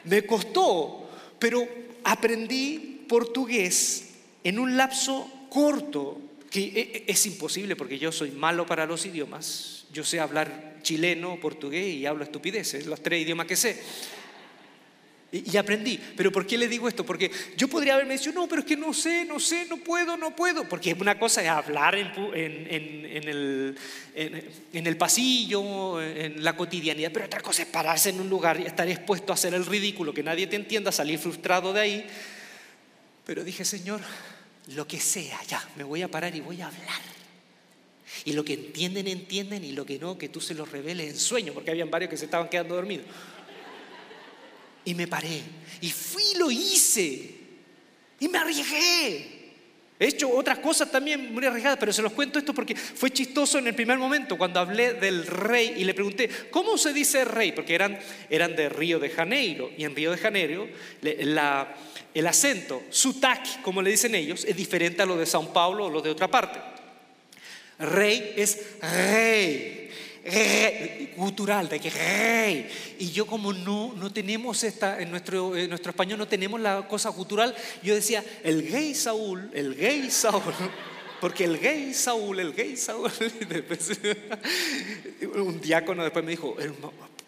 Me 0.05 0.27
costó, 0.27 1.11
pero 1.39 1.67
aprendí 2.05 3.07
portugués 3.09 4.11
en 4.43 4.59
un 4.59 4.77
lapso 4.77 5.31
corto, 5.49 6.21
que 6.55 6.67
eh, 6.67 6.73
eh, 6.77 7.05
es 7.09 7.27
imposible 7.27 7.75
porque 7.75 7.99
yo 7.99 8.13
soy 8.13 8.31
malo 8.31 8.65
para 8.65 8.87
los 8.87 9.05
idiomas. 9.07 9.87
Yo 9.93 10.05
sé 10.05 10.21
hablar 10.21 10.77
chileno, 10.83 11.41
portugués 11.41 11.93
y 11.93 12.07
hablo 12.07 12.23
estupideces, 12.23 12.87
los 12.87 13.03
tres 13.03 13.23
idiomas 13.23 13.49
que 13.49 13.57
sé. 13.57 13.83
Y, 15.33 15.57
aprendí. 15.57 15.99
Pero 16.17 16.31
¿por 16.31 16.47
qué 16.47 16.57
le 16.57 16.69
digo 16.69 16.87
esto? 16.87 17.05
Porque 17.05 17.29
yo 17.57 17.67
podría 17.67 17.95
haberme 17.95 18.17
dicho, 18.17 18.31
no, 18.31 18.47
pero 18.47 18.61
es 18.61 18.69
que 18.69 18.77
no 18.77 18.95
sé, 18.95 19.25
no 19.25 19.41
sé, 19.41 19.67
no 19.69 19.79
puedo, 19.79 20.17
no 20.17 20.37
puedo. 20.37 20.69
Porque 20.69 20.95
una 20.95 21.19
cosa 21.19 21.43
es 21.43 21.49
hablar 21.49 21.97
en, 21.97 22.13
el, 22.71 23.77
en, 24.15 24.87
el, 24.87 24.97
pasillo, 24.97 26.01
en 26.01 26.45
la 26.45 26.55
cotidianidad, 26.55 27.11
pero 27.13 27.27
otra 27.27 27.41
cosa 27.41 27.63
es 27.63 27.69
pararse 27.69 28.11
en 28.11 28.21
un 28.21 28.29
lugar 28.29 28.61
y 28.61 28.67
estar 28.67 28.89
expuesto 28.89 29.33
a 29.33 29.35
hacer 29.35 29.55
el 29.55 29.67
ridículo, 29.67 30.15
que 30.15 30.23
nadie 30.23 30.47
te 30.47 30.55
entienda, 30.55 30.93
salir 30.93 31.19
frustrado 31.19 31.73
de 31.73 31.81
ahí. 31.81 32.07
Pero 33.27 33.43
dije, 33.43 33.65
Señor, 33.65 34.03
lo 34.69 34.87
que 34.87 34.99
sea, 34.99 35.43
ya, 35.45 35.67
me 35.77 35.85
voy 35.85 36.03
a 36.03 36.09
parar 36.09 36.35
y 36.35 36.41
voy 36.41 36.61
a 36.61 36.67
hablar. 36.69 37.03
Y 38.25 38.33
lo 38.33 38.45
que 38.45 38.55
entienden, 38.55 39.09
entienden, 39.09 39.65
y 39.65 39.73
lo 39.73 39.85
que 39.85 39.99
no, 39.99 40.17
que 40.17 40.29
tú 40.29 40.41
se 40.41 40.55
los 40.55 40.71
reveles 40.71 41.11
en 41.11 41.19
sueño, 41.19 41.53
porque 41.53 41.71
habían 41.71 41.91
varios 41.91 42.11
que 42.11 42.17
se 42.17 42.25
estaban 42.27 42.49
quedando 42.49 42.75
dormidos. 42.75 43.07
Y 44.85 44.95
me 44.95 45.07
paré. 45.07 45.43
Y 45.81 45.91
fui 45.91 46.23
y 46.35 46.39
lo 46.39 46.51
hice. 46.51 47.35
Y 48.21 48.29
me 48.29 48.39
arriesgué. 48.39 49.44
He 49.99 50.09
hecho 50.09 50.29
otras 50.29 50.59
cosas 50.59 50.91
también 50.91 51.33
muy 51.33 51.47
arriesgadas, 51.47 51.79
pero 51.79 51.93
se 51.93 52.03
los 52.03 52.13
cuento 52.13 52.39
esto 52.39 52.53
porque 52.53 52.75
fue 52.75 53.13
chistoso 53.13 53.59
en 53.59 53.69
el 53.69 53.75
primer 53.75 53.97
momento 53.97 54.37
cuando 54.37 54.59
hablé 54.59 54.95
del 54.95 55.25
rey 55.25 55.75
y 55.77 55.85
le 55.85 55.95
pregunté, 55.95 56.29
¿cómo 56.51 56.77
se 56.77 56.93
dice 56.93 57.25
rey? 57.25 57.53
Porque 57.53 57.77
eran, 57.77 57.99
eran 58.29 58.57
de 58.57 58.69
Río 58.69 58.99
de 58.99 59.11
Janeiro 59.11 59.71
y 59.79 59.85
en 59.85 59.95
Río 59.95 60.11
de 60.11 60.19
Janeiro 60.19 60.69
el 61.03 62.27
acento, 62.27 62.83
sutac, 62.91 63.63
como 63.63 63.83
le 63.83 63.91
dicen 63.91 64.17
ellos, 64.17 64.45
es 64.45 64.57
diferente 64.57 65.03
a 65.03 65.07
lo 65.07 65.17
de 65.17 65.27
Sao 65.27 65.53
Paulo 65.53 65.87
o 65.87 65.91
lo 65.91 66.01
de 66.01 66.11
otra 66.11 66.29
parte. 66.29 66.61
Rey 67.79 68.35
es 68.37 68.79
rey 68.81 69.84
cultural, 71.17 71.69
de 71.69 71.81
que. 71.81 72.71
Y 72.99 73.11
yo 73.11 73.27
como 73.27 73.53
no, 73.53 73.93
no 73.95 74.13
tenemos 74.13 74.63
esta, 74.65 75.01
en 75.01 75.11
nuestro, 75.11 75.57
en 75.57 75.69
nuestro 75.69 75.91
español 75.91 76.19
no 76.19 76.29
tenemos 76.29 76.61
la 76.61 76.87
cosa 76.89 77.13
cultural, 77.13 77.55
yo 77.83 77.95
decía, 77.95 78.25
el 78.43 78.71
gay 78.71 78.95
Saúl, 78.95 79.51
el 79.55 79.75
gay 79.75 80.11
Saúl. 80.11 80.43
Porque 81.21 81.45
el 81.45 81.59
gay 81.59 81.95
Saúl, 81.95 82.41
el 82.41 82.53
gay 82.53 82.77
Saúl. 82.77 83.11
un 85.37 85.61
diácono 85.61 86.03
después 86.03 86.25
me 86.25 86.33
dijo, 86.33 86.57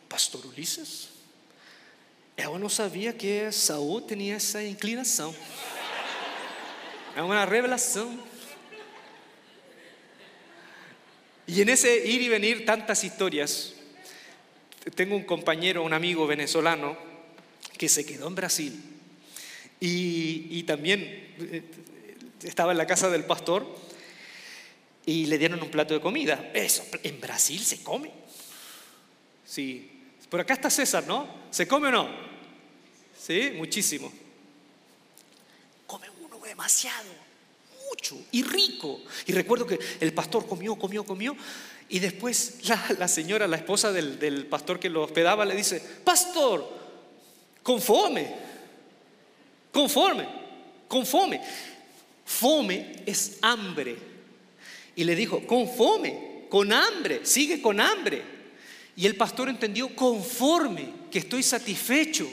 Pastor 0.09 0.47
Ulises, 0.47 1.09
yo 2.37 2.59
no 2.59 2.69
sabía 2.69 3.17
que 3.17 3.51
Saúl 3.53 4.07
tenía 4.07 4.37
esa 4.37 4.63
inclinación. 4.63 5.33
Es 7.17 7.23
una 7.23 7.47
revelación. 7.47 8.36
Y 11.47 11.63
en 11.63 11.69
ese 11.69 12.07
ir 12.07 12.23
y 12.23 12.29
venir 12.29 12.65
tantas 12.65 13.05
historias, 13.05 13.75
tengo 14.95 15.17
un 15.17 15.25
compañero, 15.25 15.83
un 15.83 15.93
amigo 15.93 16.27
venezolano, 16.27 16.97
que 17.77 17.89
se 17.89 18.07
quedó 18.07 18.29
en 18.29 18.35
Brasil 18.35 18.83
y, 19.81 20.63
también 20.63 21.01
eh, 21.39 21.63
estaba 22.43 22.73
en 22.73 22.79
la 22.79 22.87
casa 22.87 23.11
del 23.11 23.25
pastor 23.25 23.67
y 25.05 25.27
le 25.27 25.39
dieron 25.39 25.63
un 25.63 25.71
plato 25.71 25.95
de 25.95 26.01
comida. 26.01 26.51
Eso, 26.55 26.85
en 27.03 27.21
Brasil 27.21 27.61
se 27.61 27.83
come. 27.83 28.11
Sí. 29.45 29.91
Por 30.29 30.41
acá 30.41 30.55
está 30.55 30.71
César, 30.71 31.07
¿no? 31.07 31.29
¿Se 31.51 31.69
come 31.69 31.89
o 31.89 31.93
no? 31.93 32.09
Sí, 33.17 33.53
muchísimo. 33.55 34.13
Come 35.87 36.09
uno 36.21 36.39
demasiado 36.41 37.26
y 38.33 38.43
rico. 38.43 39.01
Y 39.27 39.33
recuerdo 39.33 39.67
que 39.67 39.79
el 40.01 40.13
pastor 40.13 40.47
comió, 40.47 40.77
comió, 40.77 41.05
comió. 41.05 41.37
Y 41.89 41.99
después 41.99 42.59
la, 42.99 43.09
señora, 43.09 43.47
la 43.47 43.57
esposa 43.57 43.93
del, 43.93 44.47
pastor 44.47 44.81
que 44.81 44.91
lo 44.91 45.03
hospedaba, 45.03 45.45
le 45.45 45.55
dice, 45.55 45.81
pastor, 46.05 46.69
conforme, 47.63 48.35
conforme, 49.73 50.27
conforme. 50.89 51.41
Fome 52.25 53.05
es 53.07 53.39
hambre. 53.41 53.97
Y 54.97 55.05
le 55.05 55.15
dijo, 55.15 55.47
conforme, 55.47 56.47
con 56.49 56.73
hambre, 56.73 57.21
sigue 57.23 57.63
con 57.63 57.81
hambre. 57.81 58.23
Y 58.97 59.07
el 59.07 59.15
pastor 59.15 59.49
entendió, 59.49 59.95
conforme, 59.95 60.89
que 61.11 61.21
estoy 61.21 61.45
satisfecho. 61.45 62.29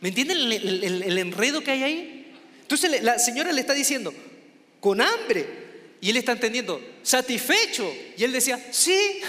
¿Me 0.00 0.08
entienden 0.08 0.38
el, 0.50 1.18
enredo 1.18 1.60
que 1.60 1.70
hay 1.70 1.82
ahí? 1.84 2.34
Entonces 2.62 3.02
la 3.02 3.18
señora 3.18 3.52
le 3.52 3.60
está 3.60 3.74
diciendo, 3.74 4.12
con 4.80 5.00
hambre. 5.00 5.46
Y 6.00 6.10
él 6.10 6.16
está 6.16 6.32
entendiendo, 6.32 6.80
satisfecho. 7.02 7.92
Y 8.16 8.24
él 8.24 8.32
decía, 8.32 8.58
sí. 8.70 9.20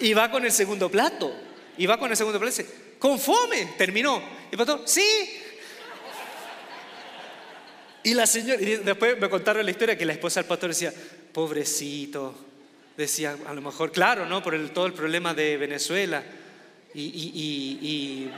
Y 0.00 0.14
va 0.14 0.30
con 0.30 0.44
el 0.44 0.52
segundo 0.52 0.90
plato. 0.90 1.34
Y 1.76 1.86
va 1.86 1.98
con 1.98 2.10
el 2.10 2.16
segundo 2.16 2.38
plato 2.38 2.54
y 2.54 2.62
dice, 2.62 2.74
conforme, 2.98 3.74
terminó. 3.76 4.22
Y 4.50 4.54
el 4.54 4.58
pastor, 4.58 4.82
sí. 4.86 5.04
Y 8.04 8.14
la 8.14 8.26
señora, 8.26 8.60
y 8.60 8.76
después 8.76 9.18
me 9.18 9.30
contaron 9.30 9.64
la 9.64 9.70
historia 9.70 9.96
que 9.96 10.04
la 10.04 10.12
esposa 10.12 10.40
del 10.40 10.48
pastor 10.48 10.68
decía, 10.68 10.92
pobrecito, 11.32 12.34
decía, 12.96 13.36
a 13.46 13.54
lo 13.54 13.62
mejor, 13.62 13.92
claro, 13.92 14.26
¿no? 14.26 14.42
Por 14.42 14.54
el, 14.54 14.70
todo 14.72 14.86
el 14.86 14.92
problema 14.92 15.32
de 15.34 15.56
Venezuela. 15.56 16.22
Y, 16.94 18.28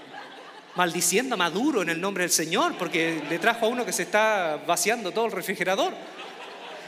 maldiciendo 0.77 1.35
a 1.35 1.39
Maduro 1.39 1.83
en 1.83 1.89
el 1.89 2.01
nombre 2.01 2.25
del 2.25 2.31
Señor, 2.31 2.77
porque 2.79 3.23
le 3.29 3.39
trajo 3.39 3.67
a 3.67 3.69
uno 3.69 3.85
que 3.85 3.93
se 3.93 4.03
está 4.03 4.63
vaciando 4.67 5.11
todo 5.11 5.27
el 5.27 5.33
refrigerador. 5.33 5.95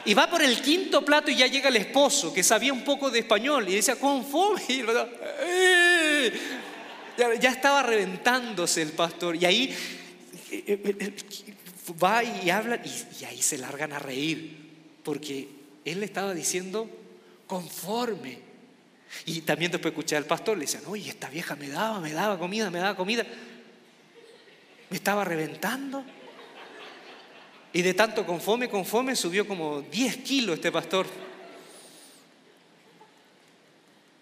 Y 0.05 0.15
va 0.15 0.31
por 0.31 0.43
el 0.43 0.61
quinto 0.63 1.05
plato 1.05 1.31
y 1.31 1.37
ya 1.37 1.47
llega 1.47 1.69
el 1.69 1.77
esposo, 1.77 2.33
que 2.33 2.43
sabía 2.43 2.73
un 2.73 2.85
poco 2.85 3.11
de 3.11 3.21
español, 3.21 3.69
y 3.69 3.75
decía, 3.75 3.97
conforme. 3.97 4.63
Y 4.69 4.85
¡Eh! 5.43 6.33
ya, 7.41 7.51
estaba 7.51 7.83
reventándose 7.83 8.83
el 8.83 8.93
pastor. 8.93 9.37
Y 9.37 9.45
ahí 9.45 9.77
eh, 10.51 10.65
eh, 10.67 11.17
va 12.03 12.23
y 12.23 12.51
habla, 12.51 12.81
y, 12.85 13.25
ahí 13.25 13.43
se 13.43 13.59
largan 13.59 13.93
a 13.93 13.99
reír, 13.99 14.57
porque 15.03 15.49
él 15.85 16.01
le 16.01 16.07
estaba 16.07 16.35
diciendo, 16.35 16.89
conforme. 17.47 18.39
Y 19.25 19.41
también 19.41 19.73
después 19.73 19.93
escuché 19.93 20.17
al 20.17 20.27
pastor, 20.27 20.59
le 20.59 20.65
decían, 20.65 20.85
oye, 20.87 21.09
esta 21.09 21.29
vieja 21.31 21.57
me 21.57 21.69
daba, 21.69 22.01
me 22.01 22.13
daba 22.13 22.39
comida, 22.39 22.71
me 22.71 22.79
daba 22.79 22.95
comida. 22.95 23.27
Me 24.91 24.97
estaba 24.97 25.25
reventando. 25.25 26.05
Y 27.73 27.83
de 27.83 27.95
tanto 27.95 28.25
conforme, 28.25 28.69
conforme, 28.69 29.15
subió 29.15 29.47
como 29.47 29.83
10 29.83 30.17
kilos 30.19 30.57
este 30.57 30.73
pastor. 30.73 31.07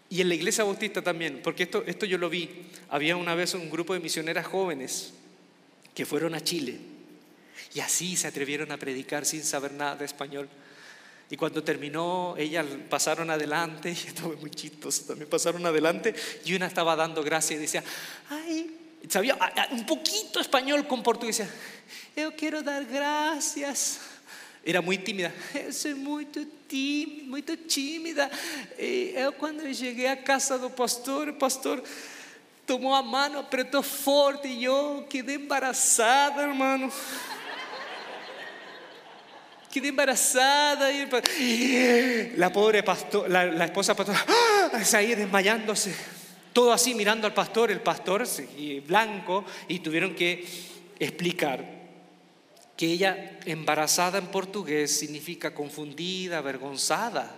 Y 0.09 0.21
en 0.21 0.29
la 0.29 0.35
iglesia 0.35 0.65
bautista 0.65 1.03
también, 1.03 1.41
porque 1.43 1.65
esto, 1.65 1.83
esto 1.87 2.07
yo 2.07 2.19
lo 2.19 2.29
vi. 2.29 2.69
Había 2.89 3.17
una 3.17 3.35
vez 3.35 3.55
un 3.55 3.71
grupo 3.71 3.95
de 3.95 4.01
misioneras 4.01 4.47
jóvenes 4.47 5.13
que 5.95 6.07
fueron 6.07 6.35
a 6.35 6.41
Chile. 6.41 6.79
Y 7.75 7.81
así 7.81 8.17
se 8.17 8.27
atrevieron 8.27 8.71
a 8.73 8.77
predicar 8.77 9.25
sin 9.25 9.43
saber 9.43 9.73
nada 9.73 9.97
de 9.97 10.05
español. 10.05 10.49
Y 11.29 11.37
cuando 11.37 11.65
terminó, 11.65 12.37
ellas 12.39 12.67
pasaron 12.89 13.31
adelante, 13.31 13.91
y 14.05 14.09
esto 14.09 14.23
fue 14.23 14.37
muy 14.37 14.51
chistoso, 14.51 15.05
también 15.07 15.29
pasaron 15.29 15.65
adelante, 15.67 16.15
y 16.45 16.55
una 16.55 16.67
estaba 16.67 16.95
dando 16.95 17.23
gracias 17.23 17.59
y 17.59 17.63
decía, 17.63 17.83
ay, 18.31 18.71
sabía 19.09 19.37
ah, 19.41 19.53
ah, 19.57 19.69
un 19.73 19.87
poquito 19.87 20.41
español 20.41 20.87
con 20.87 21.03
portugués. 21.03 21.43
Yo 22.17 22.35
quiero 22.35 22.63
dar 22.63 22.85
gracias. 22.85 24.01
Era 24.65 24.81
muy 24.81 24.99
tímida. 24.99 25.33
Muy 25.97 26.27
tímida, 26.27 27.25
muy 27.29 27.43
tímida. 27.43 28.31
Eh, 28.77 29.15
yo 29.17 29.33
cuando 29.37 29.63
llegué 29.65 30.09
a 30.09 30.25
casa 30.25 30.59
del 30.59 30.73
pastor, 30.73 31.29
el 31.29 31.37
pastor 31.37 31.85
tomó 32.65 32.97
a 32.97 33.03
mano, 33.03 33.39
apretó 33.39 33.83
fuerte 33.83 34.49
y 34.49 34.61
yo 34.61 35.07
quedé 35.09 35.35
embarazada, 35.35 36.43
hermano. 36.43 36.91
Quedé 39.73 39.89
embarazada 39.89 40.91
y 40.91 42.33
la 42.37 42.51
pobre 42.51 42.83
pastor, 42.83 43.31
la, 43.31 43.67
esposa 43.67 43.95
pastor, 43.95 44.17
¡ah! 44.27 44.83
ahí 44.95 45.15
desmayándose 45.15 45.95
todo 46.57 46.73
así 46.73 46.95
mirando 46.95 47.27
al 47.27 47.35
pastor, 47.35 47.71
el 47.71 47.83
pastor 47.83 48.27
blanco, 48.87 49.45
y 49.69 49.81
tuvieron 49.81 50.15
que 50.15 50.43
explicar 50.99 51.63
que 52.75 52.87
ella 52.87 53.39
embarazada 53.45 54.17
en 54.17 54.29
portugués 54.29 54.99
significa 54.99 55.53
confundida, 55.53 56.39
avergonzada. 56.39 57.31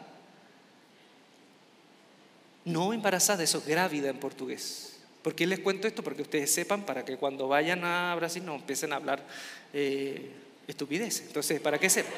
No 2.64 2.92
embarazada, 2.92 3.42
eso 3.42 3.58
es 3.58 3.66
grávida 3.66 4.08
en 4.08 4.18
portugués. 4.18 5.00
¿Por 5.20 5.34
qué 5.34 5.48
les 5.48 5.58
cuento 5.58 5.88
esto? 5.88 6.04
Porque 6.04 6.22
ustedes 6.22 6.54
sepan, 6.54 6.86
para 6.86 7.04
que 7.04 7.16
cuando 7.16 7.48
vayan 7.48 7.84
a 7.84 8.14
Brasil 8.14 8.46
no 8.46 8.54
empiecen 8.54 8.92
a 8.92 8.96
hablar 8.96 9.26
eh, 9.72 10.30
estupidez. 10.68 11.22
Entonces, 11.22 11.60
¿para 11.60 11.76
qué 11.80 11.90
sepan? 11.90 12.12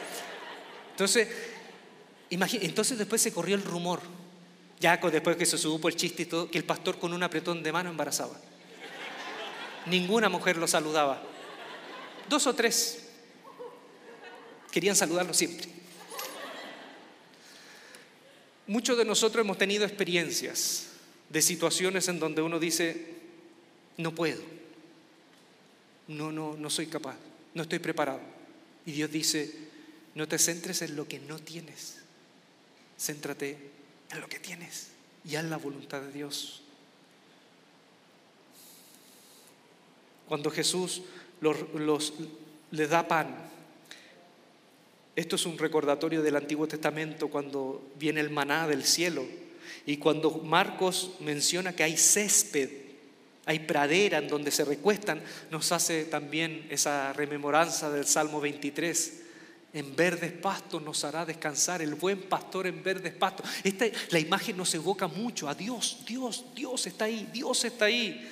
Entonces, 0.90 1.28
entonces 2.28 2.98
después 2.98 3.22
se 3.22 3.32
corrió 3.32 3.54
el 3.56 3.62
rumor 3.62 4.19
ya 4.80 4.96
después 4.96 5.36
que 5.36 5.44
se 5.44 5.58
supo 5.58 5.88
el 5.88 5.96
chiste 5.96 6.22
y 6.22 6.26
todo, 6.26 6.50
que 6.50 6.56
el 6.56 6.64
pastor 6.64 6.98
con 6.98 7.12
un 7.12 7.22
apretón 7.22 7.62
de 7.62 7.70
mano 7.70 7.90
embarazaba. 7.90 8.40
Ninguna 9.86 10.30
mujer 10.30 10.56
lo 10.56 10.66
saludaba. 10.66 11.22
Dos 12.28 12.46
o 12.46 12.54
tres 12.54 13.06
querían 14.72 14.96
saludarlo 14.96 15.34
siempre. 15.34 15.68
Muchos 18.66 18.96
de 18.96 19.04
nosotros 19.04 19.44
hemos 19.44 19.58
tenido 19.58 19.84
experiencias 19.84 20.86
de 21.28 21.42
situaciones 21.42 22.08
en 22.08 22.18
donde 22.18 22.40
uno 22.40 22.58
dice, 22.58 23.14
no 23.98 24.14
puedo, 24.14 24.40
no, 26.08 26.32
no, 26.32 26.56
no 26.56 26.70
soy 26.70 26.86
capaz, 26.86 27.16
no 27.52 27.62
estoy 27.62 27.80
preparado. 27.80 28.20
Y 28.86 28.92
Dios 28.92 29.10
dice, 29.10 29.52
no 30.14 30.26
te 30.26 30.38
centres 30.38 30.80
en 30.82 30.96
lo 30.96 31.06
que 31.06 31.18
no 31.18 31.38
tienes, 31.38 31.98
céntrate 32.98 33.79
en 34.10 34.20
lo 34.20 34.28
que 34.28 34.38
tienes 34.38 34.88
y 35.24 35.36
en 35.36 35.50
la 35.50 35.56
voluntad 35.56 36.00
de 36.00 36.12
Dios. 36.12 36.62
Cuando 40.28 40.50
Jesús 40.50 41.02
los, 41.40 42.12
les 42.70 42.90
da 42.90 43.06
pan, 43.08 43.34
esto 45.16 45.36
es 45.36 45.44
un 45.46 45.58
recordatorio 45.58 46.22
del 46.22 46.36
Antiguo 46.36 46.68
Testamento 46.68 47.28
cuando 47.28 47.90
viene 47.96 48.20
el 48.20 48.30
maná 48.30 48.68
del 48.68 48.84
cielo 48.84 49.24
y 49.86 49.96
cuando 49.96 50.30
Marcos 50.30 51.16
menciona 51.20 51.74
que 51.74 51.82
hay 51.82 51.96
césped, 51.96 52.70
hay 53.46 53.60
pradera 53.60 54.18
en 54.18 54.28
donde 54.28 54.50
se 54.50 54.64
recuestan, 54.64 55.20
nos 55.50 55.72
hace 55.72 56.04
también 56.04 56.66
esa 56.70 57.12
rememoranza 57.12 57.90
del 57.90 58.06
Salmo 58.06 58.40
23 58.40 59.20
en 59.72 59.94
verdes 59.94 60.32
pastos 60.32 60.82
nos 60.82 61.04
hará 61.04 61.24
descansar, 61.24 61.80
el 61.80 61.94
buen 61.94 62.22
pastor 62.22 62.66
en 62.66 62.82
verdes 62.82 63.12
pastos. 63.14 63.46
Esta, 63.62 63.86
la 64.10 64.18
imagen 64.18 64.56
nos 64.56 64.74
evoca 64.74 65.06
mucho 65.06 65.48
a 65.48 65.54
Dios, 65.54 65.98
Dios, 66.06 66.44
Dios 66.54 66.86
está 66.86 67.04
ahí, 67.04 67.28
Dios 67.32 67.64
está 67.64 67.84
ahí. 67.84 68.28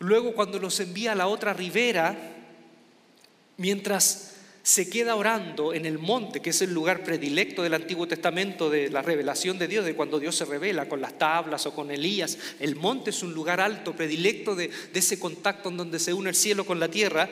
Luego 0.00 0.32
cuando 0.32 0.58
los 0.58 0.78
envía 0.80 1.12
a 1.12 1.14
la 1.14 1.28
otra 1.28 1.52
ribera, 1.52 2.16
mientras 3.56 4.34
se 4.62 4.90
queda 4.90 5.16
orando 5.16 5.72
en 5.72 5.86
el 5.86 5.98
monte, 5.98 6.40
que 6.40 6.50
es 6.50 6.60
el 6.60 6.74
lugar 6.74 7.02
predilecto 7.02 7.62
del 7.62 7.74
Antiguo 7.74 8.06
Testamento 8.06 8.68
de 8.68 8.90
la 8.90 9.00
revelación 9.00 9.58
de 9.58 9.66
Dios, 9.66 9.84
de 9.84 9.94
cuando 9.94 10.20
Dios 10.20 10.36
se 10.36 10.44
revela 10.44 10.88
con 10.88 11.00
las 11.00 11.16
tablas 11.16 11.64
o 11.66 11.74
con 11.74 11.90
Elías. 11.90 12.36
El 12.60 12.76
monte 12.76 13.10
es 13.10 13.22
un 13.22 13.32
lugar 13.32 13.60
alto, 13.60 13.96
predilecto 13.96 14.54
de, 14.54 14.68
de 14.68 14.98
ese 14.98 15.18
contacto 15.18 15.70
en 15.70 15.78
donde 15.78 15.98
se 15.98 16.12
une 16.12 16.30
el 16.30 16.36
cielo 16.36 16.66
con 16.66 16.78
la 16.78 16.88
tierra. 16.88 17.30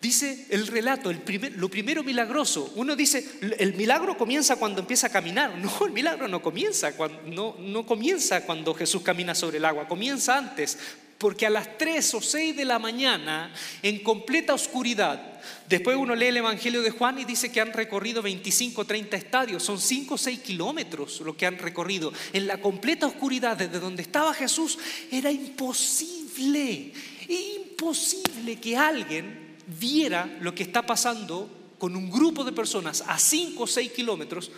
Dice 0.00 0.46
el 0.50 0.66
relato, 0.66 1.10
el 1.10 1.22
lo 1.56 1.70
primero 1.70 2.04
milagroso. 2.04 2.72
Uno 2.76 2.94
dice, 2.94 3.26
el 3.58 3.74
milagro 3.74 4.16
comienza 4.16 4.56
cuando 4.56 4.80
empieza 4.80 5.06
a 5.06 5.10
caminar. 5.10 5.54
No, 5.66 5.86
el 5.86 5.92
milagro 5.92 6.28
no 6.28 6.42
comienza, 6.42 6.92
cuando, 6.96 7.22
no, 7.22 7.56
no 7.58 7.86
comienza 7.86 8.44
cuando 8.44 8.74
Jesús 8.74 9.02
camina 9.02 9.34
sobre 9.34 9.56
el 9.58 9.64
agua, 9.64 9.88
comienza 9.88 10.36
antes. 10.36 10.78
Porque 11.18 11.46
a 11.46 11.50
las 11.50 11.78
3 11.78 12.14
o 12.14 12.20
6 12.20 12.56
de 12.56 12.66
la 12.66 12.78
mañana, 12.78 13.52
en 13.82 14.02
completa 14.02 14.52
oscuridad, 14.52 15.40
después 15.66 15.96
uno 15.96 16.14
lee 16.14 16.26
el 16.26 16.36
Evangelio 16.36 16.82
de 16.82 16.90
Juan 16.90 17.18
y 17.18 17.24
dice 17.24 17.50
que 17.50 17.62
han 17.62 17.72
recorrido 17.72 18.20
25 18.20 18.82
o 18.82 18.84
30 18.84 19.16
estadios, 19.16 19.62
son 19.62 19.80
5 19.80 20.14
o 20.14 20.18
6 20.18 20.40
kilómetros 20.40 21.22
lo 21.22 21.34
que 21.34 21.46
han 21.46 21.58
recorrido. 21.58 22.12
En 22.34 22.46
la 22.46 22.60
completa 22.60 23.06
oscuridad, 23.06 23.56
desde 23.56 23.80
donde 23.80 24.02
estaba 24.02 24.34
Jesús, 24.34 24.78
era 25.10 25.30
imposible, 25.30 26.92
imposible 27.28 28.56
que 28.60 28.76
alguien 28.76 29.45
viera 29.66 30.38
lo 30.40 30.54
que 30.54 30.62
está 30.62 30.84
pasando 30.84 31.74
con 31.78 31.94
un 31.96 32.10
grupo 32.10 32.44
de 32.44 32.52
personas 32.52 33.02
a 33.06 33.18
5 33.18 33.62
o 33.62 33.66
6 33.66 33.92
kilómetros 33.92 34.50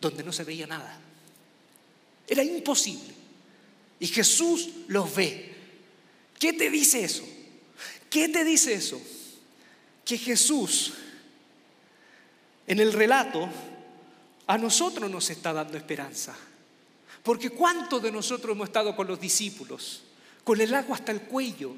donde 0.00 0.24
no 0.24 0.32
se 0.32 0.44
veía 0.44 0.66
nada. 0.66 0.98
Era 2.26 2.42
imposible. 2.42 3.14
Y 4.00 4.06
Jesús 4.06 4.68
los 4.88 5.14
ve. 5.14 5.54
¿Qué 6.38 6.52
te 6.52 6.70
dice 6.70 7.04
eso? 7.04 7.24
¿Qué 8.08 8.28
te 8.28 8.44
dice 8.44 8.74
eso? 8.74 9.00
Que 10.04 10.16
Jesús 10.16 10.94
en 12.66 12.80
el 12.80 12.92
relato 12.92 13.48
a 14.46 14.56
nosotros 14.56 15.10
nos 15.10 15.28
está 15.30 15.52
dando 15.52 15.76
esperanza. 15.76 16.36
Porque 17.22 17.50
¿cuántos 17.50 18.02
de 18.02 18.10
nosotros 18.10 18.54
hemos 18.54 18.68
estado 18.68 18.96
con 18.96 19.06
los 19.06 19.20
discípulos? 19.20 20.02
con 20.44 20.60
el 20.60 20.74
agua 20.74 20.96
hasta 20.96 21.12
el 21.12 21.22
cuello, 21.22 21.74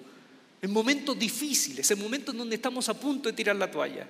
en 0.62 0.70
momentos 0.70 1.18
difíciles, 1.18 1.90
en 1.90 1.98
momentos 1.98 2.36
donde 2.36 2.54
estamos 2.54 2.88
a 2.88 2.94
punto 2.94 3.28
de 3.28 3.32
tirar 3.32 3.56
la 3.56 3.68
toalla. 3.68 4.08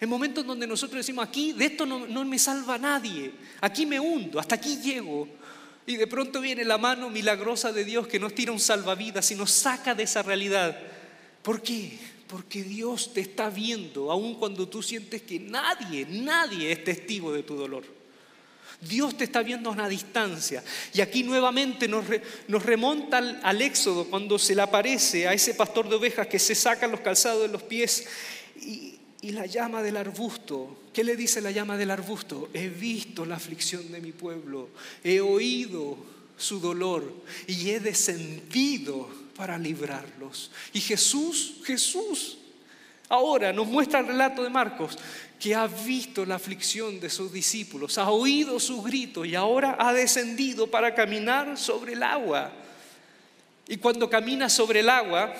En 0.00 0.08
momentos 0.08 0.44
donde 0.44 0.66
nosotros 0.66 0.96
decimos, 0.96 1.28
aquí 1.28 1.52
de 1.52 1.66
esto 1.66 1.84
no, 1.84 2.06
no 2.06 2.24
me 2.24 2.38
salva 2.38 2.78
nadie, 2.78 3.30
aquí 3.60 3.84
me 3.84 4.00
hundo, 4.00 4.40
hasta 4.40 4.54
aquí 4.54 4.78
llego. 4.78 5.28
Y 5.86 5.96
de 5.96 6.06
pronto 6.06 6.40
viene 6.40 6.64
la 6.64 6.78
mano 6.78 7.10
milagrosa 7.10 7.72
de 7.72 7.84
Dios 7.84 8.06
que 8.08 8.18
nos 8.18 8.34
tira 8.34 8.52
un 8.52 8.58
salvavidas 8.58 9.30
y 9.30 9.34
nos 9.34 9.50
saca 9.50 9.94
de 9.94 10.04
esa 10.04 10.22
realidad. 10.22 10.76
¿Por 11.42 11.60
qué? 11.60 11.98
Porque 12.26 12.62
Dios 12.62 13.12
te 13.12 13.20
está 13.20 13.50
viendo, 13.50 14.10
aun 14.10 14.36
cuando 14.36 14.66
tú 14.66 14.82
sientes 14.82 15.22
que 15.22 15.38
nadie, 15.38 16.06
nadie 16.08 16.72
es 16.72 16.82
testigo 16.82 17.32
de 17.32 17.42
tu 17.42 17.54
dolor. 17.54 17.84
Dios 18.88 19.16
te 19.16 19.24
está 19.24 19.42
viendo 19.42 19.70
a 19.70 19.72
una 19.72 19.88
distancia. 19.88 20.62
Y 20.92 21.00
aquí 21.00 21.22
nuevamente 21.22 21.88
nos, 21.88 22.04
remonta 22.48 23.18
al, 23.18 23.62
Éxodo 23.62 24.06
cuando 24.06 24.38
se 24.38 24.54
le 24.54 24.62
aparece 24.62 25.28
a 25.28 25.32
ese 25.32 25.54
pastor 25.54 25.88
de 25.88 25.96
ovejas 25.96 26.26
que 26.26 26.38
se 26.38 26.54
saca 26.54 26.86
los 26.88 27.00
calzados 27.00 27.42
de 27.42 27.48
los 27.48 27.62
pies 27.62 28.06
y, 28.60 28.98
y 29.22 29.30
la 29.30 29.46
llama 29.46 29.82
del 29.82 29.96
arbusto. 29.96 30.76
¿Qué 30.92 31.04
le 31.04 31.16
dice 31.16 31.40
la 31.40 31.52
llama 31.52 31.76
del 31.76 31.92
arbusto? 31.92 32.50
He 32.52 32.68
visto 32.68 33.24
la 33.24 33.36
aflicción 33.36 33.90
de 33.92 34.00
mi 34.00 34.12
pueblo, 34.12 34.68
he 35.02 35.20
oído 35.20 35.96
su 36.36 36.58
dolor 36.58 37.14
y 37.46 37.70
he 37.70 37.80
descendido 37.80 39.08
para 39.36 39.56
librarlos. 39.58 40.50
Y 40.72 40.80
Jesús, 40.80 41.60
Jesús, 41.64 42.38
ahora 43.08 43.52
nos 43.52 43.68
muestra 43.68 44.00
el 44.00 44.08
relato 44.08 44.42
de 44.42 44.50
Marcos, 44.50 44.98
que 45.42 45.56
ha 45.56 45.66
visto 45.66 46.24
la 46.24 46.36
aflicción 46.36 47.00
de 47.00 47.10
sus 47.10 47.32
discípulos, 47.32 47.98
ha 47.98 48.10
oído 48.10 48.60
su 48.60 48.80
grito 48.80 49.24
y 49.24 49.34
ahora 49.34 49.76
ha 49.78 49.92
descendido 49.92 50.68
para 50.68 50.94
caminar 50.94 51.58
sobre 51.58 51.94
el 51.94 52.02
agua. 52.04 52.52
Y 53.66 53.78
cuando 53.78 54.08
camina 54.08 54.48
sobre 54.48 54.80
el 54.80 54.88
agua, 54.88 55.34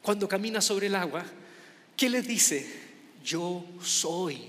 cuando 0.00 0.26
camina 0.26 0.62
sobre 0.62 0.86
el 0.86 0.94
agua, 0.94 1.26
¿Qué 1.96 2.10
les 2.10 2.26
dice? 2.26 2.66
Yo 3.24 3.64
soy, 3.82 4.42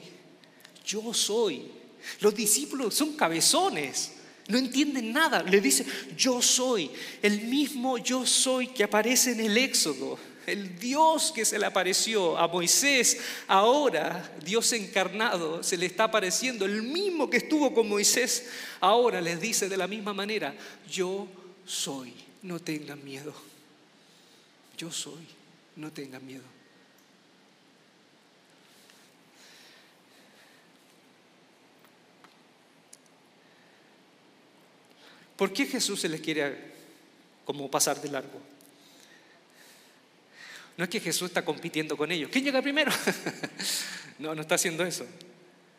yo 0.86 1.14
soy. 1.14 1.72
Los 2.20 2.36
discípulos 2.36 2.93
son 2.93 3.14
cabezones, 3.14 4.12
no 4.50 4.58
entienden 4.58 5.14
nada. 5.14 5.41
Le 5.41 5.62
dice, 5.62 5.86
yo 6.16 6.41
soy, 6.41 6.91
el 7.22 7.41
mismo 7.41 7.98
yo 7.98 8.26
soy 8.26 8.68
que 8.68 8.84
aparece 8.84 9.32
en 9.32 9.39
el 9.39 9.58
Éxodo. 9.58 10.20
El 10.48 10.80
Dios 10.80 11.34
que 11.34 11.43
se 11.43 11.60
le 11.60 11.66
apareció 11.66 12.38
a 12.38 12.48
Moisés, 12.48 13.20
ahora 13.50 14.34
Dios 14.45 14.72
encarnado 14.72 15.62
se 15.62 15.76
le 15.76 15.86
está 15.86 16.06
apareciendo. 16.06 16.64
El 16.64 16.84
mismo 16.84 17.30
que 17.30 17.36
estuvo 17.36 17.74
con 17.74 17.89
Moisés, 17.89 18.50
ahora 18.80 19.20
les 19.20 19.41
dice 19.41 19.68
de 19.68 19.76
la 19.76 19.88
misma 19.88 20.14
manera, 20.14 20.56
yo 20.89 21.28
soy, 21.66 22.14
no 22.43 22.62
tengan 22.62 23.04
miedo. 23.04 23.34
Yo 24.78 24.89
soy, 24.89 25.28
no 25.76 25.91
tengan 25.91 26.26
miedo. 26.26 26.45
¿Por 35.36 35.52
qué 35.52 35.66
Jesús 35.66 36.00
se 36.00 36.08
les 36.08 36.22
quiere 36.22 36.72
como 37.43 37.70
pasar 37.70 38.02
de 38.02 38.10
largo? 38.10 38.47
No 40.78 40.84
es 40.84 40.89
que 40.89 40.99
Jesús 40.99 41.30
está 41.30 41.43
compitiendo 41.43 41.97
con 41.97 42.11
ellos. 42.11 42.30
¿Quién 42.32 42.45
llega 42.45 42.61
primero? 42.61 42.91
no, 44.19 44.34
no 44.36 44.41
está 44.41 44.55
haciendo 44.55 44.86
eso. 44.86 45.05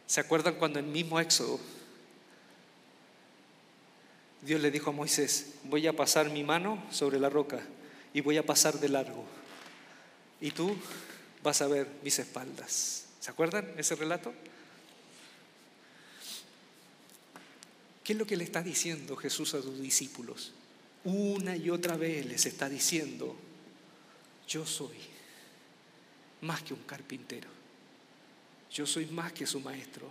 ¿Se 0.07 0.21
acuerdan 0.21 0.55
cuando 0.55 0.79
el 0.79 0.87
mismo 0.87 1.21
Éxodo 1.21 1.61
Dios 4.43 4.61
le 4.61 4.71
dijo 4.71 4.91
a 4.91 4.93
Moisés, 4.93 5.47
voy 5.65 5.87
a 5.87 5.93
pasar 5.93 6.31
mi 6.31 6.45
mano 6.45 6.83
sobre 6.91 7.19
la 7.19 7.29
roca 7.29 7.61
y 8.15 8.21
voy 8.21 8.37
a 8.37 8.47
pasar 8.47 8.79
de 8.79 8.89
largo. 8.89 9.25
Y 10.41 10.53
tú 10.53 10.77
vas 11.43 11.61
a 11.61 11.67
ver 11.67 11.89
mis 12.05 12.19
espaldas. 12.19 13.07
¿Se 13.21 13.31
acuerdan 13.31 13.69
ese 13.77 13.97
relato? 13.97 14.33
¿Qué 18.05 18.13
es 18.13 18.19
lo 18.19 18.27
que 18.27 18.37
le 18.37 18.45
está 18.45 18.63
diciendo 18.63 19.17
Jesús 19.17 19.55
a 19.55 19.63
sus 19.63 19.81
discípulos? 19.81 20.53
Una 21.05 21.57
y 21.57 21.71
otra 21.71 21.97
vez 21.97 22.25
les 22.25 22.47
está 22.47 22.69
diciendo, 22.69 23.37
yo 24.49 24.65
soy 24.65 24.97
más 26.41 26.63
que 26.63 26.73
un 26.73 26.83
carpintero, 26.85 27.49
yo 28.73 28.87
soy 28.87 29.07
más 29.07 29.33
que 29.33 29.47
su 29.47 29.61
maestro, 29.61 30.09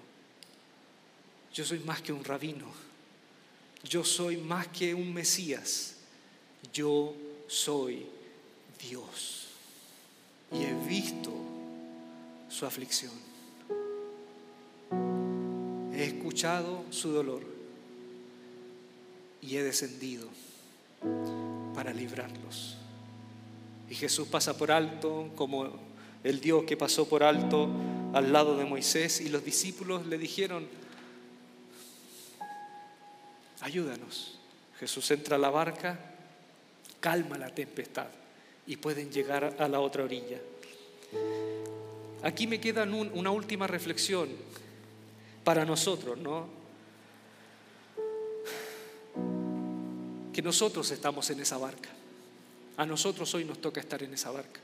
yo 1.54 1.66
soy 1.66 1.80
más 1.80 2.02
que 2.02 2.14
un 2.14 2.24
rabino, 2.24 2.68
yo 3.84 4.04
soy 4.04 4.38
más 4.38 4.68
que 4.68 4.94
un 4.94 5.12
Mesías, 5.12 5.96
yo 6.72 7.16
soy 7.48 8.06
Dios. 8.80 9.48
Y 10.52 10.64
he 10.64 10.74
visto 10.88 11.34
su 12.48 12.66
aflicción, 12.66 13.12
he 15.94 16.04
escuchado 16.04 16.86
su 16.92 17.12
dolor 17.12 17.44
y 19.42 19.58
he 19.58 19.64
descendido 19.64 20.30
para 21.74 21.92
librarlos. 21.92 22.78
Y 23.90 23.96
Jesús 23.96 24.28
pasa 24.28 24.58
por 24.58 24.72
alto 24.72 25.30
como 25.36 25.72
el 26.24 26.40
Dios 26.40 26.64
que 26.66 26.76
pasó 26.76 27.08
por 27.08 27.24
alto 27.24 27.70
al 28.14 28.34
lado 28.34 28.58
de 28.58 28.66
Moisés 28.66 29.22
y 29.22 29.30
los 29.30 29.44
discípulos 29.44 30.06
le 30.06 30.18
dijeron, 30.18 30.68
ayúdanos. 33.62 34.40
Jesús 34.80 35.10
entra 35.12 35.38
a 35.38 35.40
la 35.40 35.50
barca, 35.50 36.00
calma 37.00 37.38
la 37.38 37.50
tempestad 37.54 38.08
y 38.68 38.78
pueden 38.78 39.12
llegar 39.12 39.56
a 39.58 39.68
la 39.68 39.80
otra 39.80 40.04
orilla. 40.04 40.40
Aquí 42.24 42.48
me 42.48 42.60
queda 42.60 42.84
una 42.84 43.32
última 43.32 43.68
reflexión 43.68 44.30
para 45.44 45.66
nosotros, 45.66 46.18
¿no? 46.18 46.58
que 50.38 50.44
nosotros 50.44 50.92
estamos 50.92 51.28
en 51.32 51.40
esa 51.40 51.58
barca. 51.58 51.90
A 52.78 52.86
nosotros 52.86 53.34
hoy 53.34 53.44
nos 53.44 53.60
toca 53.60 53.82
estar 53.82 54.02
en 54.04 54.14
esa 54.14 54.32
barca. 54.32 54.60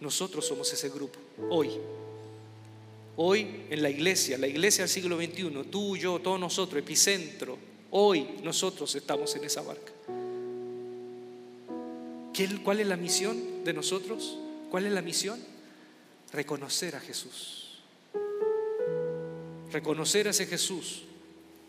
Nosotros 0.00 0.46
somos 0.46 0.72
ese 0.72 0.88
grupo, 0.88 1.18
hoy. 1.50 1.70
Hoy 3.16 3.64
en 3.70 3.82
la 3.82 3.90
iglesia, 3.90 4.38
la 4.38 4.46
iglesia 4.46 4.84
del 4.84 4.88
siglo 4.88 5.16
XXI, 5.16 5.50
tú, 5.70 5.96
yo, 5.96 6.20
todos 6.20 6.38
nosotros, 6.38 6.80
epicentro, 6.80 7.58
hoy 7.90 8.38
nosotros 8.42 8.94
estamos 8.94 9.34
en 9.36 9.44
esa 9.44 9.62
barca. 9.62 9.92
¿Cuál 12.64 12.80
es 12.80 12.86
la 12.86 12.96
misión 12.96 13.64
de 13.64 13.72
nosotros? 13.72 14.36
¿Cuál 14.70 14.86
es 14.86 14.92
la 14.92 15.02
misión? 15.02 15.38
Reconocer 16.32 16.96
a 16.96 17.00
Jesús. 17.00 17.78
Reconocer 19.70 20.26
a 20.26 20.30
ese 20.30 20.46
Jesús 20.46 21.02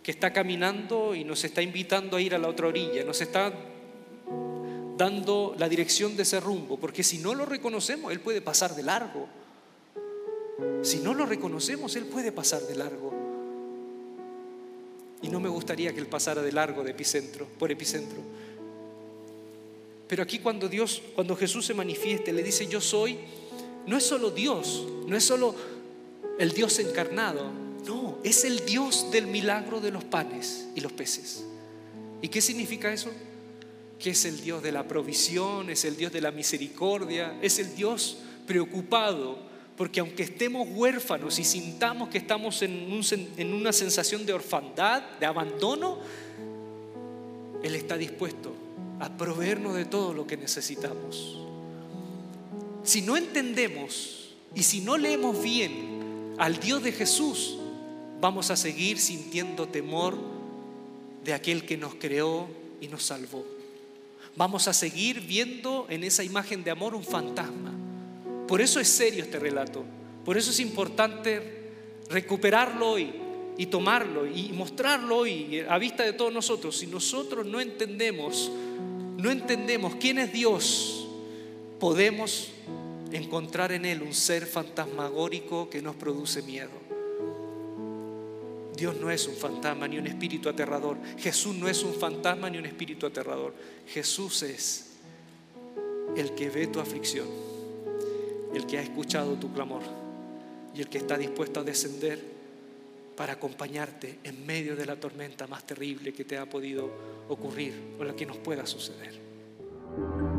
que 0.02 0.12
está 0.12 0.34
caminando 0.34 1.16
y 1.16 1.24
nos 1.24 1.44
está 1.44 1.62
invitando 1.62 2.18
a 2.18 2.22
ir 2.22 2.36
a 2.36 2.38
la 2.38 2.48
otra 2.48 2.68
orilla, 2.68 3.04
nos 3.04 3.22
está 3.22 3.54
dando 4.98 5.56
la 5.58 5.68
dirección 5.68 6.16
de 6.16 6.24
ese 6.24 6.40
rumbo, 6.40 6.78
porque 6.78 7.04
si 7.04 7.18
no 7.18 7.34
lo 7.34 7.46
reconocemos, 7.46 8.12
Él 8.12 8.20
puede 8.20 8.42
pasar 8.42 8.76
de 8.76 8.84
largo. 8.84 9.28
Si 10.84 11.00
no 11.00 11.14
lo 11.14 11.26
reconocemos, 11.26 11.96
Él 11.96 12.06
puede 12.06 12.32
pasar 12.32 12.62
de 12.62 12.76
largo. 12.76 13.14
Y 15.22 15.30
no 15.30 15.40
me 15.40 15.50
gustaría 15.50 15.94
que 15.94 16.00
Él 16.00 16.08
pasara 16.08 16.42
de 16.42 16.52
largo 16.52 16.84
de 16.84 16.92
epicentro, 16.92 17.48
por 17.60 17.72
epicentro. 17.72 18.20
Pero 20.08 20.24
aquí 20.24 20.40
cuando 20.40 20.70
Dios, 20.70 21.02
cuando 21.16 21.36
Jesús 21.36 21.66
se 21.66 21.74
manifieste, 21.74 22.32
le 22.32 22.44
dice 22.44 22.68
yo 22.68 22.80
soy, 22.80 23.18
no 23.88 23.98
es 23.98 24.04
solo 24.04 24.32
Dios, 24.32 24.86
no 25.08 25.18
es 25.18 25.24
solo 25.24 25.56
el 26.38 26.52
Dios 26.52 26.78
encarnado, 26.80 27.50
no, 27.86 28.18
es 28.24 28.46
el 28.46 28.66
Dios 28.66 29.12
del 29.12 29.28
milagro 29.28 29.82
de 29.82 29.92
los 29.92 30.04
panes 30.04 30.68
y 30.76 30.82
los 30.82 30.92
peces. 30.92 31.44
¿Y 32.22 32.30
qué 32.30 32.42
significa 32.42 32.94
eso? 32.94 33.10
Que 34.00 34.12
es 34.12 34.26
el 34.26 34.42
Dios 34.42 34.62
de 34.62 34.72
la 34.72 34.88
provisión, 34.88 35.70
es 35.70 35.86
el 35.86 35.96
Dios 35.96 36.12
de 36.12 36.22
la 36.22 36.32
misericordia, 36.32 37.38
es 37.42 37.60
el 37.60 37.76
Dios 37.76 38.18
preocupado, 38.46 39.40
porque 39.78 40.00
aunque 40.00 40.24
estemos 40.24 40.68
huérfanos 40.72 41.38
y 41.40 41.44
sintamos 41.44 42.10
que 42.10 42.18
estamos 42.18 42.62
en, 42.62 43.54
una 43.54 43.74
sensación 43.74 44.26
de 44.26 44.34
orfandad, 44.34 45.02
de 45.20 45.26
abandono, 45.26 46.00
Él 47.64 47.76
está 47.76 47.98
dispuesto 47.98 48.54
a 49.00 49.10
proveernos 49.18 49.76
de 49.76 49.86
todo 49.86 50.14
lo 50.14 50.26
que 50.26 50.38
necesitamos. 50.38 51.40
Si 52.84 53.02
no 53.02 53.18
entendemos 53.18 54.36
y 54.54 54.64
si 54.64 54.80
no 54.80 54.98
leemos 54.98 55.42
bien 55.42 56.34
al 56.38 56.60
Dios 56.60 56.84
de 56.84 56.92
Jesús, 56.92 57.58
vamos 58.22 58.52
a 58.52 58.56
seguir 58.56 59.00
sintiendo 59.00 59.68
temor 59.68 60.18
de 61.24 61.34
aquel 61.34 61.66
que 61.66 61.76
nos 61.76 61.96
creó 61.96 62.48
y 62.80 62.88
nos 62.88 63.04
salvó. 63.04 63.55
Vamos 64.36 64.68
a 64.68 64.74
seguir 64.74 65.22
viendo 65.22 65.88
en 65.90 66.04
esa 66.04 66.24
imagen 66.24 66.64
de 66.64 66.72
amor 66.72 66.96
un 66.96 67.04
fantasma. 67.04 67.72
Por 68.48 68.62
eso 68.62 68.80
es 68.80 68.88
serio 68.88 69.24
este 69.24 69.40
relato. 69.40 69.84
Por 70.24 70.38
eso 70.38 70.52
es 70.52 70.60
importante 70.60 71.72
recuperarlo 72.10 72.92
hoy 72.92 73.14
y 73.58 73.68
tomarlo 73.68 74.28
y 74.28 74.52
mostrarlo 74.52 75.18
hoy 75.18 75.64
a 75.68 75.78
vista 75.78 76.04
de 76.04 76.14
todos 76.14 76.34
nosotros. 76.34 76.78
Si 76.78 76.88
nosotros 76.88 77.46
no 77.46 77.62
entendemos 77.62 78.52
no 79.18 79.32
entendemos 79.32 79.96
quién 79.96 80.20
es 80.20 80.32
Dios, 80.34 81.08
podemos 81.80 82.50
encontrar 83.12 83.72
en 83.72 83.86
Él 83.86 84.02
un 84.02 84.14
ser 84.14 84.46
fantasmagórico 84.46 85.70
que 85.70 85.82
nos 85.82 85.96
produce 85.96 86.42
miedo. 86.42 86.85
Dios 88.76 88.96
no 88.96 89.10
es 89.10 89.28
un 89.28 89.36
fantasma 89.36 89.88
ni 89.88 89.98
un 89.98 90.08
espíritu 90.08 90.50
aterrador. 90.50 90.98
Jesús 91.18 91.56
no 91.56 91.68
es 91.68 91.84
un 91.84 91.94
fantasma 91.94 92.50
ni 92.50 92.58
un 92.58 92.66
espíritu 92.66 93.06
aterrador. 93.06 93.54
Jesús 93.88 94.44
es 94.44 94.92
el 96.16 96.34
que 96.36 96.50
ve 96.50 96.68
tu 96.68 96.80
aflicción, 96.80 97.28
el 98.54 98.66
que 98.66 98.78
ha 98.78 98.82
escuchado 98.82 99.36
tu 99.36 99.54
clamor 99.54 99.82
y 100.74 100.82
el 100.82 100.90
que 100.90 100.98
está 100.98 101.18
dispuesto 101.18 101.62
a 101.62 101.64
descender 101.64 102.36
para 103.16 103.34
acompañarte 103.34 104.20
en 104.24 104.46
medio 104.46 104.76
de 104.76 104.86
la 104.86 105.00
tormenta 105.00 105.48
más 105.48 105.66
terrible 105.66 106.14
que 106.14 106.26
te 106.26 106.38
ha 106.38 106.50
podido 106.50 106.90
ocurrir 107.30 107.74
o 108.00 108.04
la 108.04 108.16
que 108.16 108.26
nos 108.26 108.38
pueda 108.38 108.66
suceder. 108.66 110.35